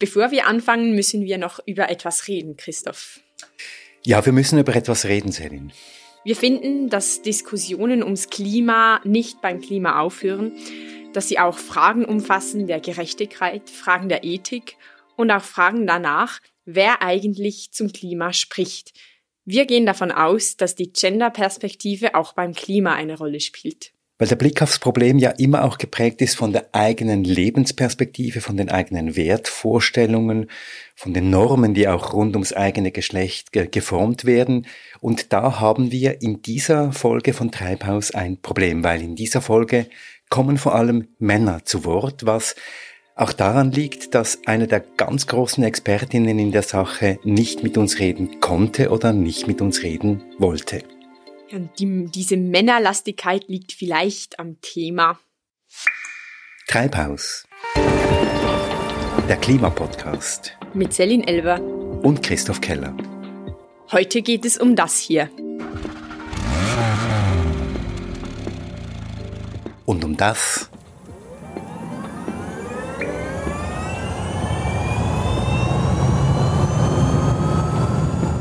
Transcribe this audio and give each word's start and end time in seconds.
Bevor 0.00 0.30
wir 0.30 0.46
anfangen, 0.46 0.94
müssen 0.94 1.26
wir 1.26 1.36
noch 1.36 1.60
über 1.66 1.90
etwas 1.90 2.26
reden, 2.26 2.56
Christoph. 2.56 3.20
Ja, 4.02 4.24
wir 4.24 4.32
müssen 4.32 4.58
über 4.58 4.74
etwas 4.74 5.04
reden, 5.04 5.30
Selin. 5.30 5.72
Wir 6.24 6.36
finden, 6.36 6.88
dass 6.88 7.20
Diskussionen 7.20 8.02
ums 8.02 8.30
Klima 8.30 9.02
nicht 9.04 9.42
beim 9.42 9.60
Klima 9.60 10.00
aufhören, 10.00 10.52
dass 11.12 11.28
sie 11.28 11.38
auch 11.38 11.58
Fragen 11.58 12.06
umfassen 12.06 12.66
der 12.66 12.80
Gerechtigkeit, 12.80 13.68
Fragen 13.68 14.08
der 14.08 14.24
Ethik 14.24 14.76
und 15.16 15.30
auch 15.30 15.42
Fragen 15.42 15.86
danach, 15.86 16.40
wer 16.64 17.02
eigentlich 17.02 17.72
zum 17.72 17.92
Klima 17.92 18.32
spricht. 18.32 18.92
Wir 19.44 19.66
gehen 19.66 19.84
davon 19.84 20.12
aus, 20.12 20.56
dass 20.56 20.74
die 20.74 20.92
Gender-Perspektive 20.94 22.14
auch 22.14 22.32
beim 22.32 22.54
Klima 22.54 22.94
eine 22.94 23.18
Rolle 23.18 23.40
spielt 23.40 23.92
weil 24.20 24.28
der 24.28 24.36
Blick 24.36 24.60
aufs 24.60 24.78
Problem 24.78 25.18
ja 25.18 25.30
immer 25.30 25.64
auch 25.64 25.78
geprägt 25.78 26.20
ist 26.20 26.36
von 26.36 26.52
der 26.52 26.68
eigenen 26.72 27.24
Lebensperspektive, 27.24 28.42
von 28.42 28.58
den 28.58 28.68
eigenen 28.68 29.16
Wertvorstellungen, 29.16 30.50
von 30.94 31.14
den 31.14 31.30
Normen, 31.30 31.72
die 31.72 31.88
auch 31.88 32.12
rund 32.12 32.36
ums 32.36 32.52
eigene 32.52 32.92
Geschlecht 32.92 33.50
ge 33.50 33.66
geformt 33.66 34.26
werden. 34.26 34.66
Und 35.00 35.32
da 35.32 35.58
haben 35.58 35.90
wir 35.90 36.20
in 36.20 36.42
dieser 36.42 36.92
Folge 36.92 37.32
von 37.32 37.50
Treibhaus 37.50 38.10
ein 38.10 38.36
Problem, 38.36 38.84
weil 38.84 39.00
in 39.00 39.16
dieser 39.16 39.40
Folge 39.40 39.86
kommen 40.28 40.58
vor 40.58 40.74
allem 40.74 41.08
Männer 41.18 41.64
zu 41.64 41.86
Wort, 41.86 42.26
was 42.26 42.56
auch 43.14 43.32
daran 43.32 43.72
liegt, 43.72 44.14
dass 44.14 44.40
eine 44.44 44.66
der 44.66 44.80
ganz 44.80 45.28
großen 45.28 45.64
Expertinnen 45.64 46.38
in 46.38 46.52
der 46.52 46.62
Sache 46.62 47.18
nicht 47.24 47.62
mit 47.62 47.78
uns 47.78 47.98
reden 47.98 48.38
konnte 48.40 48.90
oder 48.90 49.14
nicht 49.14 49.46
mit 49.46 49.62
uns 49.62 49.82
reden 49.82 50.22
wollte. 50.38 50.82
Die, 51.52 52.06
diese 52.06 52.36
Männerlastigkeit 52.36 53.48
liegt 53.48 53.72
vielleicht 53.72 54.38
am 54.38 54.60
Thema. 54.60 55.18
Treibhaus. 56.68 57.48
Der 59.28 59.36
Klimapodcast. 59.36 60.56
Mit 60.74 60.92
Celine 60.92 61.26
Elber. 61.26 61.60
Und 61.60 62.22
Christoph 62.22 62.60
Keller. 62.60 62.96
Heute 63.90 64.22
geht 64.22 64.44
es 64.44 64.58
um 64.58 64.76
das 64.76 64.98
hier. 64.98 65.28
Und 69.86 70.04
um 70.04 70.16
das 70.16 70.70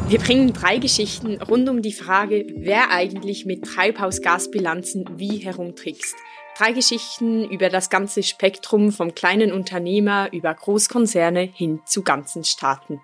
Wir 0.09 0.17
bringen 0.17 0.53
drei 0.53 0.79
Geschichten 0.79 1.39
rund 1.39 1.69
um 1.69 1.83
die 1.83 1.93
Frage, 1.93 2.47
wer 2.55 2.89
eigentlich 2.89 3.45
mit 3.45 3.63
Treibhausgasbilanzen 3.63 5.05
wie 5.17 5.37
herumtrickst. 5.37 6.15
Drei 6.57 6.71
Geschichten 6.71 7.47
über 7.47 7.69
das 7.69 7.91
ganze 7.91 8.23
Spektrum 8.23 8.91
vom 8.91 9.13
kleinen 9.13 9.51
Unternehmer 9.51 10.33
über 10.33 10.51
Großkonzerne 10.51 11.41
hin 11.41 11.81
zu 11.85 12.01
ganzen 12.01 12.43
Staaten. 12.43 12.99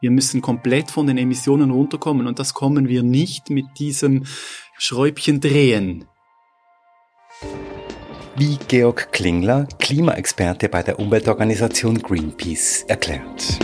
Wir 0.00 0.10
müssen 0.10 0.42
komplett 0.42 0.90
von 0.90 1.06
den 1.06 1.16
Emissionen 1.16 1.70
runterkommen 1.70 2.26
und 2.26 2.40
das 2.40 2.54
kommen 2.54 2.88
wir 2.88 3.04
nicht 3.04 3.48
mit 3.48 3.66
diesem 3.78 4.24
Schräubchen 4.78 5.40
drehen. 5.40 6.06
Wie 8.34 8.58
Georg 8.66 9.12
Klingler, 9.12 9.68
Klimaexperte 9.78 10.68
bei 10.68 10.82
der 10.82 10.98
Umweltorganisation 10.98 12.02
Greenpeace, 12.02 12.82
erklärt. 12.88 13.60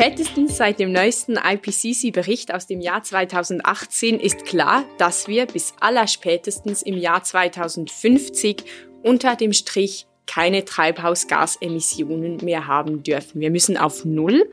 Spätestens 0.00 0.56
seit 0.56 0.80
dem 0.80 0.92
neuesten 0.92 1.36
IPCC-Bericht 1.36 2.54
aus 2.54 2.66
dem 2.66 2.80
Jahr 2.80 3.02
2018 3.02 4.18
ist 4.18 4.46
klar, 4.46 4.88
dass 4.96 5.28
wir 5.28 5.44
bis 5.44 5.74
allerspätestens 5.78 6.80
im 6.80 6.96
Jahr 6.96 7.22
2050 7.22 8.64
unter 9.02 9.36
dem 9.36 9.52
Strich 9.52 10.06
keine 10.24 10.64
Treibhausgasemissionen 10.64 12.38
mehr 12.42 12.66
haben 12.66 13.02
dürfen. 13.02 13.42
Wir 13.42 13.50
müssen 13.50 13.76
auf 13.76 14.06
Null. 14.06 14.50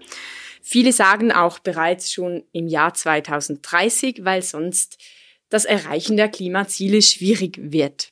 Viele 0.61 0.91
sagen 0.91 1.31
auch 1.31 1.59
bereits 1.59 2.11
schon 2.11 2.43
im 2.51 2.67
Jahr 2.67 2.93
2030, 2.93 4.25
weil 4.25 4.41
sonst 4.41 4.97
das 5.47 5.63
Erreichen 5.63 6.17
der 6.17 6.27
Klimaziele 6.27 7.01
schwierig 7.01 7.57
wird. 7.61 8.11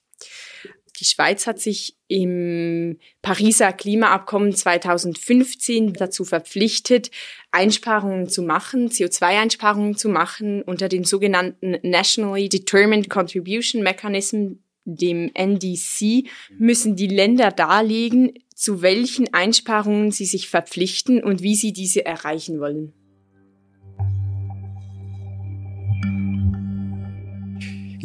Die 0.99 1.05
Schweiz 1.05 1.47
hat 1.47 1.59
sich 1.59 1.97
im 2.07 2.99
Pariser 3.21 3.73
Klimaabkommen 3.73 4.53
2015 4.53 5.93
dazu 5.93 6.23
verpflichtet, 6.23 7.11
Einsparungen 7.51 8.29
zu 8.29 8.43
machen, 8.43 8.89
CO2-Einsparungen 8.89 9.97
zu 9.97 10.09
machen 10.09 10.61
unter 10.61 10.87
dem 10.87 11.03
sogenannten 11.03 11.77
Nationally 11.83 12.49
Determined 12.49 13.09
Contribution 13.09 13.81
Mechanism, 13.81 14.59
dem 14.85 15.31
NDC, 15.33 16.29
müssen 16.57 16.95
die 16.95 17.07
Länder 17.07 17.51
darlegen, 17.51 18.33
zu 18.53 18.81
welchen 18.81 19.33
Einsparungen 19.33 20.11
sie 20.11 20.25
sich 20.25 20.47
verpflichten 20.47 21.23
und 21.23 21.41
wie 21.41 21.55
sie 21.55 21.73
diese 21.73 22.05
erreichen 22.05 22.59
wollen. 22.59 22.93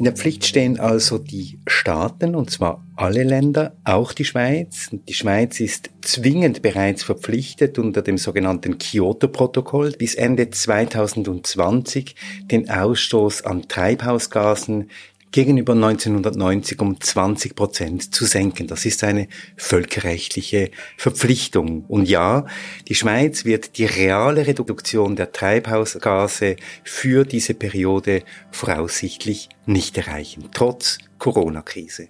In 0.00 0.04
der 0.04 0.14
Pflicht 0.14 0.46
stehen 0.46 0.80
also 0.80 1.18
die 1.18 1.58
Staaten, 1.66 2.34
und 2.34 2.50
zwar 2.50 2.82
alle 2.96 3.22
Länder, 3.22 3.76
auch 3.84 4.14
die 4.14 4.24
Schweiz. 4.24 4.88
Die 4.90 5.12
Schweiz 5.12 5.60
ist 5.60 5.90
zwingend 6.00 6.62
bereits 6.62 7.02
verpflichtet 7.02 7.78
unter 7.78 8.00
dem 8.00 8.16
sogenannten 8.16 8.78
Kyoto-Protokoll 8.78 9.90
bis 9.98 10.14
Ende 10.14 10.48
2020 10.48 12.16
den 12.50 12.70
Ausstoß 12.70 13.44
an 13.44 13.68
Treibhausgasen 13.68 14.88
gegenüber 15.32 15.74
1990 15.74 16.80
um 16.80 17.00
20 17.00 17.54
Prozent 17.54 18.14
zu 18.14 18.24
senken. 18.24 18.66
Das 18.66 18.84
ist 18.84 19.04
eine 19.04 19.28
völkerrechtliche 19.56 20.70
Verpflichtung. 20.96 21.84
Und 21.86 22.08
ja, 22.08 22.46
die 22.88 22.94
Schweiz 22.94 23.44
wird 23.44 23.78
die 23.78 23.84
reale 23.84 24.46
Reduktion 24.46 25.16
der 25.16 25.32
Treibhausgase 25.32 26.56
für 26.84 27.24
diese 27.24 27.54
Periode 27.54 28.22
voraussichtlich 28.50 29.48
nicht 29.66 29.96
erreichen, 29.96 30.48
trotz 30.52 30.98
Corona-Krise. 31.18 32.08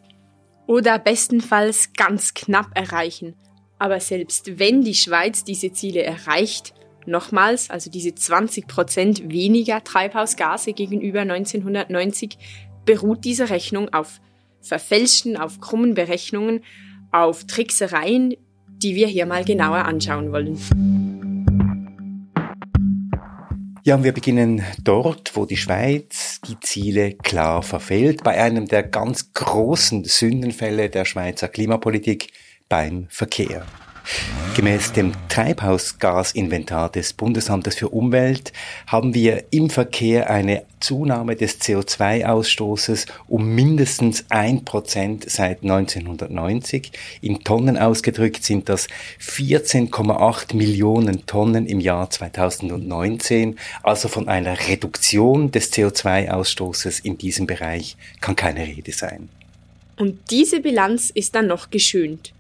Oder 0.67 0.99
bestenfalls 0.99 1.91
ganz 1.97 2.33
knapp 2.33 2.71
erreichen. 2.75 3.35
Aber 3.79 3.99
selbst 3.99 4.59
wenn 4.59 4.83
die 4.83 4.95
Schweiz 4.95 5.43
diese 5.43 5.73
Ziele 5.73 6.03
erreicht, 6.03 6.75
nochmals, 7.07 7.71
also 7.71 7.91
diese 7.91 8.15
20 8.15 8.67
Prozent 8.67 9.33
weniger 9.33 9.83
Treibhausgase 9.83 10.73
gegenüber 10.73 11.21
1990, 11.21 12.39
beruht 12.85 13.25
diese 13.25 13.51
Rechnung 13.51 13.89
auf 13.93 14.21
verfälschten, 14.61 15.37
auf 15.37 15.61
krummen 15.61 15.95
Berechnungen, 15.95 16.63
auf 17.13 17.47
Tricksereien, 17.47 18.35
die 18.69 18.95
wir 18.95 19.07
hier 19.07 19.27
mal 19.27 19.45
genauer 19.45 19.85
anschauen 19.85 20.33
wollen. 20.33 20.59
Ja, 23.83 23.95
und 23.95 24.05
wir 24.05 24.13
beginnen 24.13 24.63
dort, 24.85 25.35
wo 25.37 25.47
die 25.47 25.57
Schweiz 25.57 26.41
die 26.47 26.61
Ziele 26.61 27.15
klar 27.15 27.63
verfehlt, 27.63 28.23
bei 28.23 28.41
einem 28.41 28.67
der 28.67 28.83
ganz 28.83 29.33
großen 29.33 30.05
Sündenfälle 30.05 30.91
der 30.91 31.07
Schweizer 31.07 31.49
Klimapolitik 31.49 32.33
beim 32.69 33.07
Verkehr. 33.09 33.65
Gemäß 34.57 34.93
dem 34.93 35.13
Treibhausgasinventar 35.29 36.91
des 36.91 37.13
Bundesamtes 37.13 37.77
für 37.77 37.89
Umwelt 37.89 38.53
haben 38.87 39.15
wir 39.15 39.45
im 39.51 39.71
Verkehr 39.71 40.29
eine 40.29 40.65
Zunahme 40.81 41.37
des 41.37 41.61
CO2-Ausstoßes 41.61 43.07
um 43.29 43.55
mindestens 43.55 44.25
ein 44.29 44.65
Prozent 44.65 45.31
seit 45.31 45.63
1990. 45.63 46.91
In 47.21 47.45
Tonnen 47.45 47.79
ausgedrückt 47.79 48.45
sind 48.45 48.69
das 48.69 48.89
14,8 49.21 50.57
Millionen 50.57 51.27
Tonnen 51.27 51.67
im 51.67 51.81
Jahr 51.81 52.11
2019. 52.11 53.57
Also 53.83 54.09
von 54.09 54.29
einer 54.29 54.69
Reduktion 54.69 55.53
des 55.53 55.73
CO2-Ausstoßes 55.73 57.05
in 57.05 57.19
diesem 57.19 57.47
Bereich 57.47 57.97
kann 58.21 58.37
keine 58.37 58.67
Rede 58.67 58.93
sein. 58.93 59.29
Und 59.97 60.19
diese 60.31 60.61
Bilanz 60.61 61.11
ist 61.11 61.35
dann 61.35 61.47
noch 61.47 61.71
geschönt 61.71 62.33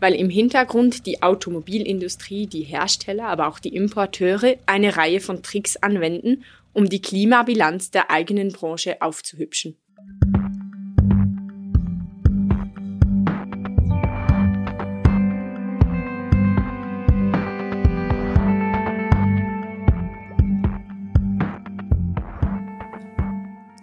weil 0.00 0.14
im 0.14 0.30
Hintergrund 0.30 1.06
die 1.06 1.22
Automobilindustrie, 1.22 2.46
die 2.46 2.62
Hersteller, 2.62 3.26
aber 3.26 3.48
auch 3.48 3.58
die 3.58 3.74
Importeure 3.74 4.56
eine 4.66 4.96
Reihe 4.96 5.20
von 5.20 5.42
Tricks 5.42 5.76
anwenden, 5.76 6.44
um 6.72 6.88
die 6.88 7.02
Klimabilanz 7.02 7.90
der 7.90 8.10
eigenen 8.10 8.52
Branche 8.52 9.02
aufzuhübschen. 9.02 9.76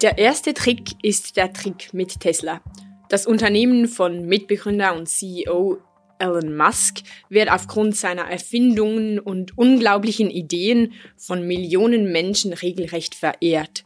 Der 0.01 0.17
erste 0.19 0.53
Trick 0.53 0.91
ist 1.01 1.35
der 1.35 1.51
Trick 1.51 1.93
mit 1.93 2.19
Tesla. 2.19 2.61
Das 3.09 3.25
Unternehmen 3.25 3.87
von 3.87 4.27
Mitbegründer 4.27 4.95
und 4.95 5.07
CEO 5.07 5.79
Elon 6.25 6.55
Musk 6.55 7.01
wird 7.29 7.51
aufgrund 7.51 7.95
seiner 7.95 8.29
Erfindungen 8.29 9.19
und 9.19 9.57
unglaublichen 9.57 10.29
Ideen 10.29 10.93
von 11.15 11.47
Millionen 11.47 12.11
Menschen 12.11 12.53
regelrecht 12.53 13.15
verehrt. 13.15 13.85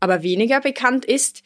Aber 0.00 0.22
weniger 0.22 0.60
bekannt 0.60 1.04
ist, 1.04 1.42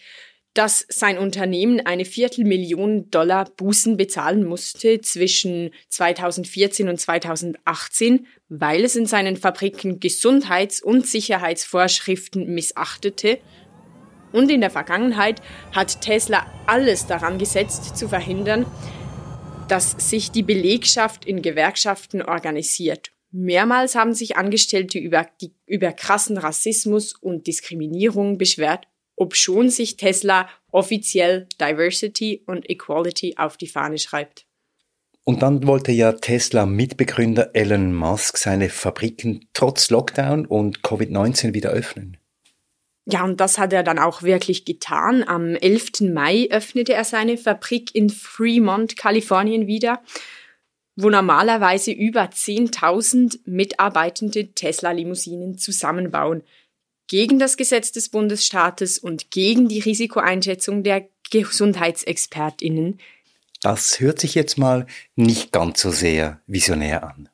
dass 0.55 0.85
sein 0.89 1.17
Unternehmen 1.17 1.81
eine 1.87 2.05
Viertelmillion 2.05 3.11
Dollar 3.11 3.47
Bußen 3.57 3.97
bezahlen 3.97 4.45
musste 4.45 5.01
zwischen 5.01 5.71
2014 5.89 6.89
und 6.91 7.01
2018, 7.01 8.27
weil 8.51 8.85
es 8.85 8.95
in 8.95 9.07
seinen 9.07 9.37
Fabriken 9.37 9.99
Gesundheits- 9.99 10.83
und 10.83 11.07
Sicherheitsvorschriften 11.07 12.55
missachtete. 12.55 13.39
Und 14.33 14.51
in 14.51 14.61
der 14.61 14.71
Vergangenheit 14.71 15.41
hat 15.73 16.03
Tesla 16.03 16.47
alles 16.67 17.07
daran 17.07 17.39
gesetzt, 17.39 17.97
zu 17.97 18.09
verhindern, 18.09 18.67
dass 19.73 19.93
sich 20.11 20.31
die 20.31 20.43
Belegschaft 20.43 21.25
in 21.25 21.41
Gewerkschaften 21.41 22.21
organisiert. 22.21 23.11
Mehrmals 23.31 23.95
haben 23.95 24.13
sich 24.13 24.37
Angestellte 24.37 24.99
über, 24.99 25.27
die, 25.41 25.55
über 25.65 25.93
krassen 25.93 26.37
Rassismus 26.37 27.15
und 27.15 27.47
Diskriminierung 27.47 28.37
beschwert 28.37 28.87
obschon 29.17 29.71
sich 29.71 29.97
Tesla 29.97 30.49
offiziell 30.71 31.49
Diversity 31.59 32.43
und 32.47 32.69
Equality 32.69 33.37
auf 33.39 33.57
die 33.57 33.67
Fahne 33.67 33.99
schreibt. 33.99 34.47
Und 35.25 35.41
dann 35.41 35.67
wollte 35.67 35.93
ja 35.93 36.13
Tesla-Mitbegründer 36.13 37.55
Elon 37.55 37.95
Musk 37.95 38.37
seine 38.37 38.69
Fabriken 38.69 39.49
trotz 39.55 39.89
Lockdown 39.89 40.45
und 40.45 40.81
Covid-19 40.81 41.55
wieder 41.55 41.71
öffnen. 41.71 42.19
Ja, 43.05 43.25
und 43.25 43.41
das 43.41 43.59
hat 43.59 43.73
er 43.73 43.83
dann 43.83 43.99
auch 43.99 44.23
wirklich 44.23 44.65
getan. 44.65 45.25
Am 45.27 45.57
11. 45.57 46.13
Mai 46.13 46.49
öffnete 46.51 46.95
er 46.95 47.05
seine 47.05 47.37
Fabrik 47.37 47.95
in 47.95 48.11
Fremont, 48.11 48.97
Kalifornien 48.97 49.67
wieder, 49.67 50.03
wo 50.95 51.11
normalerweise 51.11 51.91
über 51.91 52.25
10.000 52.25 53.41
mitarbeitende 53.45 54.53
Tesla-Limousinen 54.53 55.59
zusammenbauen 55.59 56.43
gegen 57.09 57.39
das 57.39 57.57
Gesetz 57.57 57.93
des 57.93 58.09
Bundesstaates 58.09 58.99
und 58.99 59.31
gegen 59.31 59.69
die 59.69 59.81
Risikoeinschätzung 59.81 60.83
der 60.83 61.09
Gesundheitsexpertinnen. 61.31 63.01
Das 63.63 64.01
hört 64.01 64.21
sich 64.21 64.35
jetzt 64.35 64.59
mal 64.59 64.87
nicht 65.17 65.53
ganz 65.53 65.81
so 65.81 65.91
sehr 65.91 66.41
visionär 66.47 67.03
an. 67.05 67.29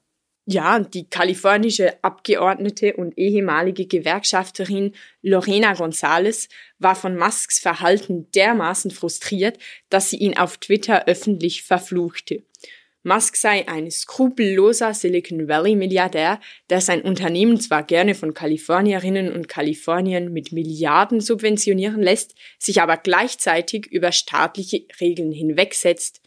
Ja, 0.50 0.78
die 0.78 1.04
kalifornische 1.04 2.02
Abgeordnete 2.02 2.94
und 2.94 3.18
ehemalige 3.18 3.84
Gewerkschafterin 3.84 4.94
Lorena 5.20 5.74
González 5.74 6.48
war 6.78 6.94
von 6.94 7.18
Musks 7.18 7.58
Verhalten 7.58 8.30
dermaßen 8.34 8.90
frustriert, 8.90 9.58
dass 9.90 10.08
sie 10.08 10.16
ihn 10.16 10.38
auf 10.38 10.56
Twitter 10.56 11.06
öffentlich 11.06 11.64
verfluchte. 11.64 12.44
Musk 13.02 13.36
sei 13.36 13.68
ein 13.68 13.90
skrupelloser 13.90 14.94
Silicon 14.94 15.48
Valley-Milliardär, 15.48 16.40
der 16.70 16.80
sein 16.80 17.02
Unternehmen 17.02 17.60
zwar 17.60 17.82
gerne 17.82 18.14
von 18.14 18.32
Kalifornierinnen 18.32 19.30
und 19.30 19.48
Kaliforniern 19.48 20.32
mit 20.32 20.52
Milliarden 20.52 21.20
subventionieren 21.20 22.00
lässt, 22.00 22.34
sich 22.58 22.80
aber 22.80 22.96
gleichzeitig 22.96 23.86
über 23.92 24.12
staatliche 24.12 24.86
Regeln 24.98 25.30
hinwegsetzt 25.30 26.22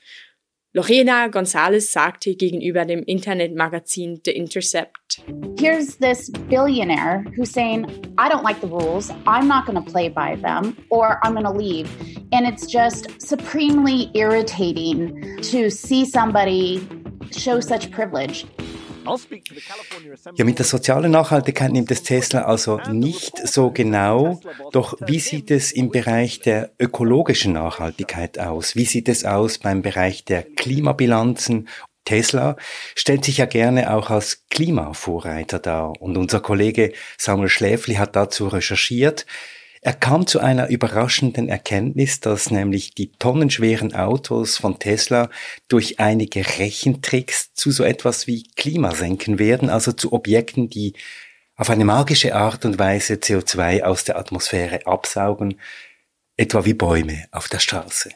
Lorena 0.73 1.27
Gonzalez 1.27 1.91
sagte 1.91 2.33
gegenüber 2.35 2.85
dem 2.85 3.03
Internetmagazin 3.03 4.21
The 4.23 4.31
Intercept. 4.31 5.21
Here's 5.59 5.97
this 5.97 6.29
billionaire 6.47 7.25
who's 7.35 7.51
saying, 7.51 7.87
I 8.17 8.29
don't 8.29 8.45
like 8.45 8.61
the 8.61 8.67
rules, 8.67 9.11
I'm 9.27 9.49
not 9.49 9.65
going 9.65 9.83
to 9.83 9.91
play 9.91 10.07
by 10.07 10.37
them, 10.37 10.77
or 10.89 11.19
I'm 11.23 11.33
going 11.33 11.43
to 11.43 11.51
leave. 11.51 11.89
And 12.31 12.47
it's 12.47 12.65
just 12.65 13.09
supremely 13.19 14.11
irritating 14.13 15.41
to 15.51 15.69
see 15.69 16.05
somebody 16.05 16.79
show 17.31 17.59
such 17.59 17.91
privilege. 17.91 18.45
Ja, 20.35 20.45
mit 20.45 20.59
der 20.59 20.65
sozialen 20.65 21.11
Nachhaltigkeit 21.11 21.71
nimmt 21.71 21.91
es 21.91 22.03
Tesla 22.03 22.43
also 22.43 22.79
nicht 22.91 23.47
so 23.47 23.71
genau. 23.71 24.39
Doch 24.71 24.95
wie 25.05 25.19
sieht 25.19 25.51
es 25.51 25.71
im 25.71 25.89
Bereich 25.89 26.39
der 26.39 26.71
ökologischen 26.79 27.53
Nachhaltigkeit 27.53 28.39
aus? 28.39 28.75
Wie 28.75 28.85
sieht 28.85 29.09
es 29.09 29.25
aus 29.25 29.57
beim 29.57 29.81
Bereich 29.81 30.25
der 30.25 30.43
Klimabilanzen? 30.43 31.67
Tesla 32.05 32.55
stellt 32.95 33.25
sich 33.25 33.37
ja 33.37 33.45
gerne 33.45 33.93
auch 33.93 34.09
als 34.09 34.45
Klimavorreiter 34.49 35.59
dar. 35.59 36.01
Und 36.01 36.17
unser 36.17 36.39
Kollege 36.39 36.93
Samuel 37.17 37.49
Schläfli 37.49 37.95
hat 37.95 38.15
dazu 38.15 38.47
recherchiert. 38.47 39.25
Er 39.83 39.93
kam 39.93 40.27
zu 40.27 40.39
einer 40.39 40.67
überraschenden 40.69 41.49
Erkenntnis, 41.49 42.19
dass 42.19 42.51
nämlich 42.51 42.93
die 42.93 43.11
tonnenschweren 43.13 43.95
Autos 43.95 44.57
von 44.57 44.77
Tesla 44.77 45.31
durch 45.69 45.99
einige 45.99 46.45
Rechentricks 46.59 47.55
zu 47.55 47.71
so 47.71 47.83
etwas 47.83 48.27
wie 48.27 48.43
Klimasenken 48.55 49.39
werden, 49.39 49.71
also 49.71 49.91
zu 49.91 50.13
Objekten, 50.13 50.69
die 50.69 50.93
auf 51.55 51.71
eine 51.71 51.83
magische 51.83 52.35
Art 52.35 52.63
und 52.63 52.77
Weise 52.77 53.15
CO2 53.15 53.81
aus 53.81 54.03
der 54.03 54.17
Atmosphäre 54.17 54.85
absaugen, 54.85 55.59
etwa 56.37 56.63
wie 56.63 56.75
Bäume 56.75 57.25
auf 57.31 57.49
der 57.49 57.59
Straße. 57.59 58.11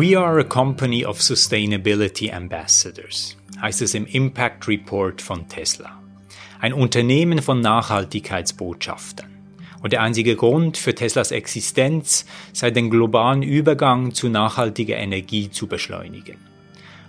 We 0.00 0.16
are 0.16 0.38
a 0.38 0.44
company 0.44 1.04
of 1.04 1.20
sustainability 1.20 2.32
ambassadors, 2.32 3.36
heißt 3.60 3.82
es 3.82 3.92
im 3.92 4.06
Impact 4.06 4.66
Report 4.66 5.20
von 5.20 5.46
Tesla. 5.46 6.00
Ein 6.58 6.72
Unternehmen 6.72 7.42
von 7.42 7.60
Nachhaltigkeitsbotschaftern. 7.60 9.28
Und 9.82 9.92
der 9.92 10.00
einzige 10.00 10.36
Grund 10.36 10.78
für 10.78 10.94
Teslas 10.94 11.32
Existenz 11.32 12.24
sei 12.54 12.70
den 12.70 12.88
globalen 12.88 13.42
Übergang 13.42 14.14
zu 14.14 14.30
nachhaltiger 14.30 14.96
Energie 14.96 15.50
zu 15.50 15.66
beschleunigen. 15.66 16.38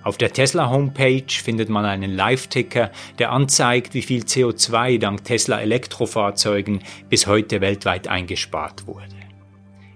Auf 0.03 0.17
der 0.17 0.33
Tesla 0.33 0.69
Homepage 0.69 1.31
findet 1.31 1.69
man 1.69 1.85
einen 1.85 2.13
Live-Ticker, 2.13 2.91
der 3.19 3.31
anzeigt, 3.31 3.93
wie 3.93 4.01
viel 4.01 4.23
CO2 4.23 4.99
dank 4.99 5.23
Tesla 5.23 5.61
Elektrofahrzeugen 5.61 6.81
bis 7.07 7.25
heute 7.25 7.61
weltweit 7.61 8.09
eingespart 8.09 8.85
wurde. 8.85 9.20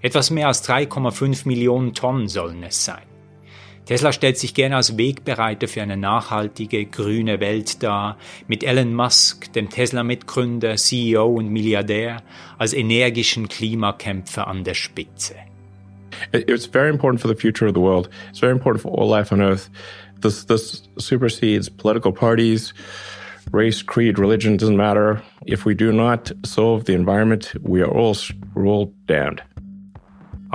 Etwas 0.06 0.30
mehr 0.30 0.46
als 0.46 0.64
3,5 0.70 1.48
Millionen 1.48 1.96
Tonnen 1.96 2.28
sollen 2.28 2.62
es 2.62 2.86
sein. 2.86 3.02
Tesla 3.88 4.12
stellt 4.12 4.38
sich 4.38 4.54
gerne 4.54 4.76
als 4.76 5.00
Wegbereiter 5.00 5.68
für 5.68 5.82
eine 5.82 5.98
nachhaltige, 5.98 6.86
grüne 6.86 7.40
Welt 7.40 7.82
dar, 7.82 8.16
mit 8.48 8.64
Elon 8.64 8.94
Musk, 8.94 9.52
dem 9.54 9.68
Tesla-Mitgründer, 9.68 10.76
CEO 10.76 11.26
und 11.26 11.50
Milliardär, 11.50 12.22
als 12.60 12.74
energischen 12.74 13.50
Klimakämpfer 13.50 14.46
an 14.48 14.64
der 14.64 14.76
Spitze. 14.76 15.38
It's 16.34 16.68
very 16.68 16.92
important 16.92 17.20
for 17.20 17.28
the 17.28 17.36
future 17.36 17.68
of 17.68 17.74
the 17.74 17.82
world. 17.82 18.08
It's 18.30 18.40
very 18.40 18.54
important 18.54 18.84
for 18.84 18.92
all 18.96 19.10
life 19.10 19.34
on 19.34 19.42
Earth. 19.42 19.72
This, 20.22 20.46
this 20.46 20.88
supersedes 21.00 21.68
political 21.68 22.12
parties, 22.12 22.76
race, 23.52 23.84
creed, 23.84 24.20
religion, 24.20 24.56
doesn't 24.56 24.78
matter. 24.78 25.24
If 25.48 25.66
we 25.66 25.74
do 25.74 25.92
not 25.92 26.32
solve 26.44 26.86
the 26.86 26.94
environment, 26.94 27.56
we 27.64 27.82
are 27.82 27.90
all, 27.90 28.16
we're 28.54 28.68
all 28.68 28.94
damned. 29.08 29.42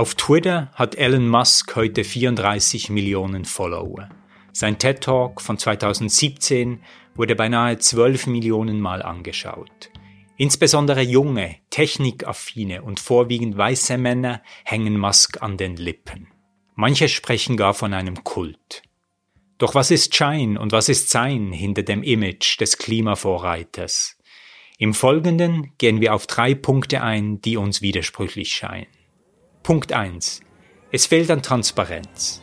Auf 0.01 0.15
Twitter 0.15 0.71
hat 0.77 0.95
Elon 0.95 1.29
Musk 1.29 1.77
heute 1.77 2.05
34 2.05 2.89
Millionen 2.89 3.45
Follower. 3.45 4.09
Sein 4.51 4.79
TED 4.79 5.03
Talk 5.03 5.43
von 5.43 5.59
2017 5.59 6.81
wurde 7.15 7.37
beinahe 7.37 7.77
12 7.77 8.27
Millionen 8.29 8.81
Mal 8.81 9.03
angeschaut. 9.03 9.91
Insbesondere 10.39 11.03
junge, 11.03 11.57
technikaffine 11.69 12.81
und 12.81 12.99
vorwiegend 12.99 13.59
weiße 13.59 13.99
Männer 13.99 14.41
hängen 14.65 14.99
Musk 14.99 15.43
an 15.43 15.59
den 15.59 15.77
Lippen. 15.77 16.29
Manche 16.77 17.11
sprechen 17.11 17.59
gar 17.59 17.75
von 17.75 17.93
einem 17.93 18.25
Kult. 18.25 18.81
Doch 19.59 19.75
was 19.75 19.91
ist 19.91 20.17
Schein 20.17 20.57
und 20.57 20.73
was 20.73 20.89
ist 20.89 21.11
Sein 21.11 21.53
hinter 21.53 21.83
dem 21.83 22.03
Image 22.03 22.59
des 22.59 22.79
Klimavorreiters? 22.79 24.17
Im 24.79 24.95
Folgenden 24.95 25.75
gehen 25.77 26.01
wir 26.01 26.15
auf 26.15 26.27
drei 26.27 26.55
Punkte 26.55 27.03
ein, 27.03 27.43
die 27.43 27.59
uns 27.59 27.83
widersprüchlich 27.83 28.55
scheinen. 28.55 28.87
Punkt 29.71 29.93
1. 29.93 30.41
Es 30.91 31.07
fehlt 31.07 31.31
an 31.31 31.45
Transparenz. 31.45 32.43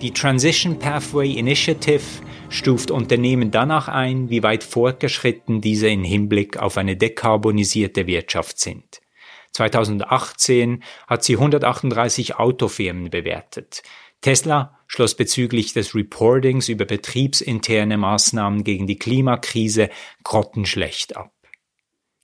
Die 0.00 0.12
Transition 0.12 0.80
Pathway 0.80 1.30
Initiative 1.34 2.02
stuft 2.48 2.90
Unternehmen 2.90 3.52
danach 3.52 3.86
ein, 3.86 4.28
wie 4.28 4.42
weit 4.42 4.64
fortgeschritten 4.64 5.60
diese 5.60 5.86
in 5.86 6.02
Hinblick 6.02 6.56
auf 6.56 6.76
eine 6.76 6.96
dekarbonisierte 6.96 8.08
Wirtschaft 8.08 8.58
sind. 8.58 9.00
2018 9.52 10.82
hat 11.06 11.22
sie 11.22 11.34
138 11.34 12.34
Autofirmen 12.40 13.10
bewertet. 13.10 13.84
Tesla 14.20 14.80
schloss 14.88 15.14
bezüglich 15.14 15.74
des 15.74 15.94
Reportings 15.94 16.68
über 16.68 16.86
betriebsinterne 16.86 17.98
Maßnahmen 17.98 18.64
gegen 18.64 18.88
die 18.88 18.98
Klimakrise 18.98 19.90
grottenschlecht 20.24 21.16
ab. 21.16 21.30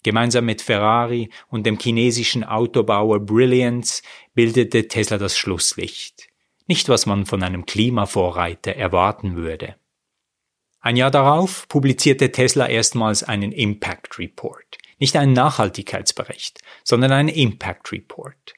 Gemeinsam 0.04 0.44
mit 0.44 0.62
Ferrari 0.62 1.30
und 1.48 1.64
dem 1.66 1.78
chinesischen 1.78 2.44
Autobauer 2.44 3.20
Brilliance 3.20 4.02
bildete 4.34 4.86
Tesla 4.86 5.18
das 5.18 5.36
Schlusslicht. 5.36 6.28
Nicht, 6.66 6.88
was 6.88 7.06
man 7.06 7.26
von 7.26 7.42
einem 7.42 7.66
Klimavorreiter 7.66 8.76
erwarten 8.76 9.34
würde. 9.34 9.76
Ein 10.80 10.96
Jahr 10.96 11.10
darauf 11.10 11.66
publizierte 11.68 12.30
Tesla 12.30 12.68
erstmals 12.68 13.22
einen 13.22 13.50
Impact 13.50 14.18
Report. 14.18 14.76
Nicht 14.98 15.16
einen 15.16 15.32
Nachhaltigkeitsbericht, 15.32 16.60
sondern 16.84 17.10
einen 17.10 17.30
Impact 17.30 17.90
Report. 17.90 18.54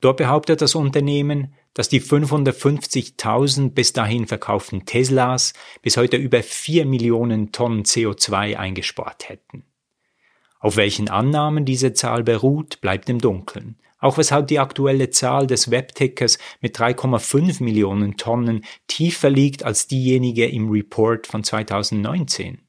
Dort 0.00 0.18
behauptet 0.18 0.62
das 0.62 0.76
Unternehmen, 0.76 1.54
dass 1.74 1.88
die 1.88 2.00
550.000 2.00 3.70
bis 3.70 3.92
dahin 3.92 4.28
verkauften 4.28 4.86
Teslas 4.86 5.52
bis 5.82 5.96
heute 5.96 6.16
über 6.16 6.44
4 6.44 6.86
Millionen 6.86 7.50
Tonnen 7.50 7.82
CO2 7.82 8.56
eingespart 8.56 9.28
hätten. 9.28 9.65
Auf 10.60 10.76
welchen 10.76 11.08
Annahmen 11.08 11.64
diese 11.64 11.92
Zahl 11.92 12.22
beruht, 12.22 12.80
bleibt 12.80 13.08
im 13.08 13.20
Dunkeln. 13.20 13.76
Auch 13.98 14.18
weshalb 14.18 14.48
die 14.48 14.58
aktuelle 14.58 15.10
Zahl 15.10 15.46
des 15.46 15.70
Webtickers 15.70 16.38
mit 16.60 16.78
3,5 16.78 17.62
Millionen 17.62 18.16
Tonnen 18.16 18.64
tiefer 18.86 19.30
liegt 19.30 19.62
als 19.62 19.86
diejenige 19.86 20.46
im 20.46 20.70
Report 20.70 21.26
von 21.26 21.42
2019. 21.42 22.60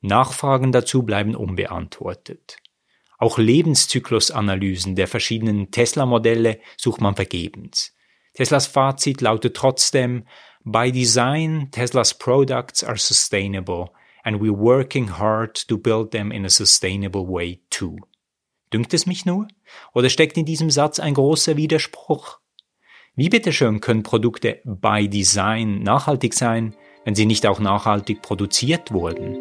Nachfragen 0.00 0.72
dazu 0.72 1.02
bleiben 1.02 1.34
unbeantwortet. 1.34 2.56
Auch 3.18 3.38
Lebenszyklusanalysen 3.38 4.96
der 4.96 5.06
verschiedenen 5.06 5.70
Tesla-Modelle 5.70 6.58
sucht 6.76 7.00
man 7.00 7.16
vergebens. 7.16 7.94
Teslas 8.34 8.66
Fazit 8.66 9.20
lautet 9.20 9.56
trotzdem, 9.56 10.24
by 10.64 10.90
design, 10.90 11.68
Teslas 11.70 12.14
products 12.14 12.82
are 12.82 12.96
sustainable 12.96 13.90
and 14.30 14.40
we're 14.40 14.56
working 14.56 15.18
hard 15.18 15.56
to 15.66 15.76
build 15.76 16.12
them 16.12 16.30
in 16.30 16.44
a 16.44 16.50
sustainable 16.50 17.26
way 17.26 17.60
too. 17.68 17.96
Dünkt 18.72 18.94
es 18.94 19.04
mich 19.04 19.26
nur? 19.26 19.48
Oder 19.92 20.08
steckt 20.08 20.36
in 20.36 20.44
diesem 20.44 20.70
Satz 20.70 21.00
ein 21.00 21.14
großer 21.14 21.56
Widerspruch? 21.56 22.38
Wie 23.16 23.28
bitteschön 23.28 23.80
können 23.80 24.04
Produkte 24.04 24.60
by 24.64 25.08
Design 25.08 25.82
nachhaltig 25.82 26.34
sein, 26.34 26.76
wenn 27.04 27.16
sie 27.16 27.26
nicht 27.26 27.44
auch 27.44 27.58
nachhaltig 27.58 28.22
produziert 28.22 28.92
wurden? 28.92 29.36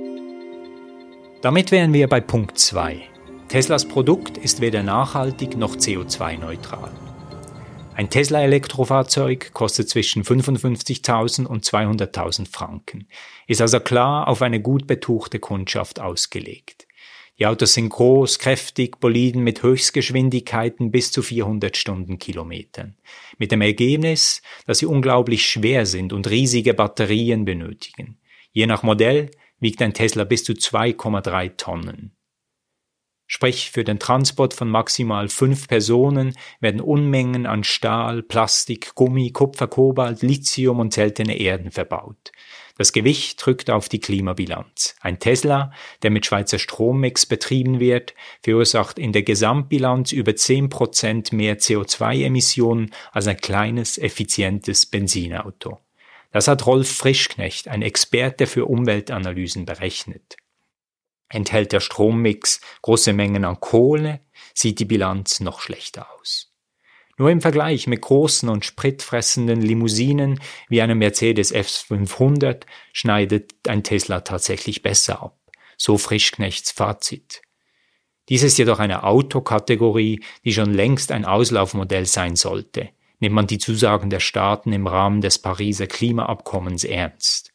Damit 1.43 1.71
wären 1.71 1.93
wir 1.93 2.07
bei 2.07 2.19
Punkt 2.19 2.57
2. 2.57 2.99
Teslas 3.47 3.87
Produkt 3.87 4.39
ist 4.39 4.59
weder 4.59 4.81
nachhaltig 4.81 5.55
noch 5.55 5.75
CO2-neutral. 5.75 7.08
Ein 7.99 8.09
Tesla-Elektrofahrzeug 8.09 9.51
kostet 9.51 9.89
zwischen 9.89 10.23
55.000 10.23 11.45
und 11.45 11.65
200.000 11.65 12.49
Franken, 12.49 13.09
ist 13.45 13.59
also 13.59 13.81
klar 13.81 14.29
auf 14.29 14.41
eine 14.41 14.61
gut 14.61 14.87
betuchte 14.87 15.39
Kundschaft 15.39 15.99
ausgelegt. 15.99 16.87
Die 17.39 17.45
Autos 17.45 17.73
sind 17.73 17.89
groß, 17.89 18.39
kräftig, 18.39 19.01
Boliden 19.01 19.43
mit 19.43 19.63
Höchstgeschwindigkeiten 19.63 20.91
bis 20.91 21.11
zu 21.11 21.21
400 21.21 21.75
Stundenkilometern. 21.75 22.95
Mit 23.37 23.51
dem 23.51 23.59
Ergebnis, 23.59 24.43
dass 24.65 24.77
sie 24.77 24.85
unglaublich 24.85 25.45
schwer 25.45 25.85
sind 25.85 26.13
und 26.13 26.29
riesige 26.29 26.73
Batterien 26.73 27.43
benötigen. 27.43 28.17
Je 28.53 28.65
nach 28.65 28.81
Modell 28.81 29.29
wiegt 29.59 29.81
ein 29.81 29.93
Tesla 29.93 30.23
bis 30.23 30.45
zu 30.45 30.53
2,3 30.53 31.57
Tonnen. 31.57 32.15
Sprich, 33.31 33.69
für 33.69 33.83
den 33.83 33.99
Transport 33.99 34.55
von 34.55 34.69
maximal 34.69 35.29
fünf 35.29 35.67
Personen 35.67 36.35
werden 36.61 36.81
Unmengen 36.81 37.45
an 37.45 37.63
Stahl, 37.63 38.23
Plastik, 38.23 38.95
Gummi, 38.95 39.29
Kupfer, 39.29 39.67
Kobalt, 39.67 40.23
Lithium 40.23 40.79
und 40.79 40.93
seltene 40.93 41.37
Erden 41.37 41.69
verbaut. 41.69 42.31
Das 42.75 42.91
Gewicht 42.91 43.45
drückt 43.45 43.69
auf 43.69 43.87
die 43.87 43.99
Klimabilanz. 43.99 44.95
Ein 45.01 45.19
Tesla, 45.19 45.71
der 46.01 46.09
mit 46.09 46.25
Schweizer 46.25 46.57
Strommix 46.57 47.27
betrieben 47.27 47.79
wird, 47.79 48.15
verursacht 48.41 48.97
in 48.97 49.13
der 49.13 49.21
Gesamtbilanz 49.21 50.11
über 50.11 50.35
zehn 50.35 50.69
Prozent 50.69 51.31
mehr 51.31 51.59
CO2-Emissionen 51.59 52.89
als 53.11 53.27
ein 53.27 53.37
kleines, 53.37 53.99
effizientes 53.99 54.87
Benzinauto. 54.87 55.77
Das 56.31 56.47
hat 56.47 56.65
Rolf 56.65 56.89
Frischknecht, 56.89 57.67
ein 57.67 57.83
Experte 57.83 58.47
für 58.47 58.65
Umweltanalysen, 58.65 59.65
berechnet. 59.67 60.35
Enthält 61.29 61.71
der 61.71 61.79
Strommix 61.79 62.59
große 62.81 63.13
Mengen 63.13 63.45
an 63.45 63.59
Kohle, 63.59 64.21
sieht 64.53 64.79
die 64.79 64.85
Bilanz 64.85 65.39
noch 65.39 65.61
schlechter 65.61 66.07
aus. 66.19 66.51
Nur 67.17 67.29
im 67.29 67.41
Vergleich 67.41 67.85
mit 67.85 68.01
großen 68.01 68.47
und 68.47 68.65
spritfressenden 68.65 69.61
Limousinen 69.61 70.39
wie 70.69 70.81
einem 70.81 70.99
Mercedes 70.99 71.53
F500 71.53 72.63
schneidet 72.93 73.53
ein 73.67 73.83
Tesla 73.83 74.21
tatsächlich 74.21 74.81
besser 74.81 75.21
ab. 75.21 75.37
So 75.77 75.97
Frischknechts 75.97 76.71
Fazit. 76.71 77.41
Dies 78.29 78.43
ist 78.43 78.57
jedoch 78.57 78.79
eine 78.79 79.03
Autokategorie, 79.03 80.23
die 80.45 80.53
schon 80.53 80.73
längst 80.73 81.11
ein 81.11 81.25
Auslaufmodell 81.25 82.05
sein 82.05 82.35
sollte, 82.35 82.89
nimmt 83.19 83.35
man 83.35 83.47
die 83.47 83.57
Zusagen 83.57 84.09
der 84.09 84.19
Staaten 84.21 84.71
im 84.71 84.87
Rahmen 84.87 85.19
des 85.19 85.39
Pariser 85.39 85.87
Klimaabkommens 85.87 86.85
ernst. 86.85 87.48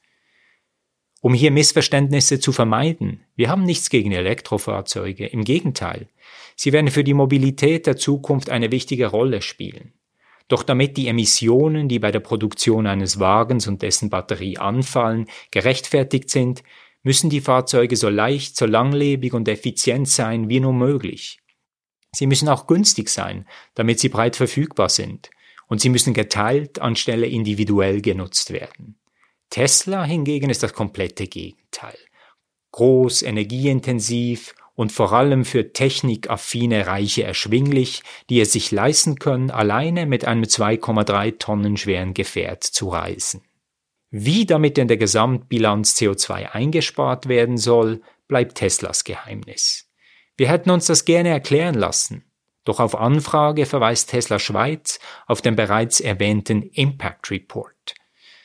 Um 1.25 1.33
hier 1.33 1.50
Missverständnisse 1.50 2.38
zu 2.38 2.52
vermeiden, 2.52 3.25
wir 3.35 3.49
haben 3.49 3.62
nichts 3.62 3.88
gegen 3.88 4.12
Elektrofahrzeuge, 4.12 5.25
im 5.25 5.43
Gegenteil. 5.43 6.07
Sie 6.54 6.71
werden 6.71 6.90
für 6.90 7.02
die 7.02 7.14
Mobilität 7.14 7.87
der 7.87 7.97
Zukunft 7.97 8.50
eine 8.50 8.71
wichtige 8.71 9.07
Rolle 9.07 9.40
spielen. 9.40 9.95
Doch 10.49 10.62
damit 10.62 10.99
die 10.99 11.09
Emissionen, 11.09 11.88
die 11.88 11.99
bei 11.99 12.11
der 12.11 12.21
Produktion 12.21 12.87
eines 12.87 13.21
Wagens 13.21 13.66
und 13.66 13.81
dessen 13.81 14.11
Batterie 14.11 14.59
anfallen, 14.59 15.25
gerechtfertigt 15.50 16.28
sind, 16.28 16.62
müssen 17.02 17.31
die 17.31 17.40
Fahrzeuge 17.40 17.97
so 17.97 18.11
leicht, 18.11 18.54
so 18.59 18.66
langlebig 18.66 19.33
und 19.33 19.49
effizient 19.49 20.11
sein 20.11 20.50
wie 20.50 20.61
nur 20.61 20.75
möglich. 20.75 21.38
Sie 22.12 22.26
müssen 22.26 22.50
auch 22.50 22.66
günstig 22.66 23.09
sein, 23.09 23.49
damit 23.75 23.99
sie 23.99 24.11
breit 24.11 24.37
verfügbar 24.37 24.90
sind. 24.90 25.31
Und 25.69 25.81
sie 25.81 25.88
müssen 25.88 26.12
geteilt 26.12 26.83
anstelle 26.83 27.26
individuell 27.26 28.02
genutzt 28.02 28.52
werden. 28.52 28.97
Tesla 29.50 30.04
hingegen 30.04 30.50
ist 30.50 30.62
das 30.62 30.72
komplette 30.72 31.26
Gegenteil. 31.26 31.98
Groß, 32.72 33.22
energieintensiv 33.22 34.54
und 34.74 34.90
vor 34.90 35.12
allem 35.12 35.44
für 35.44 35.72
technikaffine 35.72 36.86
Reiche 36.86 37.22
erschwinglich, 37.22 38.02
die 38.28 38.40
es 38.40 38.52
sich 38.52 38.72
leisten 38.72 39.16
können, 39.18 39.50
alleine 39.50 40.06
mit 40.06 40.24
einem 40.24 40.44
2,3 40.44 41.38
Tonnen 41.38 41.76
schweren 41.76 42.14
Gefährt 42.14 42.64
zu 42.64 42.88
reisen. 42.88 43.42
Wie 44.10 44.46
damit 44.46 44.78
in 44.78 44.88
der 44.88 44.96
Gesamtbilanz 44.96 45.96
CO2 45.96 46.50
eingespart 46.50 47.28
werden 47.28 47.58
soll, 47.58 48.00
bleibt 48.28 48.56
Teslas 48.56 49.04
Geheimnis. 49.04 49.90
Wir 50.36 50.48
hätten 50.48 50.70
uns 50.70 50.86
das 50.86 51.04
gerne 51.04 51.28
erklären 51.28 51.74
lassen, 51.74 52.24
doch 52.64 52.80
auf 52.80 52.96
Anfrage 52.96 53.66
verweist 53.66 54.10
Tesla 54.10 54.38
Schweiz 54.38 54.98
auf 55.26 55.42
den 55.42 55.54
bereits 55.54 56.00
erwähnten 56.00 56.62
Impact 56.62 57.30
Report. 57.30 57.74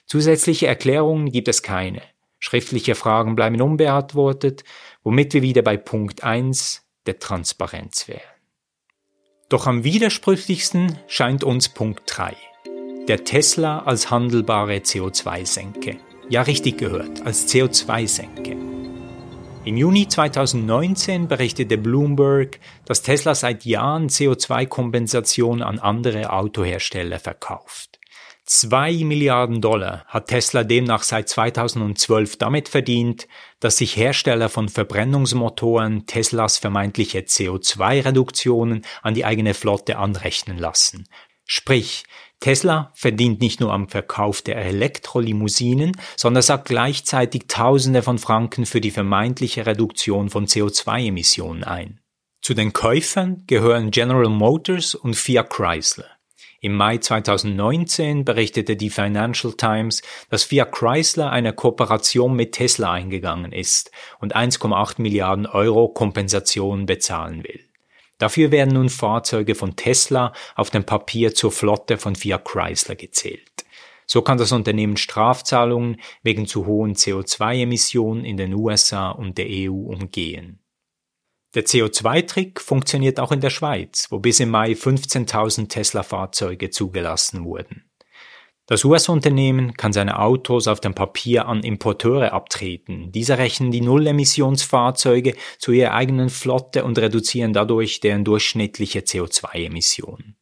Zusätzliche 0.10 0.66
Erklärungen 0.66 1.32
gibt 1.32 1.48
es 1.50 1.62
keine. 1.62 2.02
Schriftliche 2.40 2.96
Fragen 2.96 3.36
bleiben 3.36 3.62
unbeantwortet, 3.62 4.64
womit 5.04 5.36
wir 5.36 5.44
wieder 5.44 5.62
bei 5.62 5.78
Punkt 5.78 6.24
1 6.24 6.82
der 7.06 7.20
Transparenz 7.20 8.08
wären. 8.08 8.20
Doch 9.50 9.68
am 9.68 9.84
widersprüchlichsten 9.84 10.98
scheint 11.06 11.44
uns 11.44 11.70
Punkt 11.70 12.02
3. 12.08 12.36
Der 13.08 13.24
Tesla 13.24 13.84
als 13.84 14.10
handelbare 14.10 14.78
CO2-Senke. 14.78 15.98
Ja, 16.28 16.42
richtig 16.42 16.80
gehört, 16.80 17.24
als 17.28 17.48
CO2-Senke. 17.48 18.79
Im 19.70 19.78
Juni 19.78 20.08
2019 20.08 21.28
berichtete 21.28 21.78
Bloomberg, 21.78 22.60
dass 22.86 23.04
Tesla 23.04 23.36
seit 23.36 23.66
Jahren 23.66 24.10
CO2-Kompensation 24.10 25.62
an 25.62 25.78
andere 25.78 26.34
Autohersteller 26.34 27.20
verkauft. 27.20 28.00
Zwei 28.46 28.94
Milliarden 28.94 29.62
Dollar 29.62 30.06
hat 30.08 30.30
Tesla 30.30 30.64
demnach 30.64 31.04
seit 31.04 31.30
2012 31.30 32.38
damit 32.38 32.68
verdient, 32.68 33.28
dass 33.60 33.78
sich 33.78 33.96
Hersteller 33.96 34.50
von 34.50 34.70
Verbrennungsmotoren 34.70 36.08
Teslas 36.08 36.58
vermeintliche 36.58 37.20
CO2-Reduktionen 37.20 38.84
an 39.04 39.14
die 39.14 39.24
eigene 39.24 39.54
Flotte 39.54 40.00
anrechnen 40.00 40.58
lassen. 40.58 41.08
Sprich, 41.46 42.06
Tesla 42.40 42.92
verdient 42.94 43.42
nicht 43.42 43.60
nur 43.60 43.74
am 43.74 43.90
Verkauf 43.90 44.42
der 44.42 44.58
Elektrolimousinen, 44.58 45.92
sondern 46.16 46.42
sagt 46.42 46.70
gleichzeitig 46.70 47.48
Tausende 47.48 48.02
von 48.02 48.18
Franken 48.18 48.66
für 48.66 48.80
die 48.80 48.92
vermeintliche 48.92 49.66
Reduktion 49.66 50.30
von 50.30 50.48
CO2-Emissionen 50.48 51.64
ein. 51.64 52.00
Zu 52.42 52.54
den 52.54 52.72
Käufern 52.72 53.44
gehören 53.48 53.92
General 53.92 54.30
Motors 54.30 54.96
und 54.96 55.16
Fiat 55.16 55.50
Chrysler. 55.50 56.06
Im 56.62 56.76
Mai 56.76 56.98
2019 56.98 58.26
berichtete 58.26 58.76
die 58.76 58.90
Financial 58.90 59.54
Times, 59.54 60.02
dass 60.30 60.44
Fiat 60.44 60.72
Chrysler 60.72 61.32
eine 61.32 61.54
Kooperation 61.54 62.36
mit 62.36 62.54
Tesla 62.54 62.92
eingegangen 62.92 63.52
ist 63.52 63.92
und 64.20 64.36
1,8 64.36 65.02
Milliarden 65.02 65.46
Euro 65.46 65.90
Kompensation 65.90 66.86
bezahlen 66.86 67.44
will. 67.44 67.69
Dafür 68.20 68.52
werden 68.52 68.76
nun 68.76 68.90
Fahrzeuge 68.90 69.56
von 69.56 69.76
Tesla 69.76 70.34
auf 70.56 70.70
dem 70.70 70.84
Papier 70.84 71.34
zur 71.34 71.52
Flotte 71.52 71.98
von 71.98 72.16
Fiat 72.16 72.46
Chrysler 72.46 72.96
gezählt. 72.96 73.66
So 74.06 74.22
kann 74.22 74.38
das 74.38 74.52
Unternehmen 74.52 74.98
Strafzahlungen 74.98 76.02
wegen 76.22 76.46
zu 76.46 76.66
hohen 76.66 76.96
CO2-Emissionen 76.96 78.26
in 78.26 78.38
den 78.38 78.54
USA 78.54 79.10
und 79.10 79.38
der 79.38 79.48
EU 79.50 79.72
umgehen. 79.72 80.60
Der 81.56 81.66
CO2-Trick 81.66 82.60
funktioniert 82.60 83.20
auch 83.20 83.32
in 83.32 83.42
der 83.42 83.50
Schweiz, 83.50 84.08
wo 84.12 84.20
bis 84.20 84.40
im 84.40 84.50
Mai 84.50 84.74
15.000 84.74 85.70
Tesla-Fahrzeuge 85.70 86.70
zugelassen 86.70 87.44
wurden. 87.46 87.89
Das 88.70 88.86
US-Unternehmen 88.86 89.74
kann 89.74 89.94
seine 89.94 90.20
Autos 90.20 90.68
auf 90.68 90.80
dem 90.80 90.94
Papier 90.94 91.48
an 91.48 91.64
Importeure 91.64 92.34
abtreten. 92.34 93.12
Diese 93.12 93.40
rechnen 93.40 93.72
die 93.72 93.82
Null-Emissionsfahrzeuge 93.82 95.36
zu 95.58 95.72
ihrer 95.72 95.96
eigenen 95.96 96.30
Flotte 96.30 96.84
und 96.84 97.00
reduzieren 97.00 97.52
dadurch 97.52 98.00
deren 98.00 98.24
durchschnittliche 98.24 99.00
CO2-Emissionen. 99.00 100.36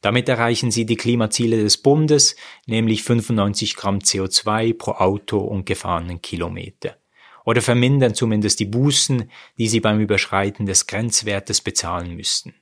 Damit 0.00 0.26
erreichen 0.30 0.70
sie 0.70 0.86
die 0.86 0.96
Klimaziele 0.96 1.62
des 1.62 1.76
Bundes, 1.76 2.36
nämlich 2.64 3.02
95 3.02 3.76
Gramm 3.76 3.98
CO2 3.98 4.72
pro 4.72 4.92
Auto 4.92 5.40
und 5.40 5.66
gefahrenen 5.66 6.22
Kilometer. 6.22 6.96
Oder 7.44 7.60
vermindern 7.60 8.14
zumindest 8.14 8.58
die 8.58 8.64
Bußen, 8.64 9.30
die 9.58 9.68
sie 9.68 9.80
beim 9.80 10.00
Überschreiten 10.00 10.64
des 10.64 10.86
Grenzwertes 10.86 11.60
bezahlen 11.60 12.16
müssten. 12.16 12.54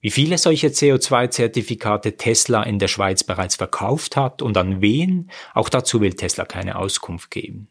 Wie 0.00 0.10
viele 0.10 0.38
solche 0.38 0.68
CO2-Zertifikate 0.68 2.16
Tesla 2.16 2.62
in 2.62 2.78
der 2.78 2.88
Schweiz 2.88 3.22
bereits 3.22 3.56
verkauft 3.56 4.16
hat 4.16 4.40
und 4.40 4.56
an 4.56 4.80
wen, 4.80 5.30
auch 5.52 5.68
dazu 5.68 6.00
will 6.00 6.14
Tesla 6.14 6.46
keine 6.46 6.76
Auskunft 6.76 7.30
geben. 7.30 7.68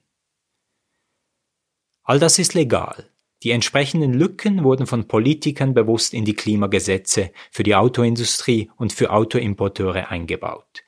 All 2.03 2.19
das 2.19 2.37
ist 2.37 2.53
legal. 2.53 3.09
Die 3.41 3.51
entsprechenden 3.51 4.13
Lücken 4.13 4.63
wurden 4.63 4.85
von 4.85 5.07
Politikern 5.07 5.73
bewusst 5.73 6.13
in 6.13 6.25
die 6.25 6.35
Klimagesetze 6.35 7.31
für 7.51 7.63
die 7.63 7.75
Autoindustrie 7.75 8.69
und 8.75 8.93
für 8.93 9.11
Autoimporteure 9.11 10.09
eingebaut. 10.09 10.83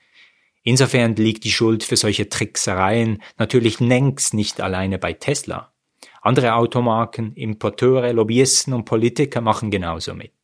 Insofern 0.64 1.16
liegt 1.16 1.44
die 1.44 1.52
Schuld 1.52 1.84
für 1.84 1.96
solche 1.96 2.30
Tricksereien 2.30 3.22
natürlich 3.38 3.80
längst 3.80 4.34
nicht 4.34 4.62
alleine 4.62 5.00
bei 5.00 5.14
Tesla. 5.14 5.74
Andere 6.22 6.54
Automarken, 6.54 7.34
Importeure, 7.34 8.14
Lobbyisten 8.14 8.74
und 8.74 8.86
Politiker 8.86 9.42
machen 9.42 9.72
genauso 9.72 10.14
mit. 10.14 10.41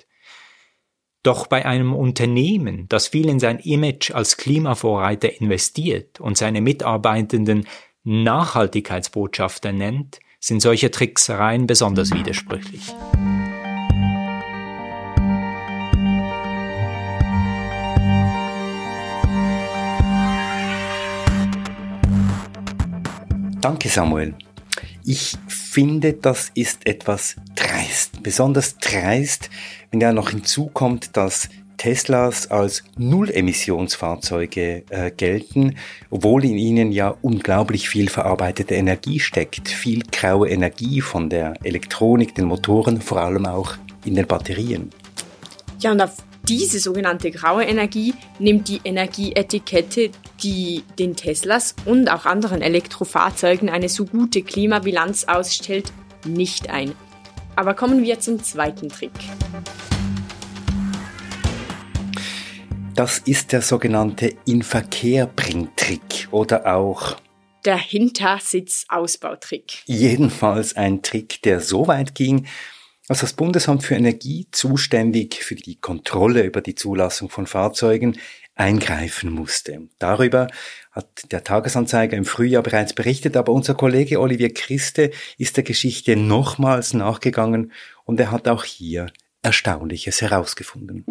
Doch 1.28 1.48
bei 1.48 1.66
einem 1.66 1.94
Unternehmen, 1.94 2.86
das 2.88 3.10
viel 3.10 3.28
in 3.28 3.42
sein 3.42 3.60
Image 3.60 4.12
als 4.12 4.38
Klimavorreiter 4.38 5.42
investiert 5.42 6.22
und 6.22 6.38
seine 6.38 6.62
Mitarbeitenden 6.62 7.68
Nachhaltigkeitsbotschafter 8.06 9.74
nennt, 9.74 10.22
sind 10.40 10.62
solche 10.62 10.90
Tricksereien 10.90 11.68
besonders 11.68 12.12
widersprüchlich. 12.12 12.96
Danke, 23.60 23.90
Samuel. 23.90 24.34
Ich 25.04 25.38
finde, 25.48 26.14
das 26.14 26.52
ist 26.54 26.88
etwas 26.88 27.36
dreist. 27.56 28.24
Besonders 28.24 28.78
dreist, 28.78 29.50
wenn 29.92 30.02
ja 30.02 30.12
noch 30.12 30.30
hinzukommt, 30.30 31.16
dass 31.16 31.50
Teslas 31.78 32.50
als 32.50 32.84
Null-Emissionsfahrzeuge 32.98 34.84
äh, 34.90 35.12
gelten, 35.12 35.76
obwohl 36.10 36.44
in 36.44 36.58
ihnen 36.58 36.92
ja 36.92 37.16
unglaublich 37.22 37.88
viel 37.88 38.10
verarbeitete 38.10 38.76
Energie 38.76 39.20
steckt, 39.20 39.70
viel 39.70 40.02
graue 40.12 40.50
Energie 40.50 41.02
von 41.02 41.30
der 41.30 41.54
Elektronik, 41.64 42.34
den 42.36 42.46
Motoren, 42.46 43.00
vor 43.00 43.22
allem 43.22 43.46
auch 43.46 43.76
in 44.06 44.16
den 44.16 44.26
Batterien. 44.26 44.90
Ja, 45.80 45.92
und 45.92 46.02
auf 46.02 46.18
diese 46.48 46.80
sogenannte 46.80 47.30
graue 47.30 47.66
Energie 47.66 48.14
nimmt 48.40 48.68
die 48.70 48.82
Energieetikette, 48.84 50.10
die 50.42 50.84
den 50.98 51.16
Teslas 51.16 51.76
und 51.86 52.10
auch 52.10 52.26
anderen 52.26 52.62
Elektrofahrzeugen 52.62 53.70
eine 53.70 53.90
so 53.90 54.06
gute 54.06 54.42
Klimabilanz 54.42 55.26
ausstellt, 55.26 55.92
nicht 56.26 56.70
ein. 56.70 56.94
Aber 57.58 57.74
kommen 57.74 58.04
wir 58.04 58.20
zum 58.20 58.44
zweiten 58.44 58.88
Trick. 58.88 59.12
Das 62.94 63.18
ist 63.18 63.52
der 63.52 63.64
sogenannte 63.64 64.36
Inverkehrbringtrick 64.46 66.28
oder 66.30 66.72
auch 66.72 67.18
der 67.66 67.80
Hintersitzausbautrick. 67.80 69.82
Jedenfalls 69.86 70.76
ein 70.76 71.02
Trick, 71.02 71.42
der 71.42 71.60
so 71.60 71.88
weit 71.88 72.14
ging, 72.14 72.46
als 73.08 73.22
das 73.22 73.34
Bundesamt 73.34 73.82
für 73.82 73.96
Energie 73.96 74.46
zuständig 74.52 75.44
für 75.44 75.56
die 75.56 75.78
Kontrolle 75.78 76.44
über 76.44 76.62
die 76.62 76.76
Zulassung 76.76 77.32
von 77.32 77.48
Fahrzeugen 77.48 78.20
eingreifen 78.58 79.32
musste. 79.32 79.88
Darüber 80.00 80.48
hat 80.92 81.32
der 81.32 81.44
Tagesanzeiger 81.44 82.18
im 82.18 82.26
Frühjahr 82.26 82.64
bereits 82.64 82.94
berichtet, 82.94 83.38
aber 83.38 83.52
unser 83.52 83.76
Kollege 83.76 84.20
Olivier 84.20 84.54
Christe 84.54 85.12
ist 85.38 85.58
der 85.58 85.64
Geschichte 85.64 86.16
nochmals 86.16 86.94
nachgegangen 86.94 87.72
und 88.06 88.20
er 88.20 88.32
hat 88.32 88.48
auch 88.48 88.64
hier 88.64 89.08
Erstaunliches 89.44 90.22
herausgefunden. 90.22 91.06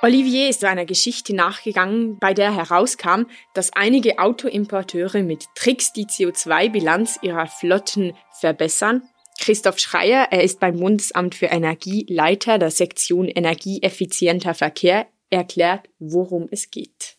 Olivier 0.00 0.48
ist 0.48 0.64
einer 0.64 0.84
Geschichte 0.84 1.34
nachgegangen, 1.34 2.18
bei 2.20 2.32
der 2.32 2.54
herauskam, 2.54 3.24
dass 3.54 3.72
einige 3.72 4.20
Autoimporteure 4.20 5.22
mit 5.22 5.46
Tricks 5.56 5.92
die 5.92 6.06
CO2-Bilanz 6.06 7.18
ihrer 7.22 7.48
Flotten 7.48 8.12
verbessern. 8.30 9.02
Christoph 9.38 9.78
Schreier, 9.78 10.28
er 10.30 10.42
ist 10.42 10.60
beim 10.60 10.78
Bundesamt 10.78 11.34
für 11.34 11.46
Energie 11.46 12.06
Leiter 12.08 12.58
der 12.58 12.70
Sektion 12.70 13.28
Energieeffizienter 13.28 14.54
Verkehr, 14.54 15.06
erklärt, 15.30 15.88
worum 15.98 16.48
es 16.50 16.70
geht. 16.70 17.16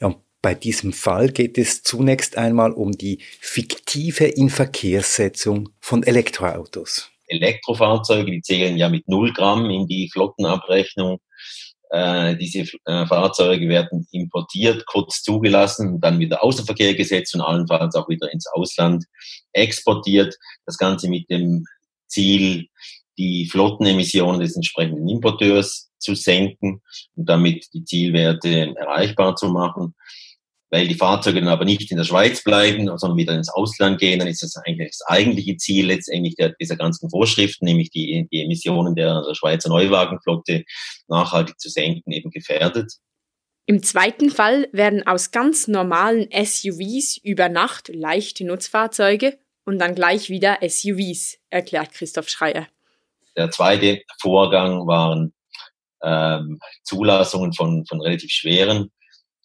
Ja, 0.00 0.14
bei 0.40 0.54
diesem 0.54 0.92
Fall 0.92 1.30
geht 1.30 1.56
es 1.56 1.82
zunächst 1.82 2.36
einmal 2.36 2.72
um 2.72 2.92
die 2.92 3.20
fiktive 3.40 4.24
Inverkehrssetzung 4.24 5.70
von 5.80 6.02
Elektroautos. 6.02 7.10
Elektrofahrzeuge, 7.28 8.30
die 8.30 8.42
zählen 8.42 8.76
ja 8.76 8.88
mit 8.88 9.08
0 9.08 9.32
Gramm 9.32 9.70
in 9.70 9.86
die 9.86 10.10
Flottenabrechnung 10.12 11.18
äh, 11.92 12.36
diese 12.36 12.60
äh, 12.86 13.06
Fahrzeuge 13.06 13.68
werden 13.68 14.06
importiert, 14.12 14.86
kurz 14.86 15.22
zugelassen, 15.22 16.00
dann 16.00 16.18
wieder 16.18 16.42
außer 16.42 16.64
Verkehr 16.64 16.94
gesetzt 16.94 17.34
und 17.34 17.42
allenfalls 17.42 17.94
auch 17.94 18.08
wieder 18.08 18.32
ins 18.32 18.46
Ausland 18.46 19.04
exportiert. 19.52 20.34
Das 20.64 20.78
Ganze 20.78 21.10
mit 21.10 21.28
dem 21.28 21.64
Ziel, 22.06 22.68
die 23.18 23.46
Flottenemissionen 23.46 24.40
des 24.40 24.56
entsprechenden 24.56 25.06
Importeurs 25.06 25.90
zu 25.98 26.14
senken 26.14 26.80
und 27.14 27.28
damit 27.28 27.66
die 27.74 27.84
Zielwerte 27.84 28.74
erreichbar 28.74 29.36
zu 29.36 29.48
machen 29.48 29.94
weil 30.72 30.88
die 30.88 30.94
Fahrzeuge 30.94 31.38
dann 31.38 31.50
aber 31.50 31.66
nicht 31.66 31.90
in 31.90 31.98
der 31.98 32.04
Schweiz 32.04 32.42
bleiben, 32.42 32.86
sondern 32.96 33.18
wieder 33.18 33.34
ins 33.34 33.50
Ausland 33.50 34.00
gehen, 34.00 34.18
dann 34.18 34.26
ist 34.26 34.42
das 34.42 34.56
eigentlich 34.56 34.88
das 34.88 35.06
eigentliche 35.06 35.58
Ziel 35.58 35.86
letztendlich 35.86 36.34
der, 36.34 36.54
dieser 36.58 36.76
ganzen 36.76 37.10
Vorschriften, 37.10 37.66
nämlich 37.66 37.90
die, 37.90 38.26
die 38.32 38.42
Emissionen 38.42 38.94
der, 38.94 39.22
der 39.22 39.34
Schweizer 39.34 39.68
Neuwagenflotte 39.68 40.64
nachhaltig 41.08 41.60
zu 41.60 41.68
senken, 41.68 42.10
eben 42.10 42.30
gefährdet. 42.30 42.90
Im 43.66 43.82
zweiten 43.82 44.30
Fall 44.30 44.66
werden 44.72 45.06
aus 45.06 45.30
ganz 45.30 45.68
normalen 45.68 46.28
SUVs 46.32 47.18
über 47.22 47.50
Nacht 47.50 47.90
leichte 47.92 48.46
Nutzfahrzeuge 48.46 49.38
und 49.66 49.78
dann 49.78 49.94
gleich 49.94 50.30
wieder 50.30 50.58
SUVs, 50.66 51.36
erklärt 51.50 51.92
Christoph 51.92 52.30
Schreier. 52.30 52.66
Der 53.36 53.50
zweite 53.50 54.00
Vorgang 54.22 54.86
waren 54.86 55.34
ähm, 56.02 56.60
Zulassungen 56.82 57.52
von, 57.52 57.84
von 57.84 58.00
relativ 58.00 58.30
schweren 58.30 58.90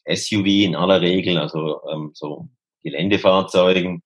SUV 0.07 0.45
in 0.45 0.75
aller 0.75 1.01
Regel, 1.01 1.37
also 1.37 1.81
ähm, 1.91 2.11
so 2.13 2.49
Geländefahrzeugen, 2.83 4.03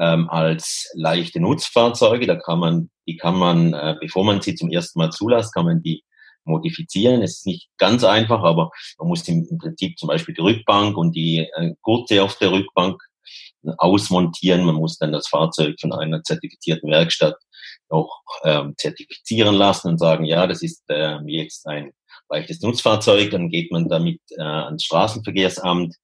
ähm, 0.00 0.28
als 0.28 0.90
leichte 0.94 1.40
Nutzfahrzeuge. 1.40 2.26
Da 2.26 2.36
kann 2.36 2.58
man, 2.58 2.90
die 3.06 3.16
kann 3.16 3.36
man, 3.36 3.74
äh, 3.74 3.96
bevor 4.00 4.24
man 4.24 4.40
sie 4.40 4.54
zum 4.54 4.70
ersten 4.70 4.98
Mal 4.98 5.10
zulässt, 5.10 5.54
kann 5.54 5.64
man 5.64 5.82
die 5.82 6.04
modifizieren. 6.44 7.22
Es 7.22 7.38
ist 7.38 7.46
nicht 7.46 7.68
ganz 7.78 8.04
einfach, 8.04 8.42
aber 8.42 8.70
man 8.98 9.08
muss 9.08 9.26
im, 9.28 9.46
Prinzip 9.58 9.98
zum 9.98 10.08
Beispiel 10.08 10.34
die 10.34 10.40
Rückbank 10.40 10.96
und 10.96 11.14
die 11.14 11.46
äh, 11.54 11.74
Gurte 11.82 12.22
auf 12.22 12.36
der 12.38 12.52
Rückbank 12.52 13.00
ausmontieren. 13.76 14.64
Man 14.64 14.76
muss 14.76 14.98
dann 14.98 15.12
das 15.12 15.28
Fahrzeug 15.28 15.76
von 15.80 15.92
einer 15.92 16.22
zertifizierten 16.22 16.90
Werkstatt 16.90 17.36
auch 17.90 18.20
ähm, 18.44 18.74
zertifizieren 18.76 19.54
lassen 19.54 19.88
und 19.88 19.98
sagen, 19.98 20.24
ja, 20.24 20.46
das 20.46 20.62
ist 20.62 20.84
ähm, 20.88 21.28
jetzt 21.28 21.66
ein 21.66 21.92
leichtes 22.28 22.60
Nutzfahrzeug, 22.60 23.30
dann 23.30 23.48
geht 23.48 23.72
man 23.72 23.88
damit 23.88 24.20
äh, 24.36 24.42
ans 24.42 24.84
Straßenverkehrsamt, 24.84 25.94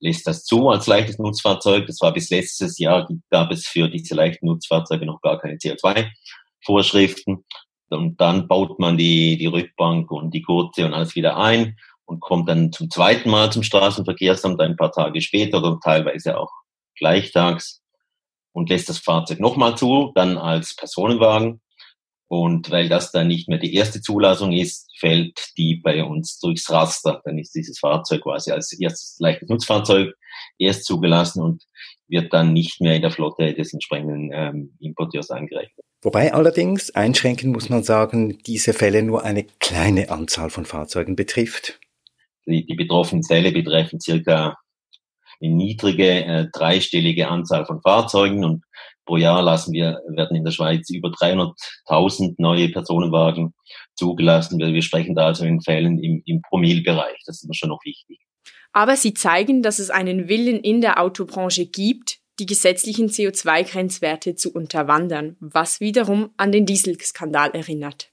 lässt 0.00 0.26
das 0.26 0.44
zu 0.44 0.68
als 0.68 0.86
leichtes 0.86 1.18
Nutzfahrzeug. 1.18 1.86
Das 1.86 2.00
war 2.00 2.12
bis 2.12 2.30
letztes 2.30 2.78
Jahr, 2.78 3.08
gab 3.30 3.50
es 3.50 3.66
für 3.66 3.88
diese 3.88 4.14
leichten 4.14 4.46
Nutzfahrzeuge 4.46 5.06
noch 5.06 5.20
gar 5.20 5.38
keine 5.38 5.56
CO2-Vorschriften. 5.56 7.44
Und 7.88 8.20
dann 8.20 8.46
baut 8.46 8.78
man 8.78 8.96
die, 8.96 9.36
die 9.36 9.46
Rückbank 9.46 10.10
und 10.10 10.32
die 10.32 10.42
Gurte 10.42 10.86
und 10.86 10.94
alles 10.94 11.16
wieder 11.16 11.36
ein 11.36 11.76
und 12.04 12.20
kommt 12.20 12.48
dann 12.48 12.72
zum 12.72 12.90
zweiten 12.90 13.30
Mal 13.30 13.50
zum 13.52 13.62
Straßenverkehrsamt 13.62 14.60
ein 14.60 14.76
paar 14.76 14.92
Tage 14.92 15.20
später 15.20 15.58
oder 15.58 15.78
teilweise 15.82 16.38
auch 16.38 16.50
gleichtags 16.96 17.82
und 18.52 18.68
lässt 18.68 18.88
das 18.88 18.98
Fahrzeug 18.98 19.40
nochmal 19.40 19.76
zu, 19.76 20.12
dann 20.14 20.38
als 20.38 20.76
Personenwagen 20.76 21.60
und 22.30 22.70
weil 22.70 22.88
das 22.88 23.10
dann 23.10 23.26
nicht 23.26 23.48
mehr 23.48 23.58
die 23.58 23.74
erste 23.74 24.00
Zulassung 24.00 24.52
ist, 24.52 24.88
fällt 25.00 25.52
die 25.58 25.74
bei 25.74 26.04
uns 26.04 26.38
durchs 26.38 26.70
Raster. 26.70 27.20
Dann 27.24 27.38
ist 27.38 27.56
dieses 27.56 27.80
Fahrzeug 27.80 28.22
quasi 28.22 28.52
als 28.52 28.72
erstes 28.78 29.16
leichtes 29.18 29.48
Nutzfahrzeug 29.48 30.14
erst 30.56 30.84
zugelassen 30.84 31.42
und 31.42 31.64
wird 32.06 32.32
dann 32.32 32.52
nicht 32.52 32.80
mehr 32.80 32.94
in 32.94 33.02
der 33.02 33.10
Flotte 33.10 33.52
des 33.52 33.72
entsprechenden 33.72 34.30
ähm, 34.32 34.76
Importeurs 34.78 35.32
angerechnet. 35.32 35.84
Wobei 36.02 36.32
allerdings 36.32 36.92
einschränken 36.92 37.50
muss 37.50 37.68
man 37.68 37.82
sagen, 37.82 38.38
diese 38.46 38.74
Fälle 38.74 39.02
nur 39.02 39.24
eine 39.24 39.42
kleine 39.58 40.10
Anzahl 40.10 40.50
von 40.50 40.66
Fahrzeugen 40.66 41.16
betrifft. 41.16 41.80
Die, 42.46 42.64
die 42.64 42.76
betroffenen 42.76 43.24
Fälle 43.24 43.50
betreffen 43.50 44.00
circa 44.00 44.56
eine 45.42 45.52
niedrige 45.52 46.24
äh, 46.24 46.46
dreistellige 46.52 47.26
Anzahl 47.26 47.66
von 47.66 47.82
Fahrzeugen 47.82 48.44
und 48.44 48.62
Pro 49.10 49.16
Jahr 49.16 49.42
lassen 49.42 49.72
wir, 49.72 50.00
werden 50.06 50.36
in 50.36 50.44
der 50.44 50.52
Schweiz 50.52 50.88
über 50.88 51.08
300.000 51.08 52.36
neue 52.38 52.68
Personenwagen 52.68 53.54
zugelassen. 53.96 54.56
Wir, 54.60 54.72
wir 54.72 54.82
sprechen 54.82 55.16
da 55.16 55.26
also 55.26 55.44
in 55.44 55.60
Fällen 55.60 55.98
im, 55.98 56.22
im 56.26 56.40
Promilbereich. 56.42 57.16
Das 57.26 57.42
ist 57.42 57.48
mir 57.48 57.56
schon 57.56 57.70
noch 57.70 57.80
wichtig. 57.84 58.20
Aber 58.72 58.94
sie 58.94 59.12
zeigen, 59.12 59.64
dass 59.64 59.80
es 59.80 59.90
einen 59.90 60.28
Willen 60.28 60.60
in 60.60 60.80
der 60.80 61.02
Autobranche 61.02 61.66
gibt, 61.66 62.18
die 62.38 62.46
gesetzlichen 62.46 63.08
CO2-Grenzwerte 63.08 64.36
zu 64.36 64.52
unterwandern, 64.54 65.36
was 65.40 65.80
wiederum 65.80 66.30
an 66.36 66.52
den 66.52 66.64
Dieselskandal 66.64 67.50
erinnert. 67.50 68.10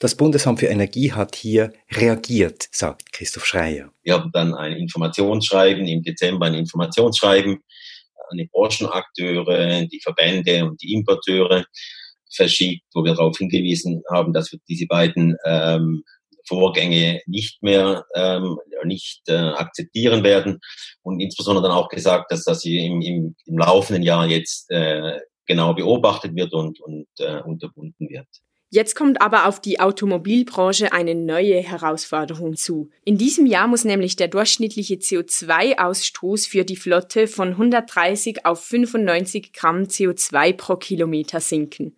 Das 0.00 0.16
Bundesamt 0.16 0.60
für 0.60 0.66
Energie 0.66 1.12
hat 1.12 1.34
hier 1.34 1.72
reagiert, 1.90 2.68
sagt 2.72 3.10
Christoph 3.10 3.46
Schreier. 3.46 3.90
Wir 4.02 4.12
haben 4.12 4.30
dann 4.34 4.52
ein 4.52 4.72
Informationsschreiben, 4.72 5.86
im 5.86 6.02
Dezember 6.02 6.44
ein 6.44 6.52
Informationsschreiben 6.52 7.60
an 8.34 8.38
die 8.38 8.50
Branchenakteure, 8.52 9.86
die 9.86 10.00
Verbände 10.02 10.64
und 10.64 10.82
die 10.82 10.92
Importeure 10.92 11.64
verschickt, 12.34 12.84
wo 12.94 13.04
wir 13.04 13.14
darauf 13.14 13.38
hingewiesen 13.38 14.02
haben, 14.12 14.32
dass 14.32 14.52
wir 14.52 14.58
diese 14.68 14.86
beiden 14.86 15.36
ähm, 15.44 16.02
Vorgänge 16.46 17.22
nicht 17.26 17.62
mehr 17.62 18.04
ähm, 18.14 18.58
nicht 18.84 19.22
äh, 19.28 19.32
akzeptieren 19.32 20.22
werden 20.24 20.60
und 21.02 21.20
insbesondere 21.20 21.68
dann 21.68 21.76
auch 21.76 21.88
gesagt, 21.88 22.30
dass 22.30 22.44
das 22.44 22.64
im, 22.66 23.00
im, 23.00 23.34
im 23.46 23.58
laufenden 23.58 24.02
Jahr 24.02 24.26
jetzt 24.26 24.70
äh, 24.70 25.18
genau 25.46 25.74
beobachtet 25.74 26.34
wird 26.34 26.52
und, 26.52 26.80
und 26.80 27.06
äh, 27.18 27.40
unterbunden 27.40 28.08
wird. 28.10 28.28
Jetzt 28.74 28.96
kommt 28.96 29.22
aber 29.22 29.46
auf 29.46 29.60
die 29.60 29.78
Automobilbranche 29.78 30.92
eine 30.92 31.14
neue 31.14 31.60
Herausforderung 31.60 32.56
zu. 32.56 32.90
In 33.04 33.16
diesem 33.16 33.46
Jahr 33.46 33.68
muss 33.68 33.84
nämlich 33.84 34.16
der 34.16 34.26
durchschnittliche 34.26 34.96
CO2-Ausstoß 34.96 36.48
für 36.48 36.64
die 36.64 36.74
Flotte 36.74 37.28
von 37.28 37.50
130 37.50 38.44
auf 38.44 38.64
95 38.64 39.52
Gramm 39.52 39.84
CO2 39.84 40.54
pro 40.54 40.74
Kilometer 40.74 41.38
sinken. 41.38 41.94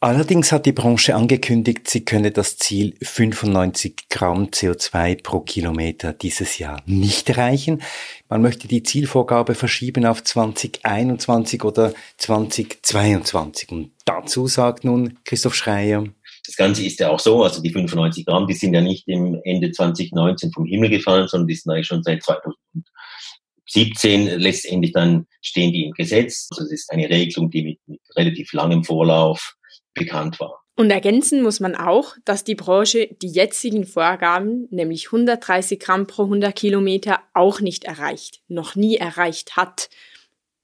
Allerdings 0.00 0.52
hat 0.52 0.64
die 0.64 0.70
Branche 0.70 1.16
angekündigt, 1.16 1.90
sie 1.90 2.04
könne 2.04 2.30
das 2.30 2.56
Ziel 2.56 2.94
95 3.02 4.08
Gramm 4.08 4.44
CO2 4.44 5.24
pro 5.24 5.40
Kilometer 5.40 6.12
dieses 6.12 6.58
Jahr 6.58 6.80
nicht 6.86 7.28
erreichen. 7.28 7.82
Man 8.28 8.40
möchte 8.40 8.68
die 8.68 8.84
Zielvorgabe 8.84 9.56
verschieben 9.56 10.06
auf 10.06 10.22
2021 10.22 11.64
oder 11.64 11.94
2022. 12.16 13.72
Und 13.72 13.90
dazu 14.04 14.46
sagt 14.46 14.84
nun 14.84 15.18
Christoph 15.24 15.56
Schreier. 15.56 16.04
Das 16.46 16.54
Ganze 16.54 16.86
ist 16.86 17.00
ja 17.00 17.10
auch 17.10 17.18
so, 17.18 17.42
also 17.42 17.60
die 17.60 17.70
95 17.70 18.24
Gramm, 18.24 18.46
die 18.46 18.54
sind 18.54 18.74
ja 18.74 18.80
nicht 18.80 19.08
im 19.08 19.40
Ende 19.42 19.72
2019 19.72 20.52
vom 20.52 20.64
Himmel 20.64 20.90
gefallen, 20.90 21.26
sondern 21.26 21.48
die 21.48 21.56
sind 21.56 21.72
eigentlich 21.72 21.88
schon 21.88 22.04
seit 22.04 22.22
2017 22.22 24.38
letztendlich 24.38 24.92
dann 24.92 25.26
stehen 25.42 25.72
die 25.72 25.86
im 25.86 25.90
Gesetz. 25.90 26.46
Also 26.52 26.66
es 26.66 26.70
ist 26.70 26.92
eine 26.92 27.10
Regelung, 27.10 27.50
die 27.50 27.64
mit, 27.64 27.80
mit 27.88 28.00
relativ 28.16 28.52
langem 28.52 28.84
Vorlauf 28.84 29.56
bekannt 29.98 30.40
war. 30.40 30.62
Und 30.76 30.90
ergänzen 30.90 31.42
muss 31.42 31.58
man 31.58 31.74
auch, 31.74 32.14
dass 32.24 32.44
die 32.44 32.54
Branche 32.54 33.08
die 33.20 33.28
jetzigen 33.28 33.84
Vorgaben, 33.84 34.68
nämlich 34.70 35.06
130 35.06 35.80
Gramm 35.80 36.06
pro 36.06 36.22
100 36.22 36.54
Kilometer, 36.54 37.18
auch 37.34 37.60
nicht 37.60 37.84
erreicht, 37.84 38.42
noch 38.46 38.76
nie 38.76 38.96
erreicht 38.96 39.56
hat 39.56 39.90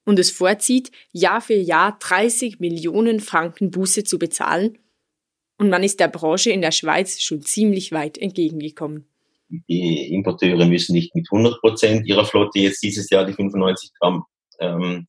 und 0.05 0.17
es 0.17 0.31
vorzieht, 0.31 0.91
Jahr 1.11 1.41
für 1.41 1.55
Jahr 1.55 1.97
30 1.99 2.59
Millionen 2.59 3.19
Franken 3.19 3.71
Buße 3.71 4.05
zu 4.05 4.17
bezahlen. 4.17 4.77
Und 5.57 5.69
man 5.69 5.83
ist 5.83 5.99
der 5.99 6.07
Branche 6.07 6.51
in 6.51 6.61
der 6.61 6.71
Schweiz 6.71 7.21
schon 7.21 7.41
ziemlich 7.41 7.91
weit 7.91 8.17
entgegengekommen. 8.17 9.07
Die 9.49 10.13
Importeure 10.13 10.65
müssen 10.65 10.93
nicht 10.93 11.13
mit 11.15 11.27
100 11.31 11.59
Prozent 11.59 12.07
ihrer 12.07 12.25
Flotte 12.25 12.59
jetzt 12.59 12.83
dieses 12.83 13.09
Jahr 13.09 13.25
die 13.25 13.33
95 13.33 13.91
Gramm 13.99 14.23
ähm, 14.59 15.07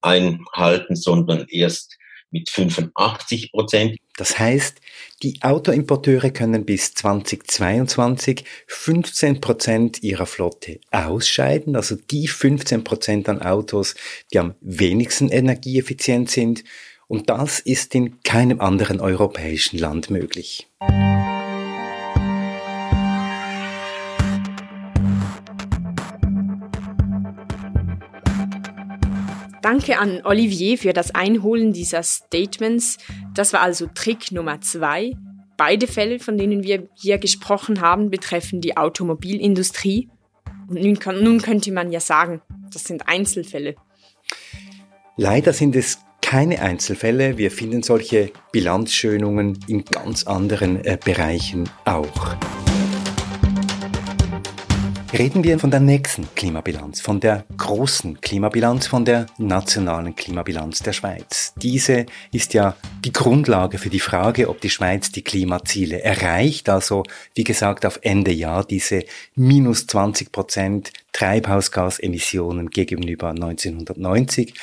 einhalten, 0.00 0.96
sondern 0.96 1.46
erst 1.48 1.96
mit 2.32 2.50
85 2.50 3.52
Prozent. 3.52 3.96
Das 4.16 4.38
heißt, 4.38 4.80
die 5.22 5.38
Autoimporteure 5.42 6.30
können 6.30 6.64
bis 6.64 6.94
2022 6.94 8.44
15 8.66 9.40
Prozent 9.40 10.02
ihrer 10.02 10.26
Flotte 10.26 10.80
ausscheiden, 10.90 11.76
also 11.76 11.96
die 11.96 12.26
15 12.26 12.84
Prozent 12.84 13.28
an 13.28 13.40
Autos, 13.40 13.94
die 14.32 14.38
am 14.38 14.54
wenigsten 14.60 15.28
energieeffizient 15.28 16.30
sind. 16.30 16.64
Und 17.06 17.28
das 17.30 17.60
ist 17.60 17.94
in 17.94 18.22
keinem 18.22 18.60
anderen 18.60 19.00
europäischen 19.00 19.78
Land 19.78 20.10
möglich. 20.10 20.66
Danke 29.62 29.98
an 29.98 30.22
Olivier 30.24 30.76
für 30.76 30.92
das 30.92 31.14
Einholen 31.14 31.72
dieser 31.72 32.02
Statements. 32.02 32.98
Das 33.32 33.52
war 33.52 33.60
also 33.60 33.86
Trick 33.86 34.32
Nummer 34.32 34.60
zwei. 34.60 35.12
Beide 35.56 35.86
Fälle, 35.86 36.18
von 36.18 36.36
denen 36.36 36.64
wir 36.64 36.88
hier 36.94 37.18
gesprochen 37.18 37.80
haben, 37.80 38.10
betreffen 38.10 38.60
die 38.60 38.76
Automobilindustrie. 38.76 40.08
Und 40.68 40.82
nun, 40.82 40.98
nun 41.22 41.40
könnte 41.40 41.70
man 41.70 41.92
ja 41.92 42.00
sagen, 42.00 42.42
das 42.72 42.84
sind 42.84 43.06
Einzelfälle. 43.06 43.76
Leider 45.16 45.52
sind 45.52 45.76
es 45.76 45.98
keine 46.20 46.60
Einzelfälle. 46.60 47.38
Wir 47.38 47.52
finden 47.52 47.84
solche 47.84 48.32
Bilanzschönungen 48.50 49.58
in 49.68 49.84
ganz 49.84 50.24
anderen 50.24 50.84
äh, 50.84 50.98
Bereichen 51.02 51.68
auch. 51.84 52.36
Reden 55.12 55.44
wir 55.44 55.58
von 55.58 55.70
der 55.70 55.80
nächsten 55.80 56.26
Klimabilanz, 56.34 57.02
von 57.02 57.20
der 57.20 57.44
großen 57.58 58.22
Klimabilanz, 58.22 58.86
von 58.86 59.04
der 59.04 59.26
nationalen 59.36 60.16
Klimabilanz 60.16 60.78
der 60.78 60.94
Schweiz. 60.94 61.52
Diese 61.56 62.06
ist 62.32 62.54
ja 62.54 62.76
die 63.04 63.12
Grundlage 63.12 63.76
für 63.76 63.90
die 63.90 64.00
Frage, 64.00 64.48
ob 64.48 64.62
die 64.62 64.70
Schweiz 64.70 65.12
die 65.12 65.20
Klimaziele 65.20 66.00
erreicht, 66.00 66.70
also 66.70 67.02
wie 67.34 67.44
gesagt 67.44 67.84
auf 67.84 67.98
Ende 68.00 68.32
Jahr 68.32 68.64
diese 68.64 69.04
minus 69.34 69.86
20 69.86 70.32
Prozent 70.32 70.92
Treibhausgasemissionen 71.12 72.70
gegenüber 72.70 73.28
1990. 73.28 74.54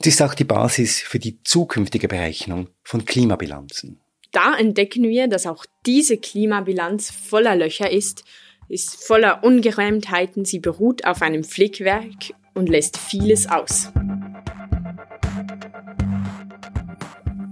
Sie 0.00 0.08
ist 0.08 0.22
auch 0.22 0.32
die 0.32 0.44
Basis 0.44 1.00
für 1.00 1.18
die 1.18 1.42
zukünftige 1.42 2.08
Berechnung 2.08 2.68
von 2.82 3.04
Klimabilanzen. 3.04 4.00
Da 4.32 4.56
entdecken 4.56 5.04
wir, 5.04 5.28
dass 5.28 5.46
auch 5.46 5.66
diese 5.84 6.16
Klimabilanz 6.16 7.10
voller 7.10 7.56
Löcher 7.56 7.90
ist 7.90 8.24
ist 8.68 8.96
voller 9.04 9.44
Ungeräumtheiten, 9.44 10.44
sie 10.44 10.58
beruht 10.58 11.04
auf 11.04 11.22
einem 11.22 11.44
Flickwerk 11.44 12.34
und 12.54 12.68
lässt 12.68 12.96
vieles 12.96 13.48
aus. 13.48 13.92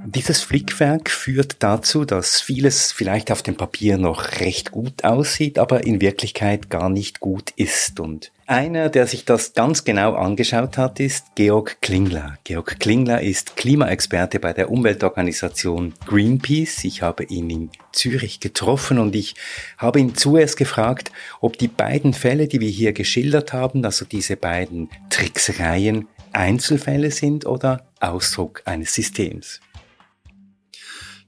Dieses 0.07 0.43
Flickwerk 0.43 1.11
führt 1.11 1.57
dazu, 1.59 2.05
dass 2.05 2.41
vieles 2.41 2.93
vielleicht 2.93 3.33
auf 3.33 3.43
dem 3.43 3.57
Papier 3.57 3.99
noch 3.99 4.41
recht 4.41 4.71
gut 4.71 5.03
aussieht, 5.03 5.59
aber 5.59 5.85
in 5.85 6.01
Wirklichkeit 6.01 6.71
gar 6.71 6.89
nicht 6.89 7.19
gut 7.19 7.51
ist. 7.57 7.99
Und 7.99 8.31
einer, 8.47 8.89
der 8.89 9.07
sich 9.07 9.25
das 9.25 9.55
ganz 9.55 9.85
genau 9.85 10.15
angeschaut 10.15 10.77
hat, 10.77 11.01
ist 11.01 11.35
Georg 11.35 11.81
Klingler. 11.81 12.39
Georg 12.45 12.79
Klingler 12.79 13.23
ist 13.23 13.57
Klimaexperte 13.57 14.41
bei 14.41 14.53
der 14.53 14.71
Umweltorganisation 14.71 15.95
Greenpeace. 16.07 16.85
Ich 16.85 17.03
habe 17.03 17.25
ihn 17.25 17.51
in 17.51 17.71
Zürich 17.93 18.41
getroffen 18.41 18.99
und 18.99 19.15
ich 19.15 19.35
habe 19.79 20.01
ihn 20.01 20.15
zuerst 20.15 20.57
gefragt, 20.57 21.13
ob 21.41 21.59
die 21.59 21.69
beiden 21.69 22.13
Fälle, 22.13 22.49
die 22.49 22.61
wir 22.61 22.69
hier 22.69 22.93
geschildert 22.93 23.53
haben, 23.53 23.85
also 23.85 24.05
diese 24.05 24.37
beiden 24.37 24.91
Tricksereien, 25.11 26.09
Einzelfälle 26.33 27.11
sind 27.11 27.47
oder 27.47 27.87
Ausdruck 28.01 28.63
eines 28.65 28.95
Systems. 28.95 29.61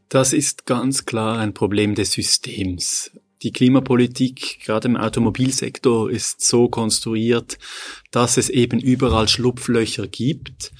Das 0.09 0.33
ist 0.33 0.66
ganz 0.66 1.05
klar 1.05 1.38
ein 1.38 1.55
Problem 1.55 1.94
des 1.94 2.12
Systems. 2.12 3.11
Die 3.42 3.53
Klimapolitik, 3.53 4.61
gerade 4.64 4.88
im 4.88 4.96
Automobilsektor, 4.96 6.11
ist 6.11 6.40
so 6.40 6.68
konstruiert, 6.68 7.59
dass 8.11 8.38
es 8.38 8.49
eben 8.49 8.81
überall 8.81 9.29
Schlupflöcher 9.29 10.07
gibt. 10.07 10.72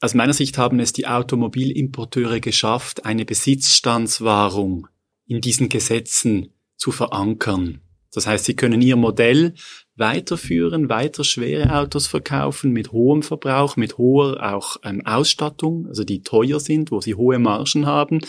Aus 0.00 0.14
meiner 0.14 0.32
Sicht 0.32 0.58
haben 0.58 0.80
es 0.80 0.92
die 0.92 1.06
Automobilimporteure 1.06 2.40
geschafft, 2.40 3.04
eine 3.04 3.24
Besitzstandswahrung 3.24 4.88
in 5.26 5.40
diesen 5.40 5.68
Gesetzen 5.68 6.54
zu 6.76 6.92
verankern. 6.92 7.80
Das 8.12 8.26
heißt, 8.26 8.46
sie 8.46 8.56
können 8.56 8.80
ihr 8.80 8.96
Modell 8.96 9.54
weiterführen, 9.96 10.88
weiter 10.88 11.24
schwere 11.24 11.76
Autos 11.76 12.06
verkaufen 12.06 12.72
mit 12.72 12.92
hohem 12.92 13.22
Verbrauch, 13.22 13.76
mit 13.76 13.98
hoher 13.98 14.54
auch 14.54 14.76
ähm, 14.82 15.04
Ausstattung, 15.04 15.86
also 15.88 16.04
die 16.04 16.22
teuer 16.22 16.60
sind, 16.60 16.90
wo 16.90 17.00
sie 17.00 17.14
hohe 17.14 17.38
Margen 17.38 17.84
haben 17.84 18.20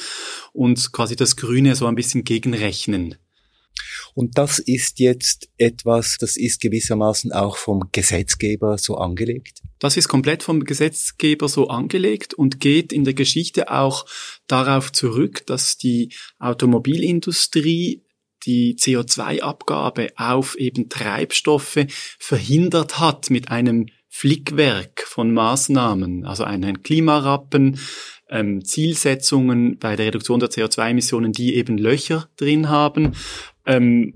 und 0.51 0.91
quasi 0.91 1.15
das 1.15 1.37
Grüne 1.37 1.75
so 1.75 1.85
ein 1.85 1.95
bisschen 1.95 2.23
gegenrechnen. 2.23 3.15
Und 4.13 4.37
das 4.37 4.59
ist 4.59 4.99
jetzt 4.99 5.49
etwas, 5.57 6.17
das 6.17 6.37
ist 6.37 6.61
gewissermaßen 6.61 7.31
auch 7.31 7.57
vom 7.57 7.89
Gesetzgeber 7.91 8.77
so 8.77 8.95
angelegt? 8.95 9.61
Das 9.79 9.97
ist 9.97 10.07
komplett 10.07 10.43
vom 10.43 10.63
Gesetzgeber 10.63 11.47
so 11.47 11.67
angelegt 11.69 12.33
und 12.33 12.59
geht 12.59 12.91
in 12.91 13.05
der 13.05 13.13
Geschichte 13.13 13.71
auch 13.71 14.05
darauf 14.47 14.91
zurück, 14.91 15.45
dass 15.45 15.77
die 15.77 16.13
Automobilindustrie 16.39 18.03
die 18.45 18.75
CO2-Abgabe 18.75 20.09
auf 20.15 20.55
eben 20.57 20.89
Treibstoffe 20.89 21.85
verhindert 22.17 22.99
hat 22.99 23.29
mit 23.29 23.51
einem 23.51 23.87
Flickwerk 24.07 25.03
von 25.05 25.33
Maßnahmen, 25.33 26.25
also 26.25 26.43
einen 26.43 26.81
Klimarappen, 26.81 27.79
ähm, 28.29 28.63
Zielsetzungen 28.63 29.77
bei 29.77 29.95
der 29.95 30.07
Reduktion 30.07 30.39
der 30.39 30.49
CO2-Emissionen, 30.49 31.31
die 31.31 31.55
eben 31.55 31.77
Löcher 31.77 32.29
drin 32.37 32.69
haben, 32.69 33.13
ähm, 33.65 34.13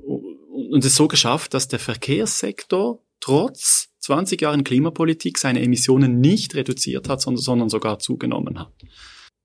und 0.53 0.86
es 0.86 0.95
so 0.95 1.08
geschafft, 1.08 1.53
dass 1.53 1.67
der 1.67 1.79
Verkehrssektor 1.79 3.03
trotz 3.19 3.89
20 3.99 4.41
Jahren 4.41 4.63
Klimapolitik 4.63 5.38
seine 5.38 5.62
Emissionen 5.62 6.19
nicht 6.19 6.56
reduziert 6.56 7.10
hat, 7.10 7.21
sondern, 7.21 7.41
sondern 7.41 7.69
sogar 7.69 7.99
zugenommen 7.99 8.60
hat. 8.60 8.73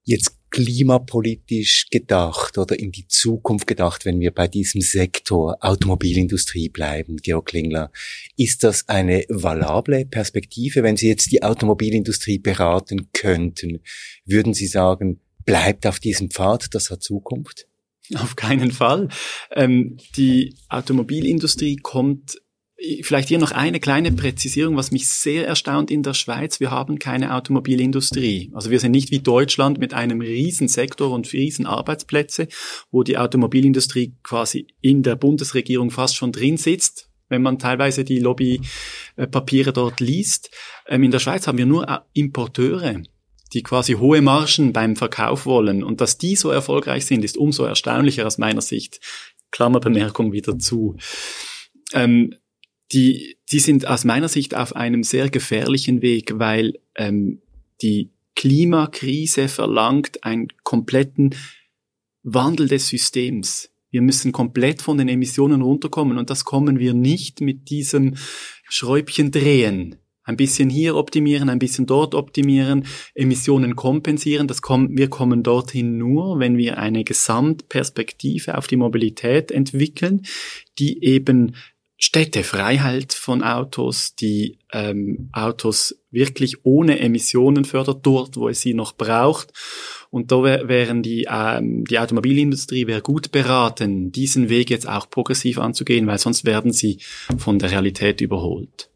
Jetzt 0.04 0.38
klimapolitisch 0.50 1.88
gedacht 1.90 2.56
oder 2.58 2.78
in 2.78 2.90
die 2.90 3.06
Zukunft 3.06 3.66
gedacht, 3.66 4.04
wenn 4.04 4.20
wir 4.20 4.30
bei 4.30 4.48
diesem 4.48 4.80
Sektor 4.80 5.58
Automobilindustrie 5.60 6.70
bleiben, 6.70 7.18
Georg 7.18 7.46
Klingler, 7.46 7.92
ist 8.36 8.64
das 8.64 8.88
eine 8.88 9.24
valable 9.28 10.06
Perspektive? 10.06 10.82
Wenn 10.82 10.96
Sie 10.96 11.08
jetzt 11.08 11.30
die 11.30 11.42
Automobilindustrie 11.42 12.38
beraten 12.38 13.10
könnten, 13.12 13.80
würden 14.24 14.54
Sie 14.54 14.66
sagen, 14.66 15.20
bleibt 15.44 15.86
auf 15.86 16.00
diesem 16.00 16.30
Pfad, 16.30 16.74
das 16.74 16.90
hat 16.90 17.02
Zukunft? 17.02 17.66
Auf 18.16 18.36
keinen 18.36 18.72
Fall. 18.72 19.08
Ähm, 19.50 19.98
die 20.16 20.56
Automobilindustrie 20.68 21.76
kommt 21.76 22.38
Vielleicht 23.02 23.26
hier 23.26 23.40
noch 23.40 23.50
eine 23.50 23.80
kleine 23.80 24.12
Präzisierung, 24.12 24.76
was 24.76 24.92
mich 24.92 25.08
sehr 25.08 25.48
erstaunt 25.48 25.90
in 25.90 26.04
der 26.04 26.14
Schweiz. 26.14 26.60
Wir 26.60 26.70
haben 26.70 27.00
keine 27.00 27.34
Automobilindustrie. 27.34 28.52
Also 28.54 28.70
wir 28.70 28.78
sind 28.78 28.92
nicht 28.92 29.10
wie 29.10 29.18
Deutschland 29.18 29.78
mit 29.78 29.94
einem 29.94 30.20
Riesensektor 30.20 31.10
und 31.10 31.32
riesen 31.32 31.66
Arbeitsplätze, 31.66 32.46
wo 32.92 33.02
die 33.02 33.18
Automobilindustrie 33.18 34.14
quasi 34.22 34.68
in 34.80 35.02
der 35.02 35.16
Bundesregierung 35.16 35.90
fast 35.90 36.14
schon 36.14 36.30
drin 36.30 36.56
sitzt, 36.56 37.10
wenn 37.28 37.42
man 37.42 37.58
teilweise 37.58 38.04
die 38.04 38.20
Lobbypapiere 38.20 39.72
dort 39.72 39.98
liest. 39.98 40.54
Ähm, 40.86 41.02
in 41.02 41.10
der 41.10 41.18
Schweiz 41.18 41.48
haben 41.48 41.58
wir 41.58 41.66
nur 41.66 42.04
Importeure 42.12 43.02
die 43.52 43.62
quasi 43.62 43.94
hohe 43.94 44.20
Margen 44.20 44.72
beim 44.72 44.96
Verkauf 44.96 45.46
wollen. 45.46 45.82
Und 45.82 46.00
dass 46.00 46.18
die 46.18 46.36
so 46.36 46.50
erfolgreich 46.50 47.06
sind, 47.06 47.24
ist 47.24 47.36
umso 47.36 47.64
erstaunlicher 47.64 48.26
aus 48.26 48.38
meiner 48.38 48.60
Sicht. 48.60 49.00
Klammerbemerkung 49.50 50.32
wieder 50.32 50.58
zu. 50.58 50.96
Ähm, 51.94 52.34
die, 52.92 53.36
die 53.50 53.60
sind 53.60 53.86
aus 53.86 54.04
meiner 54.04 54.28
Sicht 54.28 54.54
auf 54.54 54.76
einem 54.76 55.02
sehr 55.02 55.30
gefährlichen 55.30 56.02
Weg, 56.02 56.38
weil 56.38 56.78
ähm, 56.96 57.40
die 57.82 58.10
Klimakrise 58.34 59.48
verlangt 59.48 60.24
einen 60.24 60.48
kompletten 60.62 61.34
Wandel 62.22 62.68
des 62.68 62.88
Systems. 62.88 63.70
Wir 63.90 64.02
müssen 64.02 64.32
komplett 64.32 64.82
von 64.82 64.98
den 64.98 65.08
Emissionen 65.08 65.62
runterkommen 65.62 66.18
und 66.18 66.30
das 66.30 66.44
kommen 66.44 66.78
wir 66.78 66.94
nicht 66.94 67.40
mit 67.40 67.70
diesem 67.70 68.16
Schräubchen 68.68 69.30
drehen. 69.30 69.96
Ein 70.28 70.36
bisschen 70.36 70.68
hier 70.68 70.94
optimieren, 70.94 71.48
ein 71.48 71.58
bisschen 71.58 71.86
dort 71.86 72.14
optimieren, 72.14 72.84
Emissionen 73.14 73.76
kompensieren. 73.76 74.46
Das 74.46 74.60
kommt, 74.60 74.98
wir 74.98 75.08
kommen 75.08 75.42
dorthin 75.42 75.96
nur, 75.96 76.38
wenn 76.38 76.58
wir 76.58 76.76
eine 76.76 77.02
Gesamtperspektive 77.02 78.58
auf 78.58 78.66
die 78.66 78.76
Mobilität 78.76 79.50
entwickeln, 79.50 80.26
die 80.78 81.02
eben 81.02 81.56
Städtefreiheit 81.96 83.14
von 83.14 83.42
Autos, 83.42 84.14
die 84.16 84.58
ähm, 84.70 85.30
Autos 85.32 85.98
wirklich 86.10 86.62
ohne 86.62 87.00
Emissionen 87.00 87.64
fördert, 87.64 88.04
dort, 88.04 88.36
wo 88.36 88.50
es 88.50 88.60
sie 88.60 88.74
noch 88.74 88.92
braucht. 88.92 89.54
Und 90.10 90.30
da 90.30 90.42
wär, 90.42 90.68
wären 90.68 91.02
die, 91.02 91.26
ähm, 91.30 91.84
die 91.86 91.98
Automobilindustrie 91.98 92.86
wäre 92.86 93.00
gut 93.00 93.32
beraten, 93.32 94.12
diesen 94.12 94.50
Weg 94.50 94.68
jetzt 94.68 94.86
auch 94.86 95.08
progressiv 95.08 95.58
anzugehen, 95.58 96.06
weil 96.06 96.18
sonst 96.18 96.44
werden 96.44 96.70
sie 96.70 97.00
von 97.38 97.58
der 97.58 97.70
Realität 97.70 98.20
überholt. 98.20 98.90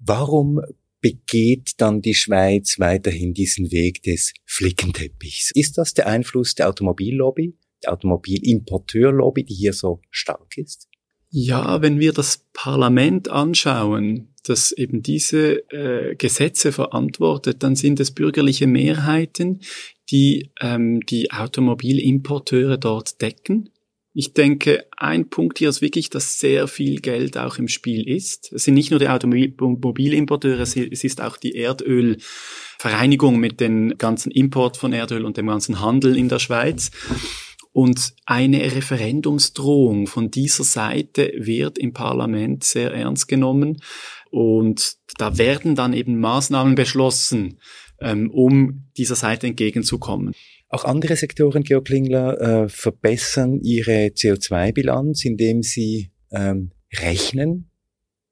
Warum 0.00 0.60
begeht 1.00 1.74
dann 1.78 2.02
die 2.02 2.14
Schweiz 2.14 2.78
weiterhin 2.78 3.34
diesen 3.34 3.70
Weg 3.70 4.02
des 4.02 4.32
Flickenteppichs? 4.44 5.50
Ist 5.54 5.78
das 5.78 5.94
der 5.94 6.06
Einfluss 6.06 6.54
der 6.54 6.68
Automobillobby, 6.68 7.56
der 7.82 7.92
Automobilimporteurlobby, 7.92 9.44
die 9.44 9.54
hier 9.54 9.72
so 9.72 10.00
stark 10.10 10.56
ist? 10.56 10.88
Ja, 11.30 11.80
wenn 11.80 12.00
wir 12.00 12.12
das 12.12 12.44
Parlament 12.52 13.28
anschauen, 13.28 14.34
das 14.42 14.72
eben 14.72 15.02
diese 15.02 15.70
äh, 15.70 16.16
Gesetze 16.16 16.72
verantwortet, 16.72 17.62
dann 17.62 17.76
sind 17.76 18.00
es 18.00 18.10
bürgerliche 18.10 18.66
Mehrheiten, 18.66 19.60
die 20.10 20.50
ähm, 20.60 21.00
die 21.00 21.30
Automobilimporteure 21.30 22.78
dort 22.78 23.20
decken. 23.22 23.70
Ich 24.12 24.32
denke, 24.34 24.86
ein 24.96 25.30
Punkt 25.30 25.58
hier 25.58 25.68
ist 25.68 25.82
wirklich, 25.82 26.10
dass 26.10 26.40
sehr 26.40 26.66
viel 26.66 27.00
Geld 27.00 27.38
auch 27.38 27.58
im 27.58 27.68
Spiel 27.68 28.08
ist. 28.08 28.52
Es 28.52 28.64
sind 28.64 28.74
nicht 28.74 28.90
nur 28.90 28.98
die 28.98 29.08
Automobilimporteure, 29.08 30.60
es 30.60 30.74
ist 30.74 31.20
auch 31.20 31.36
die 31.36 31.54
Erdölvereinigung 31.54 33.38
mit 33.38 33.60
dem 33.60 33.96
ganzen 33.98 34.32
Import 34.32 34.76
von 34.76 34.92
Erdöl 34.92 35.24
und 35.24 35.36
dem 35.36 35.46
ganzen 35.46 35.80
Handel 35.80 36.16
in 36.16 36.28
der 36.28 36.40
Schweiz. 36.40 36.90
Und 37.72 38.14
eine 38.26 38.60
Referendumsdrohung 38.74 40.08
von 40.08 40.28
dieser 40.30 40.64
Seite 40.64 41.32
wird 41.36 41.78
im 41.78 41.92
Parlament 41.92 42.64
sehr 42.64 42.92
ernst 42.92 43.28
genommen. 43.28 43.80
Und 44.30 44.96
da 45.18 45.38
werden 45.38 45.76
dann 45.76 45.92
eben 45.92 46.18
Maßnahmen 46.18 46.74
beschlossen, 46.74 47.60
ähm, 48.00 48.28
um 48.30 48.86
dieser 48.96 49.14
Seite 49.14 49.46
entgegenzukommen. 49.46 50.34
Auch 50.70 50.84
andere 50.84 51.16
Sektoren, 51.16 51.62
Georg 51.62 51.86
Klingler, 51.86 52.40
äh, 52.40 52.68
verbessern 52.68 53.60
ihre 53.62 54.06
CO2-Bilanz, 54.06 55.24
indem 55.24 55.62
sie 55.62 56.12
ähm, 56.32 56.70
rechnen 56.94 57.70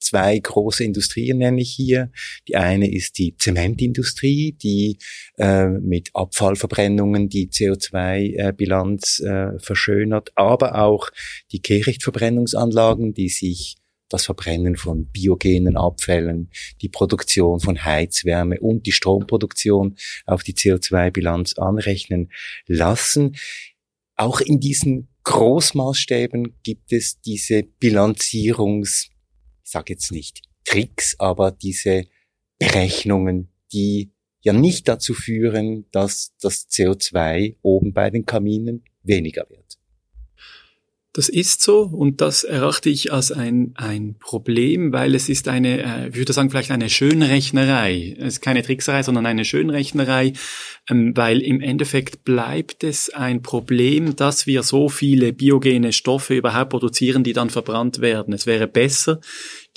zwei 0.01 0.38
große 0.38 0.85
Industrien 0.85 1.38
nenne 1.38 1.61
ich 1.61 1.70
hier. 1.70 2.11
Die 2.48 2.57
eine 2.57 2.90
ist 2.90 3.18
die 3.18 3.37
Zementindustrie, 3.37 4.53
die 4.53 4.98
äh, 5.37 5.68
mit 5.68 6.11
Abfallverbrennungen 6.14 7.29
die 7.29 7.48
CO2-Bilanz 7.48 9.20
äh, 9.20 9.59
verschönert, 9.59 10.31
aber 10.35 10.77
auch 10.83 11.11
die 11.53 11.61
Kehrichtverbrennungsanlagen, 11.61 13.14
die 13.14 13.29
sich 13.29 13.77
das 14.09 14.25
Verbrennen 14.25 14.77
von 14.77 15.07
biogenen 15.07 15.77
Abfällen, 15.77 16.51
die 16.81 16.88
Produktion 16.88 17.61
von 17.61 17.85
Heizwärme 17.85 18.61
und 18.61 18.87
die 18.87 18.92
Stromproduktion 18.92 19.97
auf 20.27 20.42
die 20.42 20.55
CO2-Bilanz 20.55 21.55
anrechnen 21.59 22.31
lassen. 22.66 23.37
Auch 24.16 24.40
in 24.40 24.61
diesen 24.61 25.09
Großmaßstäben 25.25 26.59
gibt 26.62 26.92
es 26.92 27.21
diese 27.21 27.61
Bilanzierungs- 27.81 29.09
ich 29.68 29.73
sage 29.73 29.92
jetzt 29.92 30.12
nicht 30.12 30.40
Tricks, 30.64 31.14
aber 31.18 31.51
diese 31.51 32.07
Berechnungen, 32.59 33.53
die 33.71 34.12
ja 34.40 34.55
nicht 34.55 34.88
dazu 34.88 35.12
führen, 35.12 35.85
dass 35.90 36.35
das 36.40 36.68
CO2 36.71 37.57
oben 37.61 37.92
bei 37.92 38.09
den 38.09 38.25
Kaminen 38.25 38.85
weniger 39.03 39.47
wird. 39.51 39.78
Das 41.18 41.28
ist 41.28 41.62
so 41.62 41.81
und 41.81 42.20
das 42.20 42.44
erachte 42.44 42.90
ich 42.90 43.12
als 43.12 43.33
ein, 43.33 43.72
ein 43.74 44.14
Problem, 44.20 44.92
weil 44.92 45.16
es 45.16 45.28
ist 45.28 45.48
eine, 45.48 45.83
äh, 45.83 46.09
ich 46.11 46.14
würde 46.14 46.33
sagen, 46.33 46.48
vielleicht 46.48 46.70
eine 46.70 46.88
Schönrechnerei. 46.88 48.14
Es 48.20 48.35
ist 48.35 48.40
keine 48.40 48.62
Trickserei, 48.62 49.02
sondern 49.02 49.26
eine 49.26 49.44
Schönrechnerei, 49.44 50.35
ähm, 50.88 51.16
weil 51.16 51.42
im 51.42 51.61
Endeffekt 51.61 52.22
bleibt 52.22 52.85
es 52.85 53.11
ein 53.11 53.42
Problem, 53.42 54.14
dass 54.14 54.46
wir 54.46 54.62
so 54.62 54.88
viele 54.88 55.33
biogene 55.33 55.92
Stoffe 55.92 56.37
überhaupt 56.37 56.70
produzieren, 56.70 57.24
die 57.24 57.33
dann 57.33 57.50
verbrannt 57.50 58.00
werden. 58.00 58.33
Es 58.33 58.46
wäre 58.46 58.68
besser, 58.68 59.20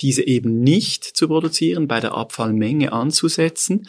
diese 0.00 0.24
eben 0.24 0.60
nicht 0.60 1.02
zu 1.02 1.26
produzieren, 1.26 1.88
bei 1.88 1.98
der 1.98 2.14
Abfallmenge 2.14 2.92
anzusetzen, 2.92 3.88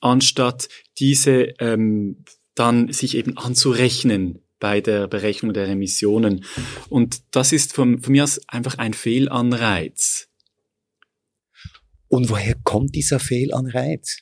anstatt 0.00 0.68
diese 0.98 1.54
ähm, 1.60 2.24
dann 2.56 2.92
sich 2.92 3.16
eben 3.16 3.38
anzurechnen 3.38 4.42
bei 4.62 4.80
der 4.80 5.08
Berechnung 5.08 5.52
der 5.52 5.66
Emissionen. 5.66 6.44
Und 6.88 7.22
das 7.32 7.50
ist 7.50 7.72
von, 7.72 8.00
von 8.00 8.12
mir 8.12 8.22
aus 8.22 8.40
einfach 8.46 8.78
ein 8.78 8.94
Fehlanreiz. 8.94 10.28
Und 12.06 12.30
woher 12.30 12.54
kommt 12.62 12.94
dieser 12.94 13.18
Fehlanreiz? 13.18 14.18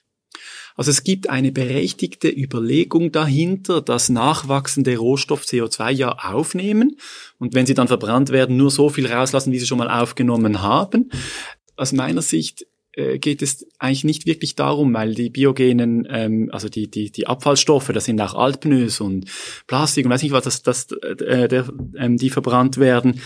Also 0.76 0.92
es 0.92 1.04
gibt 1.04 1.28
eine 1.28 1.52
berechtigte 1.52 2.30
Überlegung 2.30 3.12
dahinter, 3.12 3.82
dass 3.82 4.08
nachwachsende 4.08 4.96
Rohstoff 4.96 5.44
CO2 5.44 5.90
ja 5.90 6.12
aufnehmen 6.12 6.96
und 7.38 7.54
wenn 7.54 7.66
sie 7.66 7.74
dann 7.74 7.88
verbrannt 7.88 8.30
werden, 8.30 8.56
nur 8.56 8.70
so 8.70 8.88
viel 8.88 9.06
rauslassen, 9.06 9.52
wie 9.52 9.58
sie 9.58 9.66
schon 9.66 9.76
mal 9.76 9.90
aufgenommen 9.90 10.62
haben. 10.62 11.10
Aus 11.76 11.92
meiner 11.92 12.22
Sicht 12.22 12.66
äh, 13.00 13.18
geht 13.18 13.42
es 13.42 13.66
eigentlich 13.78 14.04
nicht 14.04 14.26
wirklich 14.26 14.54
darum, 14.54 14.92
weil 14.92 15.14
die 15.14 15.30
biogenen, 15.30 16.06
ähm, 16.10 16.50
also 16.52 16.68
die, 16.68 16.90
die, 16.90 17.10
die 17.10 17.26
Abfallstoffe, 17.26 17.90
das 17.92 18.04
sind 18.04 18.20
auch 18.20 18.34
Altpneus 18.34 19.00
und 19.00 19.26
Plastik 19.66 20.04
und 20.04 20.12
weiß 20.12 20.22
nicht 20.22 20.32
was, 20.32 20.44
das, 20.44 20.62
das, 20.62 20.92
äh, 20.92 21.48
der, 21.48 21.68
ähm, 21.96 22.16
die 22.16 22.30
verbrannt 22.30 22.76
werden. 22.76 23.20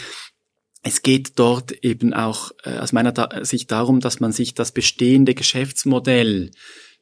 Es 0.82 1.02
geht 1.02 1.38
dort 1.38 1.72
eben 1.72 2.12
auch 2.12 2.52
äh, 2.62 2.78
aus 2.78 2.92
meiner 2.92 3.44
Sicht 3.44 3.70
darum, 3.72 4.00
dass 4.00 4.20
man 4.20 4.32
sich 4.32 4.54
das 4.54 4.72
bestehende 4.72 5.34
Geschäftsmodell 5.34 6.50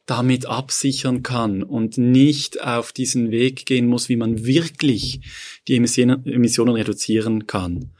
damit 0.05 0.45
absichern 0.45 1.23
kann 1.23 1.63
und 1.63 1.97
nicht 1.97 2.61
auf 2.61 2.91
diesen 2.91 3.31
Weg 3.31 3.65
gehen 3.65 3.87
muss, 3.87 4.09
wie 4.09 4.17
man 4.17 4.45
wirklich 4.45 5.21
die 5.67 5.75
Emissionen, 5.75 6.25
Emissionen 6.25 6.75
reduzieren 6.75 7.47
kann. 7.47 7.91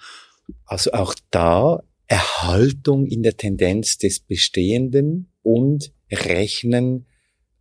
Also 0.66 0.92
auch 0.92 1.16
da 1.32 1.84
Erhaltung 2.08 3.08
in 3.08 3.24
der 3.24 3.38
Tendenz 3.38 3.98
des 3.98 4.20
Bestehenden 4.20 5.32
und 5.42 5.94
Rechnen 6.12 7.08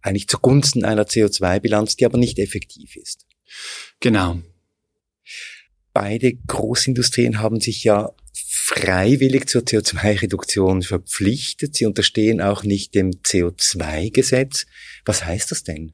eigentlich 0.03 0.29
zugunsten 0.29 0.85
einer 0.85 1.05
CO2-Bilanz, 1.05 1.97
die 1.97 2.05
aber 2.05 2.19
nicht 2.19 2.39
effektiv 2.39 2.97
ist. 2.97 3.27
Genau. 4.01 4.41
Beide 5.93 6.35
Großindustrien 6.35 7.39
haben 7.39 7.61
sich 7.61 7.85
ja 7.85 8.13
freiwillig 8.35 9.49
zur 9.49 9.63
CO2-Reduktion 9.63 10.83
verpflichtet. 10.83 11.77
Sie 11.77 11.87
unterstehen 11.87 12.41
auch 12.41 12.65
nicht 12.65 12.95
dem 12.95 13.11
CO2-Gesetz. 13.11 14.67
Was 15.05 15.25
heißt 15.25 15.51
das 15.51 15.63
denn? 15.63 15.93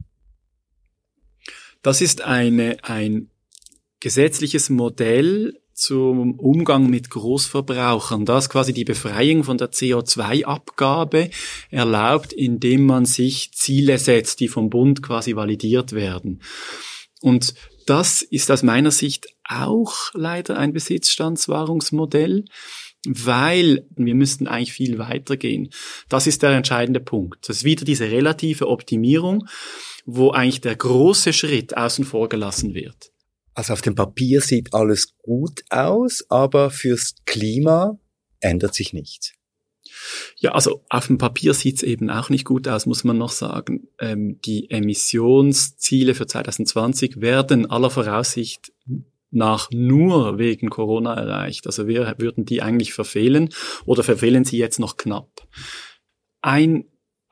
Das 1.82 2.00
ist 2.00 2.22
eine, 2.22 2.82
ein 2.82 3.30
gesetzliches 4.00 4.70
Modell 4.70 5.60
zum 5.78 6.38
Umgang 6.38 6.90
mit 6.90 7.08
Großverbrauchern. 7.08 8.24
Das 8.24 8.50
quasi 8.50 8.72
die 8.72 8.84
Befreiung 8.84 9.44
von 9.44 9.58
der 9.58 9.70
CO2-Abgabe 9.70 11.30
erlaubt, 11.70 12.32
indem 12.32 12.84
man 12.84 13.04
sich 13.04 13.52
Ziele 13.52 13.98
setzt, 13.98 14.40
die 14.40 14.48
vom 14.48 14.70
Bund 14.70 15.02
quasi 15.02 15.36
validiert 15.36 15.92
werden. 15.92 16.42
Und 17.20 17.54
das 17.86 18.22
ist 18.22 18.50
aus 18.50 18.62
meiner 18.62 18.90
Sicht 18.90 19.28
auch 19.48 20.10
leider 20.14 20.58
ein 20.58 20.72
Besitzstandswahrungsmodell, 20.72 22.44
weil 23.06 23.86
wir 23.94 24.16
müssten 24.16 24.48
eigentlich 24.48 24.72
viel 24.72 24.98
weitergehen. 24.98 25.70
Das 26.08 26.26
ist 26.26 26.42
der 26.42 26.50
entscheidende 26.50 27.00
Punkt. 27.00 27.48
Das 27.48 27.58
ist 27.58 27.64
wieder 27.64 27.84
diese 27.84 28.10
relative 28.10 28.66
Optimierung, 28.66 29.46
wo 30.04 30.30
eigentlich 30.32 30.60
der 30.60 30.74
große 30.74 31.32
Schritt 31.32 31.76
außen 31.76 32.04
vor 32.04 32.28
gelassen 32.28 32.74
wird. 32.74 33.12
Also 33.58 33.72
auf 33.72 33.80
dem 33.80 33.96
Papier 33.96 34.40
sieht 34.40 34.72
alles 34.72 35.18
gut 35.18 35.64
aus, 35.70 36.24
aber 36.28 36.70
fürs 36.70 37.16
Klima 37.26 37.98
ändert 38.38 38.72
sich 38.72 38.92
nichts. 38.92 39.32
Ja, 40.36 40.52
also 40.52 40.84
auf 40.90 41.08
dem 41.08 41.18
Papier 41.18 41.54
sieht's 41.54 41.82
eben 41.82 42.08
auch 42.08 42.30
nicht 42.30 42.44
gut 42.44 42.68
aus, 42.68 42.86
muss 42.86 43.02
man 43.02 43.18
noch 43.18 43.32
sagen. 43.32 43.88
Ähm, 43.98 44.38
die 44.44 44.70
Emissionsziele 44.70 46.14
für 46.14 46.28
2020 46.28 47.20
werden 47.20 47.68
aller 47.68 47.90
Voraussicht 47.90 48.72
nach 49.32 49.72
nur 49.72 50.38
wegen 50.38 50.70
Corona 50.70 51.14
erreicht. 51.14 51.66
Also 51.66 51.88
wir 51.88 52.14
würden 52.18 52.44
die 52.44 52.62
eigentlich 52.62 52.92
verfehlen 52.92 53.48
oder 53.86 54.04
verfehlen 54.04 54.44
sie 54.44 54.58
jetzt 54.58 54.78
noch 54.78 54.96
knapp. 54.96 55.48
Ein 56.42 56.84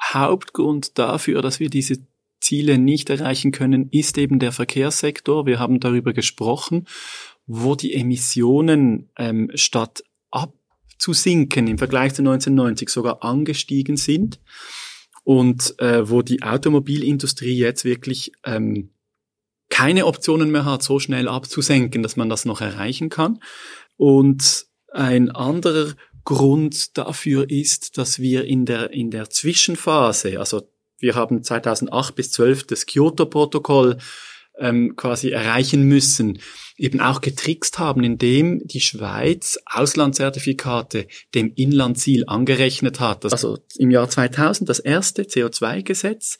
Hauptgrund 0.02 0.98
dafür, 0.98 1.40
dass 1.40 1.60
wir 1.60 1.70
diese 1.70 2.04
Ziele 2.46 2.78
nicht 2.78 3.10
erreichen 3.10 3.50
können, 3.50 3.88
ist 3.90 4.18
eben 4.18 4.38
der 4.38 4.52
Verkehrssektor. 4.52 5.46
Wir 5.46 5.58
haben 5.58 5.80
darüber 5.80 6.12
gesprochen, 6.12 6.86
wo 7.46 7.74
die 7.74 7.94
Emissionen 7.94 9.10
ähm, 9.18 9.50
statt 9.54 10.04
abzusinken 10.30 11.66
im 11.66 11.78
Vergleich 11.78 12.14
zu 12.14 12.22
1990 12.22 12.88
sogar 12.88 13.24
angestiegen 13.24 13.96
sind 13.96 14.40
und 15.24 15.74
äh, 15.80 16.08
wo 16.08 16.22
die 16.22 16.42
Automobilindustrie 16.42 17.56
jetzt 17.56 17.84
wirklich 17.84 18.30
ähm, 18.44 18.90
keine 19.68 20.06
Optionen 20.06 20.52
mehr 20.52 20.64
hat, 20.64 20.84
so 20.84 21.00
schnell 21.00 21.26
abzusenken, 21.26 22.04
dass 22.04 22.16
man 22.16 22.28
das 22.28 22.44
noch 22.44 22.60
erreichen 22.60 23.08
kann. 23.08 23.40
Und 23.96 24.66
ein 24.92 25.32
anderer 25.32 25.94
Grund 26.24 26.96
dafür 26.96 27.50
ist, 27.50 27.98
dass 27.98 28.20
wir 28.20 28.44
in 28.44 28.66
der, 28.66 28.92
in 28.92 29.10
der 29.10 29.30
Zwischenphase, 29.30 30.38
also 30.38 30.62
wir 30.98 31.14
haben 31.14 31.42
2008 31.42 32.14
bis 32.14 32.32
12 32.32 32.66
das 32.66 32.86
Kyoto-Protokoll 32.86 33.98
ähm, 34.58 34.96
quasi 34.96 35.30
erreichen 35.30 35.82
müssen, 35.82 36.38
eben 36.76 37.00
auch 37.00 37.20
getrickst 37.20 37.78
haben, 37.78 38.04
indem 38.04 38.66
die 38.66 38.80
Schweiz 38.80 39.58
Auslandszertifikate 39.66 41.06
dem 41.34 41.52
Inlandziel 41.54 42.24
angerechnet 42.26 43.00
hat. 43.00 43.24
Also 43.24 43.58
im 43.76 43.90
Jahr 43.90 44.08
2000 44.08 44.68
das 44.68 44.78
erste 44.78 45.22
CO2-Gesetz. 45.24 46.38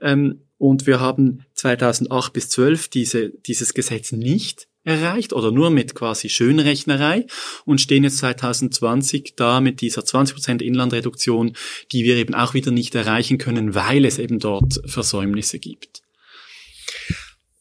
Ähm, 0.00 0.46
und 0.56 0.86
wir 0.86 1.00
haben 1.00 1.44
2008 1.54 2.32
bis 2.32 2.48
12 2.50 2.88
diese, 2.88 3.30
dieses 3.30 3.74
Gesetz 3.74 4.12
nicht 4.12 4.69
erreicht 4.84 5.32
oder 5.32 5.50
nur 5.50 5.70
mit 5.70 5.94
quasi 5.94 6.28
Schönrechnerei 6.28 7.26
und 7.64 7.80
stehen 7.80 8.04
jetzt 8.04 8.18
2020 8.18 9.34
da 9.36 9.60
mit 9.60 9.80
dieser 9.80 10.02
20% 10.02 10.62
Inlandreduktion, 10.62 11.52
die 11.92 12.04
wir 12.04 12.16
eben 12.16 12.34
auch 12.34 12.54
wieder 12.54 12.70
nicht 12.70 12.94
erreichen 12.94 13.38
können, 13.38 13.74
weil 13.74 14.04
es 14.04 14.18
eben 14.18 14.38
dort 14.38 14.80
Versäumnisse 14.86 15.58
gibt. 15.58 16.02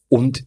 Und 0.07 0.45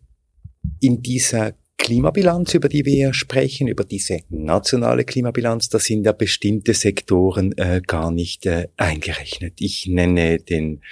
in 0.80 1.02
dieser 1.02 1.54
Klimabilanz, 1.82 2.54
über 2.54 2.68
die 2.68 2.84
wir 2.84 3.12
sprechen, 3.12 3.66
über 3.66 3.84
diese 3.84 4.20
nationale 4.28 5.04
Klimabilanz, 5.04 5.68
da 5.68 5.80
sind 5.80 6.06
ja 6.06 6.12
bestimmte 6.12 6.74
Sektoren 6.74 7.56
äh, 7.58 7.80
gar 7.84 8.12
nicht 8.12 8.46
äh, 8.46 8.68
eingerechnet. 8.76 9.54
Ich 9.58 9.86
nenne 9.88 10.38
den 10.38 10.82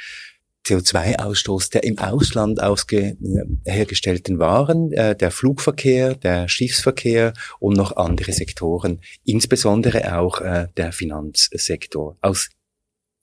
CO2-Ausstoß 0.67 1.71
der 1.71 1.85
im 1.85 1.99
Ausland 1.99 2.63
ausge 2.63 3.17
hergestellten 3.65 4.39
Waren, 4.39 4.93
äh, 4.93 5.17
der 5.17 5.31
Flugverkehr, 5.31 6.15
der 6.15 6.49
Schiffsverkehr 6.49 7.33
und 7.59 7.77
noch 7.77 7.97
andere 7.97 8.33
Sektoren, 8.33 9.01
insbesondere 9.25 10.17
auch 10.19 10.41
äh, 10.41 10.69
der 10.77 10.93
Finanzsektor. 10.93 12.17
Aus 12.21 12.51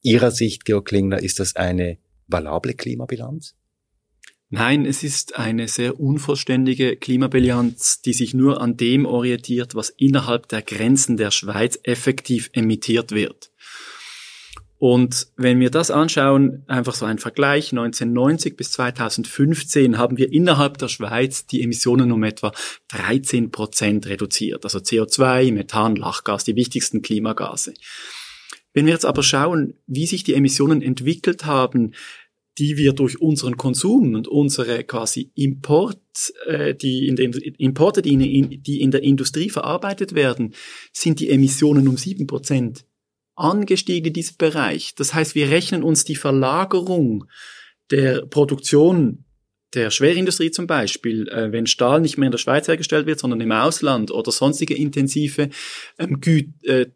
Ihrer 0.02 0.32
Sicht, 0.32 0.66
Georg 0.66 0.86
Klingler, 0.88 1.22
ist 1.22 1.40
das 1.40 1.56
eine 1.56 1.98
valable 2.28 2.74
Klimabilanz? 2.74 3.56
Nein, 4.50 4.86
es 4.86 5.04
ist 5.04 5.38
eine 5.38 5.68
sehr 5.68 6.00
unvollständige 6.00 6.96
Klimabilanz, 6.96 8.02
die 8.02 8.14
sich 8.14 8.34
nur 8.34 8.62
an 8.62 8.78
dem 8.78 9.06
orientiert, 9.06 9.76
was 9.76 9.90
innerhalb 9.90 10.48
der 10.48 10.62
Grenzen 10.62 11.18
der 11.18 11.32
Schweiz 11.32 11.78
effektiv 11.84 12.50
emittiert 12.54 13.12
wird. 13.12 13.52
Und 14.80 15.28
wenn 15.36 15.60
wir 15.60 15.72
das 15.72 15.90
anschauen, 15.90 16.64
einfach 16.68 16.94
so 16.94 17.06
ein 17.06 17.18
Vergleich, 17.18 17.72
1990 17.72 18.56
bis 18.56 18.72
2015 18.74 19.98
haben 19.98 20.18
wir 20.18 20.32
innerhalb 20.32 20.78
der 20.78 20.88
Schweiz 20.88 21.48
die 21.48 21.64
Emissionen 21.64 22.12
um 22.12 22.24
etwa 22.24 22.52
13 22.90 23.50
Prozent 23.52 24.06
reduziert. 24.06 24.64
Also 24.64 24.78
CO2, 24.78 25.52
Methan, 25.52 25.96
Lachgas, 25.96 26.44
die 26.44 26.56
wichtigsten 26.56 27.02
Klimagase. 27.02 27.74
Wenn 28.74 28.86
wir 28.86 28.94
jetzt 28.94 29.06
aber 29.06 29.24
schauen, 29.24 29.74
wie 29.88 30.06
sich 30.06 30.24
die 30.24 30.36
Emissionen 30.36 30.84
entwickelt 30.84 31.46
haben, 31.46 31.94
die 32.60 32.78
wir 32.78 32.94
durch 32.94 33.20
unseren 33.20 33.58
Konsum 33.58 34.14
und 34.14 34.28
unsere 34.28 34.84
quasi 34.84 35.32
Import, 35.34 36.00
äh, 36.46 36.76
die 36.76 37.08
in 37.08 37.16
den 37.16 37.32
Importe, 37.34 38.04
die 38.04 38.14
in, 38.14 38.62
die 38.62 38.82
in 38.82 38.92
der 38.92 39.04
Industrie 39.04 39.50
verarbeitet 39.50 40.14
werden, 40.14 40.54
sind 40.92 41.20
die 41.20 41.30
Emissionen 41.30 41.88
um 41.88 41.98
sieben 41.98 42.28
Prozent 42.28 42.86
angestiegen 43.38 44.08
in 44.08 44.14
diesem 44.14 44.38
Bereich. 44.38 44.96
Das 44.96 45.14
heißt, 45.14 45.36
wir 45.36 45.50
rechnen 45.50 45.84
uns 45.84 46.04
die 46.04 46.16
Verlagerung 46.16 47.26
der 47.92 48.26
Produktion 48.26 49.24
der 49.74 49.92
Schwerindustrie 49.92 50.52
zum 50.52 50.66
Beispiel, 50.66 51.28
äh, 51.30 51.52
wenn 51.52 51.68
Stahl 51.68 52.02
nicht 52.02 52.18
mehr 52.18 52.28
in 52.28 52.32
der 52.32 52.38
Schweiz 52.38 52.68
hergestellt 52.68 53.06
wird, 53.06 53.20
sondern 53.20 53.42
im 53.42 53.52
Ausland 53.52 54.12
oder 54.12 54.32
sonstige 54.32 54.76
intensive, 54.76 55.50
ähm, 56.00 56.20
Gü 56.22 56.44
äh, 56.64 56.88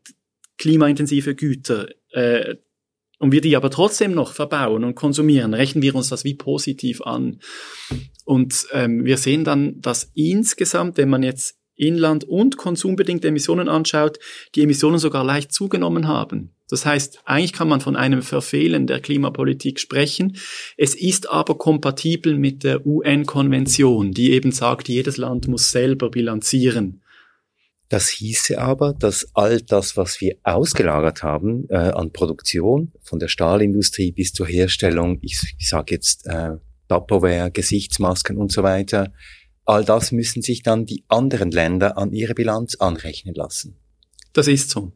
klimaintensive 0.58 1.36
Güter, 1.36 1.88
äh, 2.12 2.56
und 3.22 3.32
wir 3.32 3.42
die 3.42 3.56
aber 3.56 3.70
trotzdem 3.70 4.16
noch 4.16 4.34
verbauen 4.34 4.84
und 4.84 4.96
konsumieren, 4.96 5.54
rechnen 5.54 5.84
wir 5.84 5.94
uns 5.94 6.10
das 6.10 6.24
wie 6.24 6.34
positiv 6.34 7.02
an. 7.04 7.40
Und 8.26 8.66
ähm, 8.72 9.06
wir 9.06 9.18
sehen 9.18 9.44
dann, 9.44 9.80
dass 9.80 10.10
insgesamt, 10.16 10.98
wenn 10.98 11.10
man 11.10 11.22
jetzt 11.22 11.61
Inland- 11.76 12.26
und 12.26 12.58
konsumbedingte 12.58 13.30
Emissionen 13.30 13.70
anschaut, 13.70 14.20
die 14.56 14.62
Emissionen 14.62 15.00
sogar 15.00 15.24
leicht 15.24 15.52
zugenommen 15.52 16.08
haben. 16.08 16.54
Das 16.70 16.86
heißt, 16.86 17.20
eigentlich 17.26 17.52
kann 17.52 17.68
man 17.68 17.82
von 17.82 17.98
einem 17.98 18.22
Verfehlen 18.22 18.88
der 18.88 19.02
Klimapolitik 19.02 19.80
sprechen. 19.80 20.38
Es 20.78 20.96
ist 20.96 21.30
aber 21.30 21.58
kompatibel 21.58 22.38
mit 22.38 22.64
der 22.64 22.86
UN-Konvention, 22.86 24.14
die 24.14 24.32
eben 24.32 24.54
sagt, 24.54 24.88
jedes 24.88 25.18
Land 25.18 25.50
muss 25.50 25.72
selber 25.72 26.10
bilanzieren. 26.10 27.02
Das 27.90 28.08
hieße 28.08 28.58
aber, 28.58 28.94
dass 28.94 29.28
all 29.34 29.60
das, 29.60 29.98
was 29.98 30.22
wir 30.22 30.38
ausgelagert 30.44 31.24
haben 31.24 31.68
äh, 31.68 31.76
an 31.76 32.14
Produktion, 32.14 32.94
von 33.02 33.20
der 33.20 33.28
Stahlindustrie 33.28 34.14
bis 34.14 34.32
zur 34.32 34.48
Herstellung, 34.48 35.20
ich, 35.22 35.56
ich 35.60 35.68
sage 35.68 35.96
jetzt 35.96 36.26
äh, 36.26 36.52
Tupperware, 36.88 37.52
Gesichtsmasken 37.52 38.38
und 38.38 38.50
so 38.50 38.64
weiter, 38.64 39.12
All 39.72 39.86
das 39.86 40.12
müssen 40.12 40.42
sich 40.42 40.64
dann 40.64 40.86
die 40.86 41.06
anderen 41.08 41.50
Länder 41.50 41.98
an 41.98 42.12
ihre 42.12 42.34
Bilanz 42.34 42.76
anrechnen 42.76 43.34
lassen. 43.34 43.78
Das 44.34 44.50
ist 44.50 44.70
so. 44.70 44.92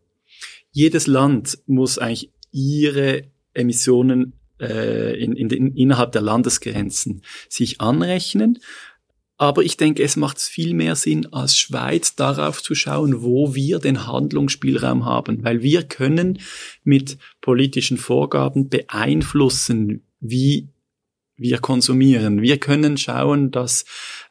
Jedes 0.69 1.07
Land 1.07 1.59
muss 1.65 1.97
eigentlich 1.97 2.33
ihre 2.51 3.23
Emissionen 3.53 4.33
äh, 4.59 5.17
in, 5.17 5.31
in 5.31 5.47
den, 5.47 5.73
innerhalb 5.77 6.11
der 6.11 6.23
Landesgrenzen 6.23 7.21
sich 7.47 7.79
anrechnen. 7.79 8.59
Aber 9.37 9.63
ich 9.63 9.77
denke, 9.77 10.03
es 10.03 10.17
macht 10.17 10.41
viel 10.41 10.73
mehr 10.73 10.97
Sinn, 10.97 11.31
als 11.31 11.57
Schweiz 11.57 12.17
darauf 12.17 12.61
zu 12.61 12.75
schauen, 12.75 13.21
wo 13.21 13.55
wir 13.55 13.79
den 13.79 14.05
Handlungsspielraum 14.05 15.05
haben, 15.05 15.41
weil 15.45 15.61
wir 15.61 15.83
können 15.83 16.39
mit 16.83 17.17
politischen 17.39 17.95
Vorgaben 17.95 18.67
beeinflussen, 18.67 20.03
wie 20.19 20.67
wir 21.37 21.59
konsumieren. 21.59 22.41
Wir 22.41 22.59
können 22.59 22.97
schauen, 22.97 23.51
dass 23.51 23.85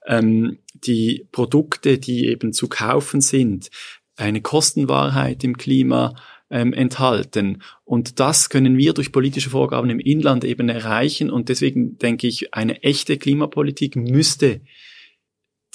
ähm, 0.06 0.58
die 0.72 1.28
Produkte, 1.32 1.98
die 1.98 2.26
eben 2.28 2.52
zu 2.52 2.68
kaufen 2.68 3.20
sind, 3.20 3.70
eine 4.16 4.40
Kostenwahrheit 4.40 5.42
im 5.44 5.56
Klima 5.56 6.14
ähm, 6.50 6.72
enthalten. 6.72 7.62
Und 7.84 8.20
das 8.20 8.48
können 8.48 8.76
wir 8.76 8.92
durch 8.92 9.12
politische 9.12 9.50
Vorgaben 9.50 9.90
im 9.90 9.98
Inland 9.98 10.44
eben 10.44 10.68
erreichen. 10.68 11.30
Und 11.30 11.48
deswegen 11.48 11.98
denke 11.98 12.26
ich, 12.26 12.54
eine 12.54 12.82
echte 12.82 13.18
Klimapolitik 13.18 13.96
müsste 13.96 14.60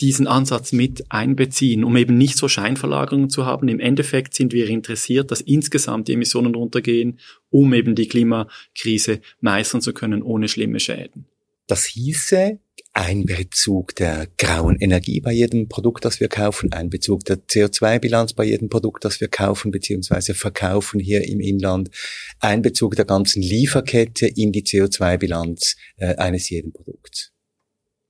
diesen 0.02 0.28
Ansatz 0.28 0.72
mit 0.72 1.12
einbeziehen, 1.12 1.84
um 1.84 1.96
eben 1.98 2.18
nicht 2.18 2.38
so 2.38 2.48
Scheinverlagerungen 2.48 3.30
zu 3.30 3.46
haben. 3.46 3.68
Im 3.68 3.80
Endeffekt 3.80 4.34
sind 4.34 4.54
wir 4.54 4.68
interessiert, 4.68 5.32
dass 5.32 5.42
insgesamt 5.42 6.08
die 6.08 6.14
Emissionen 6.14 6.56
runtergehen, 6.56 7.20
um 7.50 7.74
eben 7.74 7.96
die 7.96 8.08
Klimakrise 8.08 9.22
meistern 9.42 9.82
zu 9.82 9.94
können 9.94 10.24
ohne 10.24 10.48
schlimme 10.48 10.80
Schäden. 10.80 11.26
Das 11.68 11.86
hieße 11.86 12.60
Einbezug 12.94 13.96
der 13.96 14.28
grauen 14.38 14.78
Energie 14.80 15.22
bei 15.22 15.32
jedem 15.32 15.70
Produkt, 15.70 16.06
das 16.06 16.20
wir 16.20 16.28
kaufen, 16.28 16.74
Einbezug 16.74 17.24
der 17.26 17.38
CO2-Bilanz 17.38 18.34
bei 18.34 18.46
jedem 18.46 18.70
Produkt, 18.70 19.06
das 19.06 19.22
wir 19.22 19.28
kaufen 19.28 19.70
bzw. 19.70 20.34
verkaufen 20.34 21.00
hier 21.00 21.28
im 21.28 21.40
Inland, 21.40 21.92
Einbezug 22.40 22.96
der 22.96 23.06
ganzen 23.06 23.44
Lieferkette 23.44 24.26
in 24.28 24.52
die 24.52 24.64
CO2-Bilanz 24.64 25.76
äh, 25.98 26.16
eines 26.16 26.50
jeden 26.50 26.74
Produkts. 26.74 27.32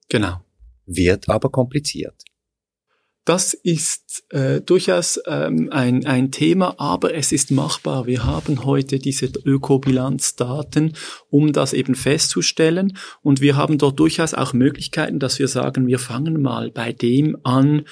Genau. 0.08 0.40
Wird 0.92 1.30
aber 1.30 1.50
kompliziert. 1.50 2.24
Das 3.26 3.54
ist 3.54 4.24
äh, 4.30 4.60
durchaus 4.60 5.22
ähm, 5.28 5.70
ein, 5.72 6.04
ein 6.08 6.32
Thema, 6.32 6.74
aber 6.80 7.14
es 7.14 7.32
ist 7.32 7.52
machbar. 7.52 8.08
Wir 8.08 8.26
haben 8.26 8.66
heute 8.66 8.98
diese 8.98 9.28
Ökobilanzdaten, 9.28 10.94
um 11.30 11.54
das 11.54 11.74
eben 11.74 11.94
festzustellen. 11.94 12.98
Und 13.22 13.40
wir 13.40 13.56
haben 13.56 13.78
dort 13.78 14.00
durchaus 14.00 14.34
auch 14.34 14.54
Möglichkeiten, 14.54 15.20
dass 15.20 15.38
wir 15.38 15.48
sagen, 15.48 15.86
wir 15.86 16.00
fangen 16.00 16.42
mal 16.42 16.72
bei 16.72 16.92
dem 16.92 17.38
an, 17.44 17.86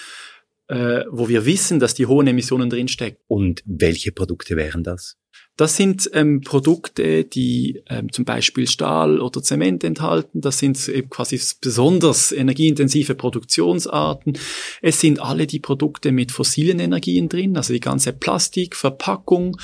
äh, 0.70 1.04
wo 1.12 1.30
wir 1.30 1.46
wissen, 1.46 1.80
dass 1.80 1.94
die 1.94 2.08
hohen 2.08 2.26
Emissionen 2.26 2.72
drinstecken. 2.72 3.20
Und 3.28 3.62
welche 3.64 4.12
Produkte 4.12 4.56
wären 4.56 4.84
das? 4.84 5.18
Das 5.58 5.76
sind 5.76 6.10
ähm, 6.14 6.42
Produkte, 6.42 7.24
die 7.24 7.82
ähm, 7.90 8.12
zum 8.14 8.26
Beispiel 8.26 8.68
Stahl 8.68 9.20
oder 9.20 9.42
Zement 9.42 9.84
enthalten. 9.84 10.40
Das 10.40 10.60
sind 10.60 10.88
eben 10.88 11.10
quasi 11.10 11.42
besonders 11.60 12.32
energieintensive 12.32 13.16
Produktionsarten. 13.16 14.38
Es 14.84 15.02
sind 15.02 15.20
alle 15.20 15.48
die 15.48 15.60
Produkte 15.60 16.12
mit 16.12 16.32
fossilen 16.32 16.80
Energien 16.80 17.28
drin, 17.28 17.58
also 17.58 17.74
die 17.74 17.80
ganze 17.80 18.14
Plastikverpackung. 18.14 19.58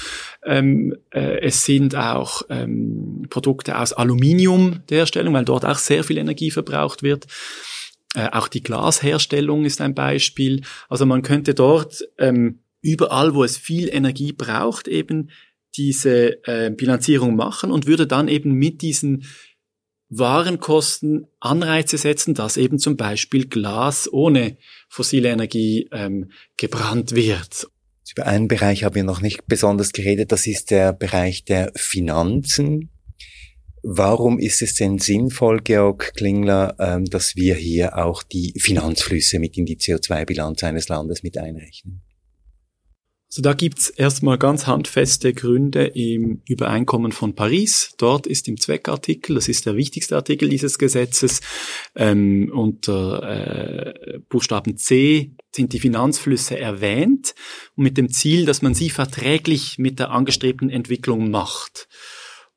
Ähm, 0.43 0.97
äh, 1.11 1.41
es 1.41 1.63
sind 1.63 1.95
auch 1.95 2.41
ähm, 2.49 3.27
Produkte 3.29 3.77
aus 3.77 3.93
Aluminium 3.93 4.81
der 4.89 4.97
Herstellung, 4.97 5.35
weil 5.35 5.45
dort 5.45 5.63
auch 5.63 5.77
sehr 5.77 6.03
viel 6.03 6.17
Energie 6.17 6.49
verbraucht 6.49 7.03
wird. 7.03 7.27
Äh, 8.15 8.29
auch 8.31 8.47
die 8.47 8.63
Glasherstellung 8.63 9.63
ist 9.63 9.79
ein 9.79 9.93
Beispiel. 9.93 10.61
Also 10.89 11.05
man 11.05 11.21
könnte 11.21 11.53
dort 11.53 12.03
ähm, 12.17 12.59
überall, 12.81 13.35
wo 13.35 13.43
es 13.43 13.57
viel 13.57 13.89
Energie 13.89 14.33
braucht, 14.33 14.87
eben 14.87 15.29
diese 15.75 16.45
äh, 16.45 16.71
Bilanzierung 16.71 17.35
machen 17.35 17.71
und 17.71 17.87
würde 17.87 18.07
dann 18.07 18.27
eben 18.27 18.53
mit 18.53 18.81
diesen 18.81 19.25
Warenkosten 20.09 21.27
Anreize 21.39 21.97
setzen, 21.97 22.33
dass 22.33 22.57
eben 22.57 22.77
zum 22.77 22.97
Beispiel 22.97 23.47
Glas 23.47 24.11
ohne 24.11 24.57
fossile 24.87 25.29
Energie 25.29 25.89
ähm, 25.91 26.31
gebrannt 26.57 27.15
wird. 27.15 27.67
Über 28.11 28.27
einen 28.27 28.47
Bereich 28.47 28.83
haben 28.83 28.95
wir 28.95 29.03
noch 29.03 29.21
nicht 29.21 29.47
besonders 29.47 29.91
geredet, 29.91 30.31
das 30.31 30.45
ist 30.45 30.69
der 30.69 30.93
Bereich 30.93 31.45
der 31.45 31.71
Finanzen. 31.75 32.91
Warum 33.81 34.39
ist 34.39 34.61
es 34.61 34.75
denn 34.75 34.99
sinnvoll, 34.99 35.61
Georg 35.61 36.13
Klingler, 36.15 36.75
ähm, 36.79 37.05
dass 37.05 37.35
wir 37.35 37.55
hier 37.55 37.97
auch 37.97 38.23
die 38.23 38.53
Finanzflüsse 38.57 39.39
mit 39.39 39.57
in 39.57 39.65
die 39.65 39.77
CO2-Bilanz 39.77 40.63
eines 40.63 40.89
Landes 40.89 41.23
mit 41.23 41.37
einrechnen? 41.37 42.01
Also 43.33 43.41
da 43.41 43.53
gibt's 43.53 43.89
erstmal 43.89 44.37
ganz 44.37 44.67
handfeste 44.67 45.33
Gründe 45.33 45.85
im 45.85 46.43
Übereinkommen 46.47 47.11
von 47.11 47.33
Paris. 47.33 47.95
Dort 47.97 48.27
ist 48.27 48.47
im 48.47 48.59
Zweckartikel, 48.59 49.33
das 49.33 49.47
ist 49.47 49.65
der 49.65 49.75
wichtigste 49.75 50.15
Artikel 50.15 50.49
dieses 50.49 50.77
Gesetzes, 50.77 51.41
ähm, 51.95 52.51
unter 52.53 53.23
äh, 53.23 54.19
Buchstaben 54.29 54.77
C 54.77 55.31
sind 55.51 55.73
die 55.73 55.79
Finanzflüsse 55.79 56.59
erwähnt 56.59 57.33
und 57.75 57.85
mit 57.85 57.97
dem 57.97 58.11
Ziel, 58.11 58.45
dass 58.45 58.61
man 58.61 58.75
sie 58.75 58.91
verträglich 58.91 59.79
mit 59.79 59.97
der 59.97 60.11
angestrebten 60.11 60.69
Entwicklung 60.69 61.31
macht. 61.31 61.87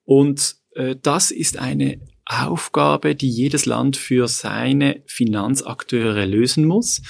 Und 0.04 0.56
äh, 0.74 0.94
das 1.00 1.30
ist 1.30 1.56
eine 1.56 2.02
Aufgabe, 2.26 3.14
die 3.14 3.30
jedes 3.30 3.64
Land 3.64 3.96
für 3.96 4.28
seine 4.28 5.02
Finanzakteure 5.06 6.26
lösen 6.26 6.66
muss. 6.66 7.00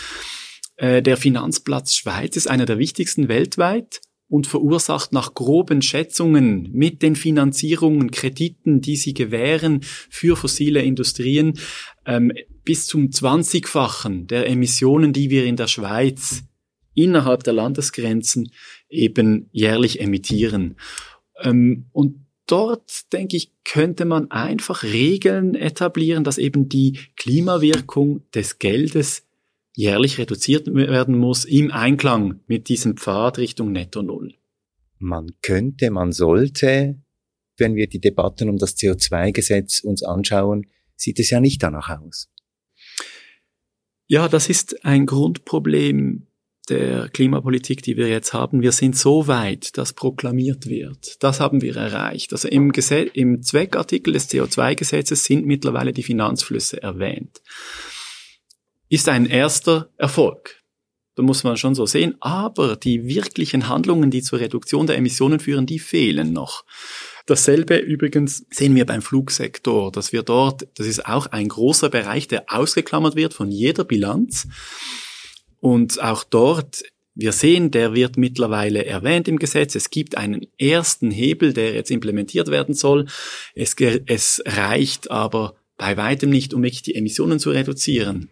Äh, 0.77 1.03
der 1.03 1.17
Finanzplatz 1.17 1.95
Schweiz 1.95 2.37
ist 2.37 2.49
einer 2.49 2.67
der 2.67 2.79
wichtigsten 2.79 3.29
weltweit 3.29 4.01
und 4.29 4.47
verursacht 4.47 5.13
nach 5.13 5.35
groben 5.35 5.83
Schätzungen 5.83 6.71
mit 6.73 7.03
den 7.03 7.17
Finanzierungen, 7.17 8.11
Krediten, 8.11 8.81
die 8.81 8.97
sie 8.97 9.15
gewähren 9.15 9.81
für 9.83 10.37
fossile 10.37 10.83
Industrien, 10.83 11.59
ähm, 12.05 12.33
bis 12.65 12.87
zum 12.87 13.11
20-fachen 13.11 14.27
der 14.27 14.49
Emissionen, 14.49 15.13
die 15.13 15.31
wir 15.31 15.45
in 15.45 15.57
der 15.57 15.69
Schweiz 15.69 16.43
innerhalb 16.95 17.45
der 17.45 17.53
Landesgrenzen 17.53 18.51
eben 18.89 19.49
jährlich 19.53 20.01
emittieren. 20.01 20.77
Ähm, 21.41 21.87
und 21.93 22.27
dort, 22.47 23.13
denke 23.13 23.37
ich, 23.37 23.53
könnte 23.65 24.05
man 24.05 24.31
einfach 24.31 24.83
Regeln 24.83 25.55
etablieren, 25.55 26.25
dass 26.25 26.39
eben 26.39 26.69
die 26.69 26.99
Klimawirkung 27.17 28.23
des 28.33 28.59
Geldes 28.59 29.26
jährlich 29.77 30.19
reduziert 30.19 30.67
werden 30.75 31.17
muss 31.17 31.45
im 31.45 31.71
Einklang 31.71 32.41
mit 32.47 32.69
diesem 32.69 32.97
Pfad 32.97 33.39
Richtung 33.39 33.73
Netto 33.73 34.03
Null. 34.03 34.35
Man 34.99 35.33
könnte, 35.43 35.91
man 35.91 36.13
sollte, 36.13 37.03
wenn 37.59 37.77
wir 37.77 37.87
die 37.87 38.01
Debatten 38.01 38.49
um 38.49 38.57
das 38.57 38.77
CO2-Gesetz 38.77 39.81
uns 39.81 40.03
anschauen, 40.03 40.67
sieht 40.97 41.21
es 41.21 41.29
ja 41.29 41.41
nicht 41.41 41.63
danach 41.63 41.91
aus. 42.01 42.31
Ja, 44.07 44.29
das 44.29 44.49
ist 44.49 44.85
ein 44.85 45.05
Grundproblem 45.05 46.27
der 46.71 47.11
Klimapolitik, 47.11 47.83
die 47.83 47.99
wir 47.99 48.09
jetzt 48.09 48.33
haben. 48.33 48.63
Wir 48.63 48.73
sind 48.73 48.97
so 48.97 49.29
weit, 49.29 49.77
dass 49.77 49.93
proklamiert 49.93 50.67
wird. 50.67 51.23
Das 51.23 51.39
haben 51.39 51.61
wir 51.61 51.77
erreicht. 51.77 52.33
Also 52.33 52.49
im, 52.49 52.73
Gesetz, 52.73 53.11
im 53.13 53.43
Zweckartikel 53.43 54.15
des 54.15 54.31
CO2-Gesetzes 54.31 55.25
sind 55.25 55.45
mittlerweile 55.45 55.93
die 55.93 56.03
Finanzflüsse 56.03 56.83
erwähnt 56.83 57.43
ist 58.89 59.09
ein 59.09 59.27
erster 59.27 59.91
Erfolg. 59.97 60.63
Da 61.17 61.23
muss 61.23 61.45
man 61.45 61.57
schon 61.57 61.75
so 61.75 61.87
sehen. 61.87 62.15
Aber 62.21 62.77
die 62.77 63.07
wirklichen 63.07 63.69
Handlungen, 63.69 64.11
die 64.11 64.23
zur 64.23 64.39
Reduktion 64.39 64.87
der 64.87 64.99
Emissionen 64.99 65.41
führen, 65.41 65.67
die 65.67 65.79
fehlen 65.79 66.33
noch. 66.33 66.65
Dasselbe 67.25 67.79
übrigens 67.79 68.47
sehen 68.51 68.77
wir 68.77 68.87
beim 68.87 69.03
Flugsektor, 69.03 69.91
dass 69.91 70.13
wir 70.13 70.23
dort, 70.23 70.69
das 70.75 70.87
ist 70.87 71.07
auch 71.07 71.27
ein 71.27 71.49
großer 71.49 71.89
Bereich, 71.89 72.29
der 72.29 72.45
ausgeklammert 72.53 73.17
wird 73.17 73.35
von 73.35 73.51
jeder 73.51 73.85
Bilanz. 73.85 74.47
Und 75.59 76.01
auch 76.03 76.23
dort, 76.23 76.83
wir 77.15 77.33
sehen, 77.33 77.71
der 77.71 77.95
wird 77.95 78.19
mittlerweile 78.19 78.85
erwähnt 78.85 79.27
im 79.27 79.39
Gesetz. 79.39 79.75
Es 79.75 79.89
gibt 79.89 80.19
einen 80.19 80.47
ersten 80.59 81.11
Hebel, 81.11 81.55
der 81.55 81.73
jetzt 81.73 81.91
implementiert 81.91 82.49
werden 82.49 82.75
soll. 82.75 83.07
Es, 83.55 83.75
es 84.07 84.43
reicht 84.45 85.11
aber 85.11 85.55
bei 85.79 85.97
weitem 85.97 86.29
nicht, 86.29 86.53
um 86.53 86.63
wirklich 86.63 86.83
die 86.83 86.95
Emissionen 86.95 87.39
zu 87.39 87.51
reduzieren. 87.51 88.31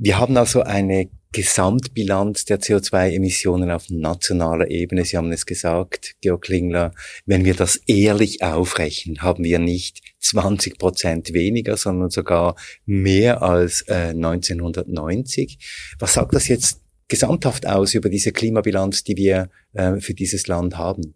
Wir 0.00 0.18
haben 0.18 0.36
also 0.36 0.62
eine 0.62 1.10
Gesamtbilanz 1.32 2.44
der 2.44 2.60
CO2-Emissionen 2.60 3.70
auf 3.70 3.90
nationaler 3.90 4.70
Ebene. 4.70 5.04
Sie 5.04 5.16
haben 5.16 5.32
es 5.32 5.44
gesagt, 5.44 6.14
Georg 6.20 6.42
Klingler, 6.42 6.94
wenn 7.26 7.44
wir 7.44 7.54
das 7.54 7.76
ehrlich 7.86 8.42
aufrechnen, 8.42 9.22
haben 9.22 9.42
wir 9.42 9.58
nicht 9.58 10.00
20 10.20 10.78
Prozent 10.78 11.34
weniger, 11.34 11.76
sondern 11.76 12.10
sogar 12.10 12.54
mehr 12.86 13.42
als 13.42 13.82
äh, 13.88 14.10
1990. 14.10 15.58
Was 15.98 16.14
sagt 16.14 16.32
das 16.32 16.46
jetzt 16.46 16.80
gesamthaft 17.08 17.66
aus 17.66 17.94
über 17.94 18.08
diese 18.08 18.32
Klimabilanz, 18.32 19.02
die 19.02 19.16
wir 19.16 19.50
äh, 19.72 20.00
für 20.00 20.14
dieses 20.14 20.46
Land 20.46 20.78
haben? 20.78 21.14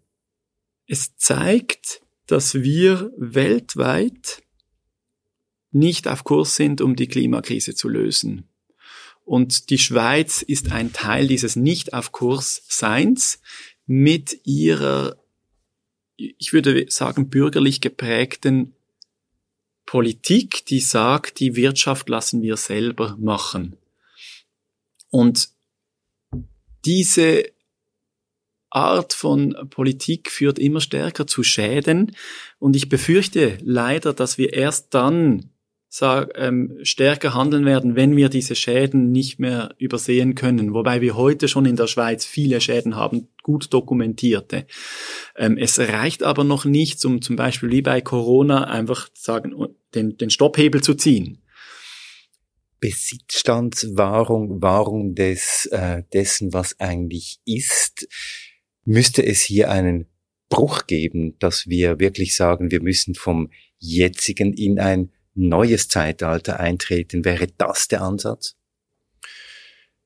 Es 0.87 1.15
zeigt, 1.15 2.01
dass 2.27 2.53
wir 2.53 3.11
weltweit 3.17 4.43
nicht 5.71 6.07
auf 6.07 6.23
Kurs 6.23 6.55
sind, 6.55 6.81
um 6.81 6.95
die 6.95 7.07
Klimakrise 7.07 7.73
zu 7.73 7.87
lösen. 7.87 8.49
Und 9.25 9.69
die 9.69 9.77
Schweiz 9.77 10.41
ist 10.41 10.71
ein 10.71 10.91
Teil 10.91 11.27
dieses 11.27 11.55
nicht 11.55 11.93
auf 11.93 12.11
Kurs 12.11 12.63
Seins 12.67 13.41
mit 13.85 14.41
ihrer, 14.43 15.17
ich 16.17 16.53
würde 16.53 16.85
sagen, 16.89 17.29
bürgerlich 17.29 17.81
geprägten 17.81 18.75
Politik, 19.85 20.65
die 20.65 20.79
sagt, 20.79 21.39
die 21.39 21.55
Wirtschaft 21.55 22.09
lassen 22.09 22.41
wir 22.41 22.57
selber 22.57 23.17
machen. 23.19 23.77
Und 25.09 25.49
diese 26.85 27.45
Art 28.69 29.13
von 29.13 29.55
Politik 29.69 30.31
führt 30.31 30.57
immer 30.57 30.81
stärker 30.81 31.27
zu 31.27 31.43
Schäden. 31.43 32.15
Und 32.57 32.75
ich 32.75 32.89
befürchte 32.89 33.57
leider, 33.61 34.13
dass 34.13 34.37
wir 34.37 34.53
erst 34.53 34.93
dann 34.93 35.52
sag, 35.95 36.31
ähm, 36.37 36.79
stärker 36.81 37.35
handeln 37.35 37.65
werden, 37.65 37.95
wenn 37.95 38.17
wir 38.17 38.29
diese 38.29 38.55
Schäden 38.55 39.11
nicht 39.11 39.37
mehr 39.37 39.75
übersehen 39.77 40.33
können. 40.33 40.73
Wobei 40.73 41.01
wir 41.01 41.15
heute 41.15 41.47
schon 41.47 41.65
in 41.65 41.75
der 41.75 41.85
Schweiz 41.85 42.25
viele 42.25 42.59
Schäden 42.61 42.95
haben, 42.95 43.27
gut 43.43 43.71
dokumentierte. 43.71 44.65
Ähm, 45.37 45.55
es 45.55 45.77
reicht 45.77 46.23
aber 46.23 46.43
noch 46.43 46.65
nicht, 46.65 47.05
um 47.05 47.21
zum 47.21 47.35
Beispiel 47.35 47.69
wie 47.69 47.83
bei 47.83 48.01
Corona 48.01 48.63
einfach 48.63 49.07
sagen, 49.13 49.53
den, 49.93 50.17
den 50.17 50.31
Stopphebel 50.31 50.81
zu 50.81 50.95
ziehen. 50.95 51.43
Besitzstandswahrung, 52.79 54.63
Wahrung 54.63 55.13
des, 55.13 55.67
äh, 55.67 56.01
dessen, 56.11 56.53
was 56.53 56.79
eigentlich 56.79 57.39
ist. 57.45 58.07
Müsste 58.83 59.23
es 59.23 59.41
hier 59.41 59.69
einen 59.69 60.07
Bruch 60.49 60.87
geben, 60.87 61.37
dass 61.37 61.67
wir 61.67 61.99
wirklich 61.99 62.35
sagen, 62.35 62.71
wir 62.71 62.81
müssen 62.81 63.13
vom 63.13 63.51
jetzigen 63.77 64.53
in 64.53 64.79
ein 64.79 65.11
neues 65.35 65.87
Zeitalter 65.87 66.59
eintreten? 66.59 67.25
Wäre 67.25 67.47
das 67.57 67.87
der 67.87 68.01
Ansatz? 68.01 68.55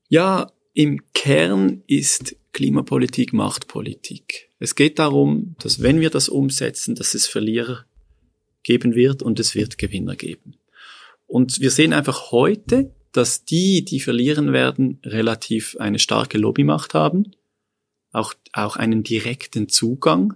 Ja, 0.08 0.50
im 0.74 1.00
Kern 1.12 1.82
ist 1.86 2.36
Klimapolitik 2.52 3.32
Machtpolitik. 3.32 4.50
Es 4.58 4.74
geht 4.74 4.98
darum, 4.98 5.54
dass 5.60 5.82
wenn 5.82 6.00
wir 6.00 6.10
das 6.10 6.28
umsetzen, 6.28 6.94
dass 6.94 7.14
es 7.14 7.26
Verlierer 7.26 7.84
geben 8.62 8.94
wird 8.94 9.22
und 9.22 9.38
es 9.38 9.54
wird 9.54 9.78
Gewinner 9.78 10.16
geben. 10.16 10.54
Und 11.26 11.60
wir 11.60 11.70
sehen 11.70 11.92
einfach 11.92 12.32
heute, 12.32 12.90
dass 13.12 13.44
die, 13.44 13.84
die 13.84 14.00
verlieren 14.00 14.52
werden, 14.52 15.00
relativ 15.04 15.76
eine 15.78 15.98
starke 15.98 16.38
Lobbymacht 16.38 16.94
haben, 16.94 17.32
auch, 18.12 18.34
auch 18.52 18.76
einen 18.76 19.02
direkten 19.02 19.68
Zugang 19.68 20.34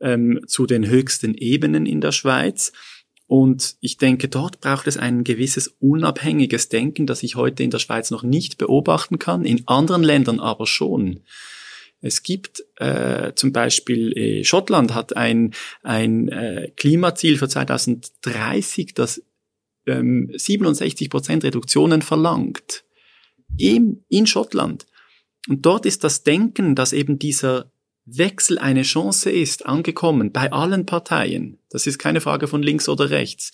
ähm, 0.00 0.40
zu 0.46 0.66
den 0.66 0.86
höchsten 0.86 1.34
Ebenen 1.34 1.86
in 1.86 2.00
der 2.00 2.12
Schweiz. 2.12 2.72
Und 3.32 3.76
ich 3.80 3.96
denke, 3.96 4.28
dort 4.28 4.60
braucht 4.60 4.86
es 4.86 4.98
ein 4.98 5.24
gewisses 5.24 5.68
unabhängiges 5.80 6.68
Denken, 6.68 7.06
das 7.06 7.22
ich 7.22 7.34
heute 7.34 7.62
in 7.62 7.70
der 7.70 7.78
Schweiz 7.78 8.10
noch 8.10 8.22
nicht 8.22 8.58
beobachten 8.58 9.18
kann, 9.18 9.46
in 9.46 9.66
anderen 9.66 10.02
Ländern 10.02 10.38
aber 10.38 10.66
schon. 10.66 11.20
Es 12.02 12.22
gibt 12.22 12.62
äh, 12.76 13.32
zum 13.34 13.50
Beispiel 13.54 14.12
äh, 14.18 14.44
Schottland 14.44 14.92
hat 14.92 15.16
ein, 15.16 15.54
ein 15.82 16.28
äh, 16.28 16.72
Klimaziel 16.76 17.38
für 17.38 17.48
2030, 17.48 18.92
das 18.92 19.22
ähm, 19.86 20.30
67 20.36 21.08
Prozent 21.08 21.42
Reduktionen 21.42 22.02
verlangt. 22.02 22.84
Im, 23.56 24.04
in 24.10 24.26
Schottland. 24.26 24.84
Und 25.48 25.64
dort 25.64 25.86
ist 25.86 26.04
das 26.04 26.22
Denken, 26.22 26.74
dass 26.74 26.92
eben 26.92 27.18
dieser 27.18 27.71
Wechsel 28.04 28.58
eine 28.58 28.82
Chance 28.82 29.30
ist, 29.30 29.64
angekommen 29.66 30.32
bei 30.32 30.50
allen 30.50 30.86
Parteien. 30.86 31.58
Das 31.70 31.86
ist 31.86 31.98
keine 31.98 32.20
Frage 32.20 32.48
von 32.48 32.62
links 32.62 32.88
oder 32.88 33.10
rechts. 33.10 33.52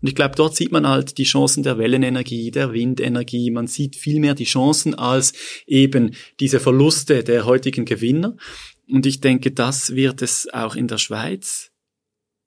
Und 0.00 0.08
ich 0.08 0.14
glaube, 0.14 0.34
dort 0.36 0.56
sieht 0.56 0.72
man 0.72 0.88
halt 0.88 1.18
die 1.18 1.24
Chancen 1.24 1.62
der 1.62 1.76
Wellenenergie, 1.76 2.50
der 2.50 2.72
Windenergie. 2.72 3.50
Man 3.50 3.66
sieht 3.66 3.96
viel 3.96 4.18
mehr 4.18 4.34
die 4.34 4.44
Chancen 4.44 4.94
als 4.94 5.34
eben 5.66 6.14
diese 6.40 6.60
Verluste 6.60 7.22
der 7.24 7.44
heutigen 7.44 7.84
Gewinner. 7.84 8.36
Und 8.88 9.06
ich 9.06 9.20
denke, 9.20 9.50
das 9.50 9.94
wird 9.94 10.22
es 10.22 10.48
auch 10.52 10.76
in 10.76 10.88
der 10.88 10.98
Schweiz 10.98 11.70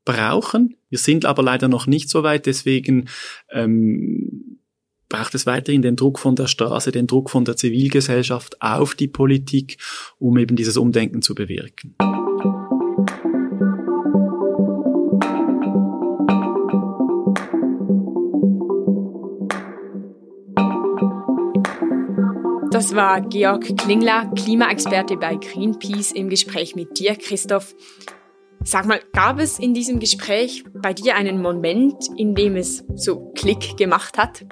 brauchen. 0.06 0.76
Wir 0.90 1.00
sind 1.00 1.24
aber 1.26 1.44
leider 1.44 1.68
noch 1.68 1.88
nicht 1.88 2.10
so 2.10 2.24
weit, 2.24 2.46
deswegen 2.46 3.10
ähm, 3.52 4.60
braucht 5.14 5.36
es 5.36 5.46
weiterhin 5.46 5.84
den 5.84 5.96
Druck 5.96 6.18
von 6.18 6.36
der 6.36 6.48
Straße, 6.48 6.92
den 6.92 7.06
Druck 7.06 7.30
von 7.30 7.46
der 7.46 7.56
Zivilgesellschaft 7.56 8.60
auf 8.64 8.96
die 8.96 9.08
Politik, 9.08 9.78
um 10.18 10.40
eben 10.40 10.56
dieses 10.56 10.76
Umdenken 10.76 11.22
zu 11.22 11.36
bewirken. 11.36 11.96
Das 22.72 22.96
war 22.96 23.22
Georg 23.22 23.78
Klingler, 23.78 24.32
Klimaexperte 24.36 25.18
bei 25.18 25.36
Greenpeace 25.36 26.12
im 26.14 26.30
Gespräch 26.30 26.76
mit 26.76 26.98
dir, 26.98 27.16
Christoph. 27.16 27.76
Sag 28.64 28.88
mal, 28.88 29.00
gab 29.12 29.40
es 29.40 29.60
in 29.60 29.76
diesem 29.76 30.00
Gespräch 30.00 30.64
bei 30.74 30.94
dir 30.94 31.16
einen 31.16 31.40
Moment, 31.40 32.08
in 32.18 32.34
dem 32.34 32.56
es 32.56 32.84
so 32.96 33.32
Klick 33.36 33.78
gemacht 33.78 34.18
hat? 34.18 34.46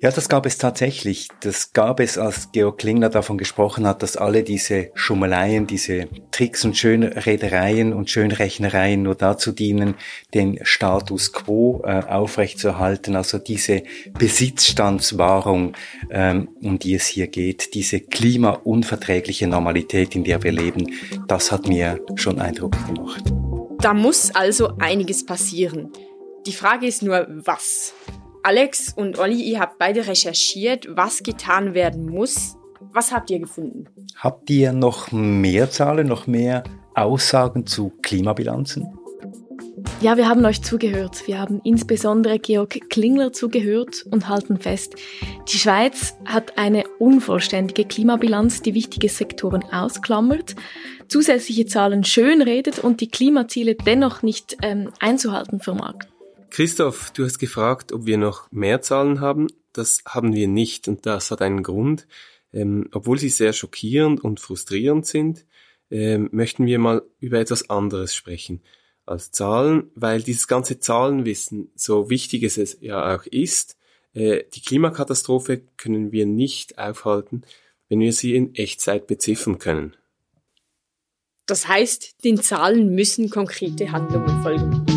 Ja, 0.00 0.12
das 0.12 0.28
gab 0.28 0.46
es 0.46 0.58
tatsächlich. 0.58 1.26
Das 1.40 1.72
gab 1.72 1.98
es, 1.98 2.18
als 2.18 2.52
Georg 2.52 2.78
Klingler 2.78 3.08
davon 3.08 3.36
gesprochen 3.36 3.84
hat, 3.84 4.04
dass 4.04 4.16
alle 4.16 4.44
diese 4.44 4.92
Schummeleien, 4.94 5.66
diese 5.66 6.06
Tricks 6.30 6.64
und 6.64 6.76
Schönredereien 6.76 7.92
und 7.92 8.08
Schönrechnereien 8.08 9.02
nur 9.02 9.16
dazu 9.16 9.50
dienen, 9.50 9.94
den 10.34 10.60
Status 10.62 11.32
quo 11.32 11.82
äh, 11.84 12.04
aufrechtzuerhalten. 12.04 13.16
Also 13.16 13.38
diese 13.38 13.82
Besitzstandswahrung, 14.16 15.72
ähm, 16.10 16.48
um 16.62 16.78
die 16.78 16.94
es 16.94 17.06
hier 17.06 17.26
geht, 17.26 17.74
diese 17.74 17.98
klimaunverträgliche 17.98 19.48
Normalität, 19.48 20.14
in 20.14 20.22
der 20.22 20.44
wir 20.44 20.52
leben, 20.52 20.92
das 21.26 21.50
hat 21.50 21.66
mir 21.66 21.98
schon 22.14 22.40
Eindruck 22.40 22.76
gemacht. 22.86 23.24
Da 23.80 23.94
muss 23.94 24.32
also 24.32 24.76
einiges 24.78 25.26
passieren. 25.26 25.90
Die 26.46 26.52
Frage 26.52 26.86
ist 26.86 27.02
nur, 27.02 27.26
was? 27.28 27.94
Alex 28.48 28.94
und 28.96 29.18
Olli, 29.18 29.42
ihr 29.42 29.60
habt 29.60 29.78
beide 29.78 30.06
recherchiert, 30.06 30.88
was 30.96 31.22
getan 31.22 31.74
werden 31.74 32.06
muss. 32.06 32.56
Was 32.94 33.12
habt 33.12 33.28
ihr 33.28 33.40
gefunden? 33.40 33.84
Habt 34.16 34.48
ihr 34.48 34.72
noch 34.72 35.12
mehr 35.12 35.70
Zahlen, 35.70 36.06
noch 36.06 36.26
mehr 36.26 36.64
Aussagen 36.94 37.66
zu 37.66 37.92
Klimabilanzen? 38.00 38.88
Ja, 40.00 40.16
wir 40.16 40.30
haben 40.30 40.46
euch 40.46 40.62
zugehört. 40.62 41.26
Wir 41.26 41.38
haben 41.38 41.60
insbesondere 41.62 42.38
Georg 42.38 42.88
Klingler 42.88 43.34
zugehört 43.34 44.06
und 44.10 44.30
halten 44.30 44.56
fest, 44.56 44.94
die 45.46 45.58
Schweiz 45.58 46.16
hat 46.24 46.56
eine 46.56 46.84
unvollständige 46.98 47.84
Klimabilanz, 47.84 48.62
die 48.62 48.72
wichtige 48.72 49.10
Sektoren 49.10 49.62
ausklammert, 49.70 50.56
zusätzliche 51.06 51.66
Zahlen 51.66 52.02
schönredet 52.02 52.78
und 52.78 53.02
die 53.02 53.08
Klimaziele 53.08 53.74
dennoch 53.74 54.22
nicht 54.22 54.56
ähm, 54.62 54.90
einzuhalten 55.00 55.60
vermag. 55.60 55.96
Christoph, 56.50 57.10
du 57.12 57.24
hast 57.24 57.38
gefragt, 57.38 57.92
ob 57.92 58.06
wir 58.06 58.18
noch 58.18 58.50
mehr 58.50 58.80
Zahlen 58.82 59.20
haben. 59.20 59.48
Das 59.72 60.02
haben 60.06 60.34
wir 60.34 60.48
nicht 60.48 60.88
und 60.88 61.06
das 61.06 61.30
hat 61.30 61.42
einen 61.42 61.62
Grund. 61.62 62.06
Ähm, 62.52 62.88
obwohl 62.92 63.18
sie 63.18 63.28
sehr 63.28 63.52
schockierend 63.52 64.24
und 64.24 64.40
frustrierend 64.40 65.06
sind, 65.06 65.44
ähm, 65.90 66.28
möchten 66.32 66.66
wir 66.66 66.78
mal 66.78 67.02
über 67.20 67.38
etwas 67.38 67.68
anderes 67.70 68.14
sprechen 68.14 68.62
als 69.06 69.30
Zahlen, 69.30 69.90
weil 69.94 70.22
dieses 70.22 70.48
ganze 70.48 70.80
Zahlenwissen, 70.80 71.70
so 71.74 72.10
wichtig 72.10 72.42
es 72.42 72.78
ja 72.80 73.14
auch 73.14 73.24
ist, 73.26 73.76
äh, 74.14 74.44
die 74.54 74.60
Klimakatastrophe 74.60 75.62
können 75.76 76.12
wir 76.12 76.26
nicht 76.26 76.78
aufhalten, 76.78 77.42
wenn 77.88 78.00
wir 78.00 78.12
sie 78.12 78.34
in 78.34 78.54
Echtzeit 78.54 79.06
beziffern 79.06 79.58
können. 79.58 79.96
Das 81.46 81.66
heißt, 81.66 82.24
den 82.24 82.36
Zahlen 82.42 82.94
müssen 82.94 83.30
konkrete 83.30 83.90
Handlungen 83.90 84.42
folgen. 84.42 84.87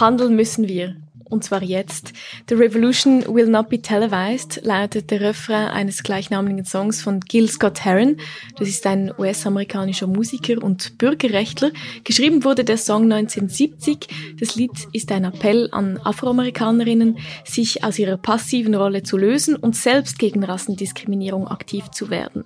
Handeln 0.00 0.36
müssen 0.36 0.68
wir. 0.68 0.96
Und 1.28 1.42
zwar 1.42 1.62
jetzt. 1.62 2.12
The 2.48 2.54
Revolution 2.54 3.24
will 3.26 3.48
not 3.48 3.68
be 3.68 3.82
televised, 3.82 4.60
lautet 4.64 5.10
der 5.10 5.20
Refrain 5.20 5.68
eines 5.68 6.04
gleichnamigen 6.04 6.64
Songs 6.64 7.02
von 7.02 7.20
Gil 7.20 7.48
Scott 7.48 7.84
Heron. 7.84 8.18
Das 8.58 8.68
ist 8.68 8.86
ein 8.86 9.12
US-amerikanischer 9.18 10.06
Musiker 10.06 10.62
und 10.62 10.98
Bürgerrechtler. 10.98 11.72
Geschrieben 12.04 12.44
wurde 12.44 12.62
der 12.62 12.78
Song 12.78 13.10
1970. 13.12 14.06
Das 14.38 14.54
Lied 14.54 14.70
ist 14.92 15.10
ein 15.10 15.24
Appell 15.24 15.68
an 15.72 15.98
Afroamerikanerinnen, 15.98 17.18
sich 17.44 17.82
aus 17.82 17.98
ihrer 17.98 18.16
passiven 18.16 18.74
Rolle 18.74 19.02
zu 19.02 19.16
lösen 19.16 19.56
und 19.56 19.74
selbst 19.74 20.20
gegen 20.20 20.44
Rassendiskriminierung 20.44 21.48
aktiv 21.48 21.90
zu 21.90 22.08
werden. 22.08 22.44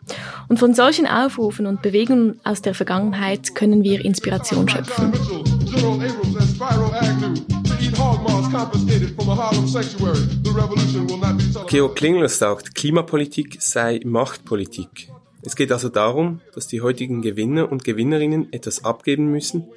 Und 0.48 0.58
von 0.58 0.72
solchen 0.72 1.06
Aufrufen 1.06 1.66
und 1.66 1.82
Bewegungen 1.82 2.40
aus 2.44 2.62
der 2.62 2.74
Vergangenheit 2.74 3.54
können 3.54 3.84
wir 3.84 4.02
Inspiration 4.04 4.68
schöpfen. 4.68 5.12
Georg 11.68 11.94
Klingler 11.94 12.28
sagt, 12.28 12.74
Klimapolitik 12.74 13.62
sei 13.62 14.00
Machtpolitik. 14.04 15.08
Es 15.42 15.54
geht 15.54 15.70
also 15.70 15.88
darum, 15.88 16.40
dass 16.52 16.66
die 16.66 16.80
heutigen 16.80 17.22
Gewinner 17.22 17.70
und 17.70 17.84
Gewinnerinnen 17.84 18.52
etwas 18.52 18.84
abgeben 18.84 19.30
müssen 19.30 19.68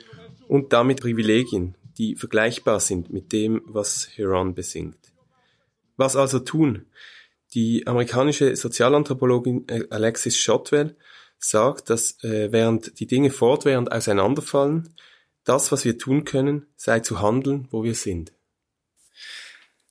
und 0.48 0.74
damit 0.74 1.02
Privilegien, 1.02 1.76
die 2.00 2.16
vergleichbar 2.16 2.80
sind 2.80 3.14
mit 3.14 3.32
dem, 3.32 3.62
was 3.66 4.10
Heron 4.16 4.56
besingt. 4.56 4.98
Was 5.96 6.16
also 6.16 6.40
tun? 6.40 6.88
Die 7.54 7.86
amerikanische 7.86 8.56
Sozialanthropologin 8.56 9.68
äh, 9.68 9.84
Alexis 9.92 10.36
Shotwell 10.38 10.96
sagt, 11.38 11.92
dass 11.92 12.24
äh, 12.24 12.52
während 12.52 13.00
die 13.00 13.06
Dinge 13.06 13.30
fortwährend 13.30 13.92
auseinanderfallen, 13.92 14.90
das, 15.44 15.72
was 15.72 15.86
wir 15.86 16.00
tun 16.00 16.26
können, 16.26 16.66
sei 16.76 17.02
zu 17.02 17.22
handeln, 17.22 17.68
wo 17.70 17.84
wir 17.84 17.94
sind. 17.94 18.34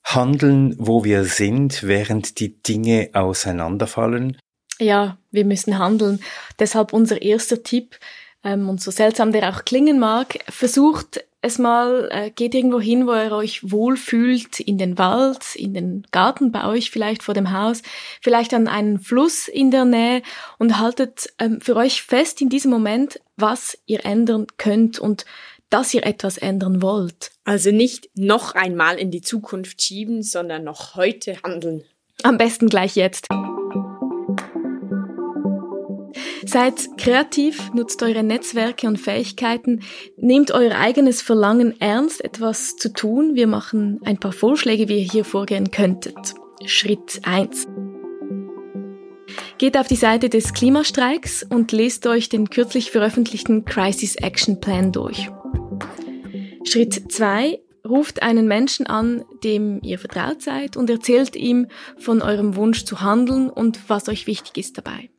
Handeln, 0.05 0.75
wo 0.79 1.05
wir 1.05 1.25
sind, 1.25 1.83
während 1.85 2.41
die 2.41 2.63
Dinge 2.63 3.11
auseinanderfallen? 3.13 4.39
Ja, 4.79 5.19
wir 5.31 5.45
müssen 5.45 5.79
handeln. 5.79 6.21
Deshalb 6.59 6.93
unser 6.93 7.23
erster 7.23 7.63
Tipp, 7.63 7.99
ähm, 8.45 8.69
und 8.69 8.81
so 8.81 8.91
seltsam 8.91 9.33
der 9.33 9.49
auch 9.51 9.65
klingen 9.65 9.99
mag, 9.99 10.39
versucht 10.49 11.25
es 11.45 11.59
mal, 11.59 12.09
äh, 12.13 12.31
geht 12.31 12.55
irgendwo 12.55 12.81
hin, 12.81 13.07
wo 13.07 13.15
ihr 13.15 13.33
euch 13.33 13.69
wohlfühlt, 13.69 14.61
in 14.61 14.79
den 14.79 14.97
Wald, 14.97 15.57
in 15.57 15.75
den 15.75 16.07
Garten 16.13 16.53
bei 16.53 16.65
euch 16.67 16.91
vielleicht 16.91 17.25
vor 17.25 17.35
dem 17.35 17.53
Haus, 17.53 17.83
vielleicht 18.21 18.55
an 18.55 18.69
einen 18.69 19.01
Fluss 19.01 19.49
in 19.49 19.73
der 19.73 19.85
Nähe 19.85 20.23
und 20.59 20.79
haltet 20.79 21.33
ähm, 21.39 21.61
für 21.61 21.75
euch 21.75 22.03
fest 22.03 22.41
in 22.41 22.49
diesem 22.49 22.71
Moment, 22.71 23.21
was 23.37 23.77
ihr 23.87 24.05
ändern 24.05 24.47
könnt 24.57 25.01
und 25.01 25.25
dass 25.73 25.95
ihr 25.95 26.05
etwas 26.05 26.37
ändern 26.37 26.83
wollt. 26.83 27.31
Also 27.45 27.71
nicht 27.71 28.11
noch 28.15 28.55
einmal 28.55 28.99
in 28.99 29.11
die 29.11 29.23
Zukunft 29.23 29.83
schieben, 29.83 30.23
sondern 30.23 30.65
noch 30.65 30.97
heute 30.97 31.37
handeln. 31.43 31.85
Am 32.23 32.37
besten 32.37 32.69
gleich 32.69 32.95
jetzt. 32.95 33.27
Seid 36.45 36.99
kreativ, 36.99 37.73
nutzt 37.73 38.03
eure 38.03 38.23
Netzwerke 38.23 38.87
und 38.87 39.01
Fähigkeiten, 39.01 39.81
nehmt 40.17 40.51
euer 40.51 40.77
eigenes 40.77 41.23
Verlangen 41.23 41.81
ernst, 41.81 42.23
etwas 42.23 42.77
zu 42.77 42.93
tun. 42.93 43.35
Wir 43.35 43.47
machen 43.47 44.01
ein 44.05 44.19
paar 44.19 44.33
Vorschläge, 44.33 44.89
wie 44.89 44.99
ihr 44.99 45.11
hier 45.11 45.25
vorgehen 45.25 45.71
könntet. 45.71 46.35
Schritt 46.67 47.21
eins: 47.23 47.67
Geht 49.57 49.79
auf 49.79 49.89
die 49.89 49.97
Seite 49.97 50.29
des 50.29 50.53
Klimastreiks 50.53 51.47
und 51.49 51.73
lest 51.73 52.07
euch 52.07 52.29
den 52.29 52.51
kürzlich 52.51 52.91
veröffentlichten 52.91 53.65
Crisis 53.65 54.17
Action 54.17 54.61
Plan 54.61 54.93
durch. 54.93 55.31
Schritt 56.65 57.13
zwei: 57.13 57.61
Ruft 57.87 58.23
einen 58.23 58.47
Menschen 58.47 58.87
an, 58.87 59.25
dem 59.43 59.81
ihr 59.83 59.99
vertraut 59.99 60.41
seid 60.41 60.77
und 60.77 60.89
erzählt 60.89 61.35
ihm 61.35 61.67
von 61.99 62.23
eurem 62.23 62.55
Wunsch 62.55 62.85
zu 62.85 63.01
handeln 63.01 63.51
und 63.51 63.89
was 63.89 64.09
euch 64.09 64.27
wichtig 64.27 64.57
ist 64.57 64.79
dabei. 64.79 65.11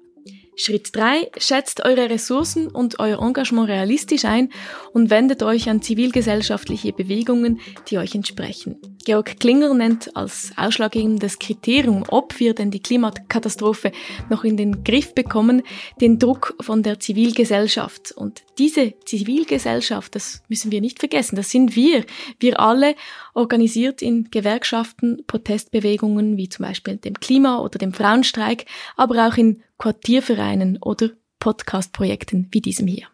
Schritt 0.56 0.96
3. 0.96 1.32
Schätzt 1.38 1.84
eure 1.84 2.10
Ressourcen 2.10 2.68
und 2.68 3.00
euer 3.00 3.20
Engagement 3.22 3.70
realistisch 3.70 4.26
ein 4.26 4.50
und 4.94 5.10
wendet 5.10 5.42
euch 5.42 5.68
an 5.68 5.82
zivilgesellschaftliche 5.82 6.94
Bewegungen, 6.94 7.60
die 7.90 7.98
euch 7.98 8.14
entsprechen. 8.14 8.80
Georg 9.06 9.40
Klinger 9.40 9.74
nennt 9.74 10.16
als 10.16 10.52
ausschlaggebendes 10.56 11.38
Kriterium, 11.38 12.04
ob 12.08 12.40
wir 12.40 12.54
denn 12.54 12.72
die 12.72 12.82
Klimakatastrophe 12.82 13.92
noch 14.30 14.44
in 14.44 14.56
den 14.56 14.84
Griff 14.84 15.14
bekommen, 15.14 15.62
den 16.00 16.20
Druck 16.20 16.56
von 16.62 16.84
der 16.84 17.00
Zivilgesellschaft. 17.00 18.12
Und 18.14 18.44
diese 18.58 18.94
Zivilgesellschaft, 19.06 20.16
das 20.16 20.42
müssen 20.48 20.72
wir 20.72 20.80
nicht 20.80 21.00
vergessen, 21.00 21.36
das 21.36 21.50
sind 21.50 21.76
wir. 21.76 22.06
Wir 22.40 22.60
alle 22.60 22.96
organisiert 23.34 24.02
in 24.02 24.30
Gewerkschaften, 24.32 25.24
Protestbewegungen 25.28 26.38
wie 26.38 26.50
zum 26.50 26.66
Beispiel 26.66 26.98
dem 26.98 27.16
Klima- 27.16 27.60
oder 27.60 27.78
dem 27.80 27.94
Frauenstreik, 27.94 28.66
aber 28.96 29.28
auch 29.28 29.38
in 29.38 29.62
Quartiervereinen 29.78 30.78
oder 30.82 31.10
Podcastprojekten 31.40 32.48
wie 32.52 32.62
diesem 32.62 32.88
hier. 32.88 33.13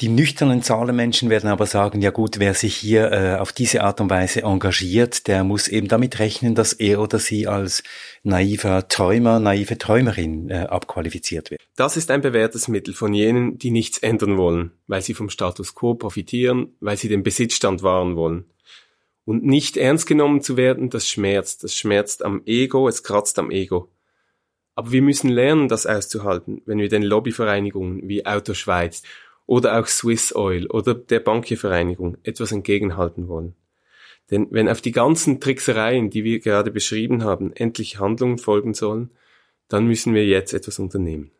Die 0.00 0.08
nüchternen 0.08 0.62
Zahlenmenschen 0.62 1.28
werden 1.28 1.50
aber 1.50 1.66
sagen, 1.66 2.00
ja 2.00 2.10
gut, 2.10 2.38
wer 2.38 2.54
sich 2.54 2.76
hier 2.76 3.10
äh, 3.10 3.34
auf 3.40 3.52
diese 3.52 3.82
Art 3.82 4.00
und 4.00 4.08
Weise 4.10 4.42
engagiert, 4.42 5.26
der 5.26 5.42
muss 5.42 5.66
eben 5.66 5.88
damit 5.88 6.20
rechnen, 6.20 6.54
dass 6.54 6.72
er 6.72 7.00
oder 7.00 7.18
sie 7.18 7.48
als 7.48 7.82
naiver 8.22 8.86
Träumer, 8.86 9.40
naive 9.40 9.76
Träumerin 9.76 10.50
äh, 10.50 10.66
abqualifiziert 10.70 11.50
wird. 11.50 11.60
Das 11.74 11.96
ist 11.96 12.12
ein 12.12 12.20
bewährtes 12.20 12.68
Mittel 12.68 12.94
von 12.94 13.12
jenen, 13.12 13.58
die 13.58 13.72
nichts 13.72 13.98
ändern 13.98 14.36
wollen, 14.38 14.70
weil 14.86 15.02
sie 15.02 15.14
vom 15.14 15.30
Status 15.30 15.74
quo 15.74 15.96
profitieren, 15.96 16.76
weil 16.78 16.96
sie 16.96 17.08
den 17.08 17.24
Besitzstand 17.24 17.82
wahren 17.82 18.14
wollen. 18.14 18.44
Und 19.24 19.44
nicht 19.44 19.76
ernst 19.76 20.06
genommen 20.06 20.42
zu 20.42 20.56
werden, 20.56 20.90
das 20.90 21.08
schmerzt. 21.08 21.64
Das 21.64 21.74
schmerzt 21.74 22.24
am 22.24 22.42
Ego, 22.46 22.86
es 22.86 23.02
kratzt 23.02 23.36
am 23.40 23.50
Ego. 23.50 23.90
Aber 24.76 24.92
wir 24.92 25.02
müssen 25.02 25.28
lernen, 25.28 25.66
das 25.66 25.86
auszuhalten, 25.86 26.62
wenn 26.66 26.78
wir 26.78 26.88
den 26.88 27.02
Lobbyvereinigungen 27.02 28.08
wie 28.08 28.24
Auto 28.24 28.54
Schweiz 28.54 29.02
oder 29.48 29.80
auch 29.80 29.86
Swiss 29.86 30.36
Oil 30.36 30.66
oder 30.66 30.94
der 30.94 31.20
Bankiervereinigung 31.20 32.18
etwas 32.22 32.52
entgegenhalten 32.52 33.28
wollen. 33.28 33.54
Denn 34.30 34.46
wenn 34.50 34.68
auf 34.68 34.82
die 34.82 34.92
ganzen 34.92 35.40
Tricksereien, 35.40 36.10
die 36.10 36.22
wir 36.22 36.38
gerade 36.40 36.70
beschrieben 36.70 37.24
haben, 37.24 37.54
endlich 37.54 37.98
Handlungen 37.98 38.36
folgen 38.36 38.74
sollen, 38.74 39.10
dann 39.68 39.86
müssen 39.86 40.12
wir 40.12 40.26
jetzt 40.26 40.52
etwas 40.52 40.78
unternehmen. 40.78 41.30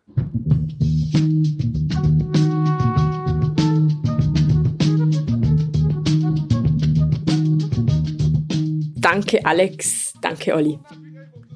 Danke 8.96 9.44
Alex, 9.44 10.14
danke 10.22 10.54
Olli. 10.54 10.78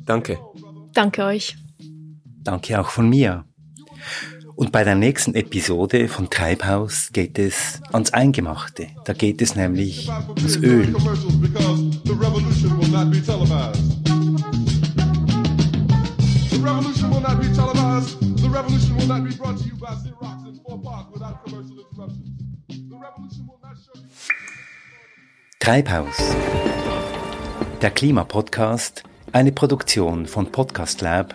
Danke. 0.05 0.38
Danke 0.92 1.24
euch. 1.24 1.57
Danke 2.44 2.78
auch 2.78 2.90
von 2.90 3.09
mir. 3.09 3.46
Und 4.55 4.72
bei 4.72 4.84
der 4.84 4.94
nächsten 4.94 5.34
Episode 5.34 6.09
von 6.09 6.28
Treibhaus 6.30 7.11
geht 7.12 7.38
es 7.38 7.80
ans 7.92 8.12
Eingemachte. 8.12 8.88
Da 9.05 9.12
geht 9.12 9.40
es 9.42 9.55
nämlich 9.55 10.11
ums 10.36 10.57
Öl. 10.57 10.94
Treibhaus. 25.61 26.16
Der 27.80 27.90
Klimapodcast, 27.90 29.05
eine 29.32 29.53
Produktion 29.53 30.26
von 30.26 30.53
Podcast 30.53 31.00
Lab 31.00 31.34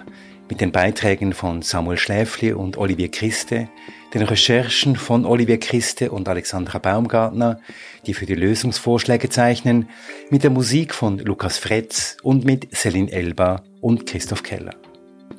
mit 0.49 0.61
den 0.61 0.71
Beiträgen 0.71 1.33
von 1.33 1.61
Samuel 1.61 1.97
Schläfli 1.97 2.53
und 2.53 2.77
Olivier 2.77 3.09
Christe, 3.09 3.69
den 4.13 4.21
Recherchen 4.21 4.95
von 4.95 5.25
Olivier 5.25 5.59
Christe 5.59 6.11
und 6.11 6.29
Alexandra 6.29 6.79
Baumgartner, 6.79 7.59
die 8.05 8.13
für 8.13 8.25
die 8.25 8.35
Lösungsvorschläge 8.35 9.29
zeichnen, 9.29 9.89
mit 10.29 10.43
der 10.43 10.51
Musik 10.51 10.93
von 10.93 11.19
Lukas 11.19 11.57
Fretz 11.57 12.17
und 12.23 12.45
mit 12.45 12.73
Celine 12.75 13.11
Elba 13.11 13.63
und 13.81 14.05
Christoph 14.05 14.43
Keller. 14.43 14.75